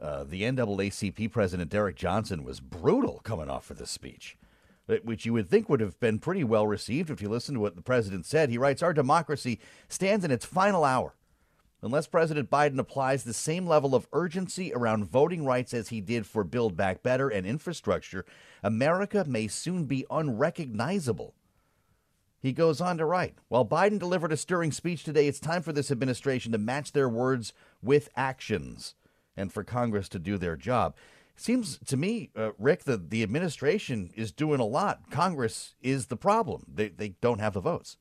uh, 0.02 0.26
the 0.26 0.42
NAACP 0.44 1.32
president, 1.32 1.70
Derek 1.70 1.96
Johnson, 1.96 2.44
was 2.44 2.60
brutal 2.60 3.22
coming 3.24 3.50
off 3.50 3.72
of 3.72 3.78
this 3.78 3.92
speech, 3.92 4.38
uh, 4.90 4.96
which 5.04 5.26
you 5.26 5.32
would 5.32 5.50
think 5.50 5.70
would 5.70 5.80
have 5.80 5.98
been 6.02 6.20
pretty 6.20 6.44
well 6.44 6.68
received 6.68 7.10
if 7.10 7.22
you 7.22 7.30
listen 7.30 7.56
to 7.56 7.62
what 7.62 7.78
the 7.78 7.82
president 7.82 8.26
said. 8.26 8.50
He 8.50 8.58
writes 8.58 8.84
Our 8.84 8.94
democracy 8.94 9.60
stands 9.88 10.26
in 10.26 10.32
its 10.32 10.46
final 10.46 10.84
hour. 10.84 11.16
Unless 11.82 12.08
President 12.08 12.50
Biden 12.50 12.78
applies 12.78 13.24
the 13.24 13.34
same 13.34 13.66
level 13.66 13.96
of 13.96 14.08
urgency 14.12 14.74
around 14.74 15.06
voting 15.06 15.46
rights 15.46 15.74
as 15.74 15.90
he 15.90 16.02
did 16.02 16.26
for 16.26 16.44
Build 16.44 16.76
Back 16.76 17.02
Better 17.02 17.30
and 17.30 17.46
infrastructure, 17.48 18.26
America 18.62 19.24
may 19.26 19.48
soon 19.48 19.86
be 19.86 20.06
unrecognizable. 20.10 21.34
He 22.42 22.52
goes 22.52 22.82
on 22.82 22.98
to 22.98 23.06
write 23.06 23.36
While 23.48 23.66
Biden 23.66 24.00
delivered 24.00 24.34
a 24.34 24.38
stirring 24.38 24.72
speech 24.72 25.04
today, 25.04 25.28
it's 25.28 25.40
time 25.40 25.62
for 25.62 25.72
this 25.72 25.92
administration 25.92 26.52
to 26.52 26.58
match 26.58 26.92
their 26.92 27.10
words 27.10 27.54
with 27.82 28.10
actions 28.16 28.96
and 29.38 29.52
for 29.52 29.64
Congress 29.64 30.10
to 30.10 30.20
do 30.20 30.38
their 30.38 30.58
job. 30.58 30.96
Seems 31.38 31.80
to 31.88 31.96
me, 31.96 32.32
uh, 32.36 32.52
Rick, 32.58 32.84
that 32.84 33.10
the 33.10 33.24
administration 33.24 34.12
is 34.16 34.34
doing 34.34 34.60
a 34.60 34.66
lot. 34.66 35.10
Congress 35.10 35.76
is 35.82 36.08
the 36.08 36.18
problem. 36.18 36.66
They, 36.68 36.90
they 36.90 37.10
don't 37.22 37.40
have 37.40 37.54
the 37.54 37.62
votes. 37.62 37.96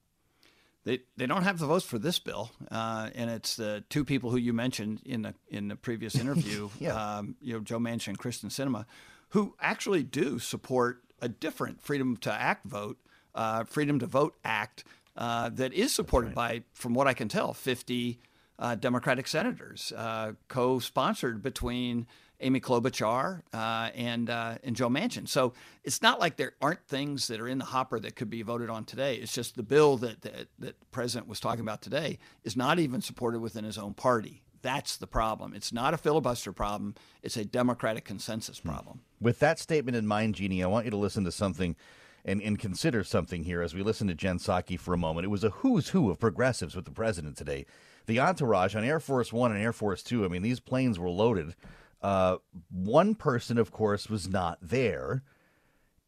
They 0.88 1.00
they 1.18 1.26
don't 1.26 1.42
have 1.42 1.58
the 1.58 1.66
votes 1.66 1.84
for 1.84 1.98
this 1.98 2.18
bill, 2.18 2.50
uh, 2.70 3.10
and 3.14 3.28
it's 3.28 3.56
the 3.56 3.84
two 3.90 4.06
people 4.06 4.30
who 4.30 4.38
you 4.38 4.54
mentioned 4.54 5.02
in 5.04 5.20
the 5.20 5.34
in 5.50 5.68
the 5.68 5.76
previous 5.76 6.14
interview, 6.18 6.70
um, 6.90 7.36
you 7.42 7.52
know, 7.52 7.60
Joe 7.60 7.78
Manchin 7.78 8.08
and 8.08 8.18
Kyrsten 8.18 8.46
Sinema, 8.46 8.86
who 9.30 9.54
actually 9.60 10.02
do 10.02 10.38
support 10.38 11.02
a 11.20 11.28
different 11.28 11.82
Freedom 11.82 12.16
to 12.18 12.32
Act 12.32 12.64
vote, 12.64 12.96
uh, 13.34 13.64
Freedom 13.64 13.98
to 13.98 14.06
Vote 14.06 14.38
Act 14.42 14.84
uh, 15.14 15.50
that 15.50 15.74
is 15.74 15.94
supported 15.94 16.34
by, 16.34 16.62
from 16.72 16.94
what 16.94 17.06
I 17.06 17.12
can 17.12 17.28
tell, 17.28 17.52
50 17.52 18.18
uh, 18.58 18.74
Democratic 18.76 19.26
senators, 19.26 19.92
uh, 19.94 20.32
co-sponsored 20.48 21.42
between 21.42 22.06
Amy 22.40 22.60
Klobuchar 22.60 23.42
uh, 23.52 23.90
and 23.94 24.30
uh, 24.30 24.58
and 24.62 24.76
Joe 24.76 24.88
Manchin. 24.88 25.28
So 25.28 25.54
it's 25.84 26.02
not 26.02 26.20
like 26.20 26.36
there 26.36 26.52
aren't 26.60 26.86
things 26.86 27.26
that 27.28 27.40
are 27.40 27.48
in 27.48 27.58
the 27.58 27.64
hopper 27.64 27.98
that 28.00 28.16
could 28.16 28.30
be 28.30 28.42
voted 28.42 28.70
on 28.70 28.84
today. 28.84 29.16
It's 29.16 29.32
just 29.32 29.56
the 29.56 29.62
bill 29.62 29.96
that 29.98 30.22
that, 30.22 30.48
that 30.58 30.80
the 30.80 30.86
president 30.90 31.28
was 31.28 31.40
talking 31.40 31.60
about 31.60 31.82
today 31.82 32.18
is 32.44 32.56
not 32.56 32.78
even 32.78 33.00
supported 33.00 33.40
within 33.40 33.64
his 33.64 33.78
own 33.78 33.94
party. 33.94 34.42
That's 34.62 34.96
the 34.96 35.06
problem. 35.06 35.54
It's 35.54 35.72
not 35.72 35.94
a 35.94 35.96
filibuster 35.96 36.52
problem. 36.52 36.94
It's 37.22 37.36
a 37.36 37.44
Democratic 37.44 38.04
consensus 38.04 38.58
problem. 38.58 39.00
With 39.20 39.38
that 39.38 39.58
statement 39.58 39.96
in 39.96 40.06
mind, 40.06 40.34
Jeannie, 40.34 40.64
I 40.64 40.66
want 40.66 40.84
you 40.84 40.90
to 40.90 40.96
listen 40.96 41.24
to 41.24 41.32
something 41.32 41.76
and, 42.24 42.42
and 42.42 42.58
consider 42.58 43.04
something 43.04 43.44
here 43.44 43.62
as 43.62 43.74
we 43.74 43.82
listen 43.82 44.08
to 44.08 44.14
Jen 44.14 44.38
Psaki 44.38 44.78
for 44.78 44.92
a 44.92 44.98
moment. 44.98 45.24
It 45.24 45.28
was 45.28 45.44
a 45.44 45.50
who's 45.50 45.90
who 45.90 46.10
of 46.10 46.18
progressives 46.18 46.74
with 46.74 46.84
the 46.84 46.90
president 46.90 47.36
today. 47.36 47.66
The 48.06 48.20
entourage 48.20 48.74
on 48.74 48.84
Air 48.84 49.00
Force 49.00 49.32
One 49.32 49.52
and 49.52 49.62
Air 49.62 49.72
Force 49.72 50.02
Two, 50.02 50.24
I 50.24 50.28
mean, 50.28 50.42
these 50.42 50.60
planes 50.60 50.98
were 50.98 51.10
loaded. 51.10 51.54
Uh, 52.00 52.36
one 52.70 53.14
person, 53.14 53.58
of 53.58 53.72
course, 53.72 54.08
was 54.08 54.28
not 54.28 54.58
there. 54.62 55.22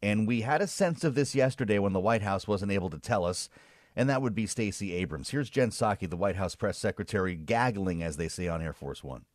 And 0.01 0.27
we 0.27 0.41
had 0.41 0.61
a 0.61 0.67
sense 0.67 1.03
of 1.03 1.15
this 1.15 1.35
yesterday 1.35 1.77
when 1.79 1.93
the 1.93 1.99
White 1.99 2.23
House 2.23 2.47
wasn't 2.47 2.71
able 2.71 2.89
to 2.89 2.97
tell 2.97 3.23
us, 3.23 3.49
and 3.95 4.09
that 4.09 4.21
would 4.21 4.33
be 4.33 4.47
Stacey 4.47 4.93
Abrams. 4.93 5.29
Here's 5.29 5.49
Jen 5.49 5.69
Psaki, 5.69 6.09
the 6.09 6.17
White 6.17 6.37
House 6.37 6.55
press 6.55 6.77
secretary, 6.77 7.35
gaggling, 7.35 8.01
as 8.01 8.17
they 8.17 8.27
say 8.27 8.47
on 8.47 8.61
Air 8.61 8.73
Force 8.73 9.03
One. 9.03 9.25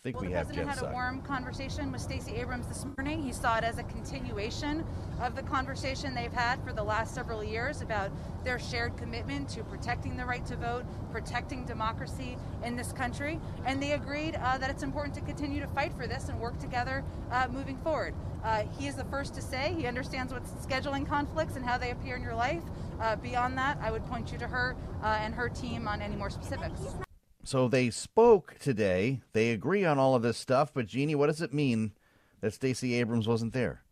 I 0.00 0.02
think 0.04 0.16
Well, 0.16 0.24
we 0.24 0.28
the 0.32 0.38
have 0.38 0.46
president 0.46 0.70
Jen 0.70 0.78
had 0.78 0.90
a 0.90 0.94
warm 0.94 1.20
conversation 1.20 1.92
with 1.92 2.00
Stacey 2.00 2.36
Abrams 2.36 2.66
this 2.66 2.86
morning. 2.96 3.22
He 3.22 3.32
saw 3.32 3.58
it 3.58 3.64
as 3.64 3.76
a 3.76 3.82
continuation 3.82 4.82
of 5.20 5.36
the 5.36 5.42
conversation 5.42 6.14
they've 6.14 6.32
had 6.32 6.58
for 6.64 6.72
the 6.72 6.82
last 6.82 7.14
several 7.14 7.44
years 7.44 7.82
about 7.82 8.10
their 8.42 8.58
shared 8.58 8.96
commitment 8.96 9.50
to 9.50 9.62
protecting 9.62 10.16
the 10.16 10.24
right 10.24 10.46
to 10.46 10.56
vote, 10.56 10.86
protecting 11.12 11.66
democracy 11.66 12.38
in 12.64 12.76
this 12.76 12.92
country, 12.92 13.38
and 13.66 13.82
they 13.82 13.92
agreed 13.92 14.36
uh, 14.36 14.56
that 14.56 14.70
it's 14.70 14.82
important 14.82 15.14
to 15.16 15.20
continue 15.20 15.60
to 15.60 15.68
fight 15.68 15.92
for 15.98 16.06
this 16.06 16.30
and 16.30 16.40
work 16.40 16.58
together 16.58 17.04
uh, 17.30 17.46
moving 17.50 17.76
forward. 17.80 18.14
Uh, 18.42 18.62
he 18.78 18.86
is 18.86 18.94
the 18.94 19.04
first 19.04 19.34
to 19.34 19.42
say 19.42 19.74
he 19.76 19.86
understands 19.86 20.32
what 20.32 20.42
scheduling 20.66 21.06
conflicts 21.06 21.56
and 21.56 21.64
how 21.66 21.76
they 21.76 21.90
appear 21.90 22.16
in 22.16 22.22
your 22.22 22.34
life. 22.34 22.62
Uh, 23.02 23.16
beyond 23.16 23.58
that, 23.58 23.76
I 23.82 23.90
would 23.90 24.06
point 24.06 24.32
you 24.32 24.38
to 24.38 24.46
her 24.46 24.76
uh, 25.02 25.18
and 25.20 25.34
her 25.34 25.50
team 25.50 25.86
on 25.86 26.00
any 26.00 26.16
more 26.16 26.30
specifics. 26.30 26.80
So 27.42 27.68
they 27.68 27.90
spoke 27.90 28.56
today. 28.58 29.20
They 29.32 29.50
agree 29.50 29.84
on 29.84 29.98
all 29.98 30.14
of 30.14 30.22
this 30.22 30.36
stuff. 30.36 30.72
But 30.74 30.86
Jeannie, 30.86 31.14
what 31.14 31.26
does 31.26 31.40
it 31.40 31.54
mean 31.54 31.92
that 32.40 32.54
Stacey 32.54 32.94
Abrams 32.94 33.26
wasn't 33.26 33.52
there? 33.52 33.82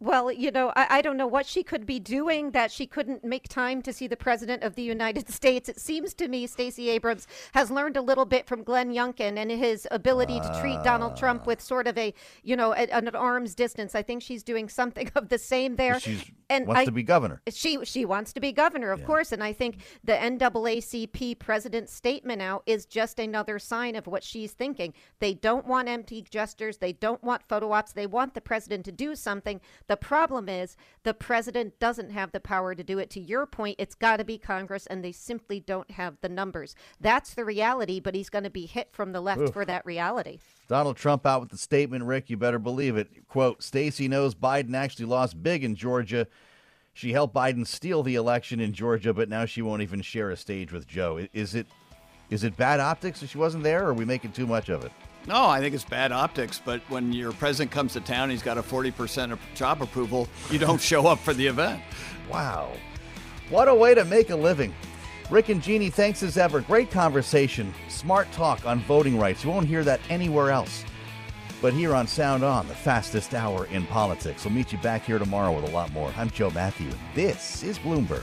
Well, 0.00 0.30
you 0.32 0.50
know, 0.50 0.72
I, 0.76 0.98
I 0.98 1.02
don't 1.02 1.16
know 1.16 1.26
what 1.26 1.46
she 1.46 1.62
could 1.62 1.86
be 1.86 1.98
doing 1.98 2.52
that 2.52 2.70
she 2.70 2.86
couldn't 2.86 3.24
make 3.24 3.48
time 3.48 3.82
to 3.82 3.92
see 3.92 4.06
the 4.06 4.16
president 4.16 4.62
of 4.62 4.74
the 4.74 4.82
United 4.82 5.28
States. 5.32 5.68
It 5.68 5.80
seems 5.80 6.14
to 6.14 6.28
me 6.28 6.46
Stacey 6.46 6.90
Abrams 6.90 7.26
has 7.52 7.70
learned 7.70 7.96
a 7.96 8.02
little 8.02 8.24
bit 8.24 8.46
from 8.46 8.62
Glenn 8.62 8.92
Youngkin 8.92 9.36
and 9.36 9.50
his 9.50 9.86
ability 9.90 10.40
to 10.40 10.58
treat 10.60 10.82
Donald 10.82 11.16
Trump 11.16 11.42
ah. 11.44 11.46
with 11.46 11.60
sort 11.60 11.86
of 11.86 11.96
a, 11.98 12.14
you 12.42 12.56
know, 12.56 12.72
at, 12.72 12.90
at 12.90 13.06
an 13.06 13.14
arm's 13.14 13.54
distance. 13.54 13.94
I 13.94 14.02
think 14.02 14.22
she's 14.22 14.42
doing 14.42 14.68
something 14.68 15.10
of 15.14 15.28
the 15.28 15.38
same 15.38 15.76
there. 15.76 16.00
She 16.00 16.34
and 16.50 16.66
wants 16.66 16.82
I- 16.82 16.84
to 16.86 16.92
be 16.92 17.02
governor. 17.02 17.42
She 17.50 17.84
she 17.84 18.04
wants 18.04 18.32
to 18.32 18.40
be 18.40 18.52
governor, 18.52 18.90
of 18.90 19.04
course, 19.04 19.32
and 19.32 19.42
I 19.42 19.52
think 19.52 19.78
the 20.02 20.14
NAACP 20.14 21.38
president's 21.38 21.92
statement 21.92 22.40
out 22.42 22.62
is 22.66 22.86
just 22.86 23.18
another 23.18 23.58
sign 23.58 23.96
of 23.96 24.06
what 24.06 24.22
she's 24.22 24.52
thinking. 24.52 24.94
They 25.20 25.34
don't 25.34 25.66
want 25.66 25.88
empty 25.88 26.22
gestures. 26.22 26.78
They 26.78 26.92
don't 26.92 27.22
want 27.22 27.42
photo 27.48 27.72
ops. 27.72 27.92
They 27.92 28.06
want 28.06 28.34
the 28.34 28.40
president 28.40 28.84
to 28.86 28.92
do 28.92 29.14
something. 29.14 29.37
The 29.44 29.96
problem 29.96 30.48
is 30.48 30.76
the 31.02 31.14
president 31.14 31.78
doesn't 31.78 32.10
have 32.10 32.32
the 32.32 32.40
power 32.40 32.74
to 32.74 32.82
do 32.82 32.98
it. 32.98 33.10
To 33.10 33.20
your 33.20 33.46
point, 33.46 33.76
it's 33.78 33.94
got 33.94 34.18
to 34.18 34.24
be 34.24 34.38
Congress, 34.38 34.86
and 34.86 35.04
they 35.04 35.12
simply 35.12 35.60
don't 35.60 35.90
have 35.92 36.16
the 36.20 36.28
numbers. 36.28 36.74
That's 37.00 37.34
the 37.34 37.44
reality, 37.44 38.00
but 38.00 38.14
he's 38.14 38.30
going 38.30 38.44
to 38.44 38.50
be 38.50 38.66
hit 38.66 38.88
from 38.92 39.12
the 39.12 39.20
left 39.20 39.40
Oof. 39.40 39.52
for 39.52 39.64
that 39.64 39.84
reality. 39.86 40.38
Donald 40.68 40.96
Trump 40.96 41.26
out 41.26 41.40
with 41.40 41.50
the 41.50 41.58
statement, 41.58 42.04
Rick, 42.04 42.28
you 42.30 42.36
better 42.36 42.58
believe 42.58 42.96
it. 42.96 43.26
Quote, 43.28 43.62
Stacey 43.62 44.08
knows 44.08 44.34
Biden 44.34 44.74
actually 44.74 45.06
lost 45.06 45.42
big 45.42 45.64
in 45.64 45.74
Georgia. 45.74 46.26
She 46.92 47.12
helped 47.12 47.34
Biden 47.34 47.66
steal 47.66 48.02
the 48.02 48.16
election 48.16 48.60
in 48.60 48.72
Georgia, 48.72 49.14
but 49.14 49.28
now 49.28 49.44
she 49.44 49.62
won't 49.62 49.82
even 49.82 50.02
share 50.02 50.30
a 50.30 50.36
stage 50.36 50.72
with 50.72 50.86
Joe. 50.86 51.26
Is 51.32 51.54
it 51.54 51.66
is 52.30 52.44
it 52.44 52.56
bad 52.56 52.80
optics 52.80 53.20
that 53.20 53.30
she 53.30 53.38
wasn't 53.38 53.64
there, 53.64 53.84
or 53.84 53.90
are 53.90 53.94
we 53.94 54.04
making 54.04 54.32
too 54.32 54.46
much 54.46 54.68
of 54.68 54.84
it? 54.84 54.92
No, 55.28 55.46
I 55.46 55.60
think 55.60 55.74
it's 55.74 55.84
bad 55.84 56.10
optics, 56.10 56.58
but 56.64 56.80
when 56.88 57.12
your 57.12 57.32
president 57.32 57.70
comes 57.70 57.92
to 57.92 58.00
town, 58.00 58.30
he's 58.30 58.42
got 58.42 58.56
a 58.56 58.62
40% 58.62 59.38
job 59.54 59.82
approval, 59.82 60.26
you 60.50 60.58
don't 60.58 60.80
show 60.80 61.06
up 61.06 61.18
for 61.18 61.34
the 61.34 61.46
event. 61.46 61.82
Wow. 62.30 62.72
What 63.50 63.68
a 63.68 63.74
way 63.74 63.94
to 63.94 64.06
make 64.06 64.30
a 64.30 64.36
living. 64.36 64.74
Rick 65.30 65.50
and 65.50 65.62
Jeannie, 65.62 65.90
thanks 65.90 66.22
as 66.22 66.38
ever. 66.38 66.62
Great 66.62 66.90
conversation. 66.90 67.74
Smart 67.90 68.32
talk 68.32 68.64
on 68.64 68.80
voting 68.80 69.18
rights. 69.18 69.44
You 69.44 69.50
won't 69.50 69.66
hear 69.66 69.84
that 69.84 70.00
anywhere 70.08 70.50
else. 70.50 70.82
But 71.60 71.74
here 71.74 71.94
on 71.94 72.06
Sound 72.06 72.42
On, 72.42 72.66
the 72.66 72.74
fastest 72.74 73.34
hour 73.34 73.66
in 73.66 73.84
politics. 73.84 74.46
We'll 74.46 74.54
meet 74.54 74.72
you 74.72 74.78
back 74.78 75.04
here 75.04 75.18
tomorrow 75.18 75.54
with 75.54 75.68
a 75.68 75.74
lot 75.74 75.92
more. 75.92 76.10
I'm 76.16 76.30
Joe 76.30 76.48
Matthew. 76.50 76.86
and 76.88 76.98
This 77.14 77.62
is 77.62 77.78
Bloomberg. 77.78 78.22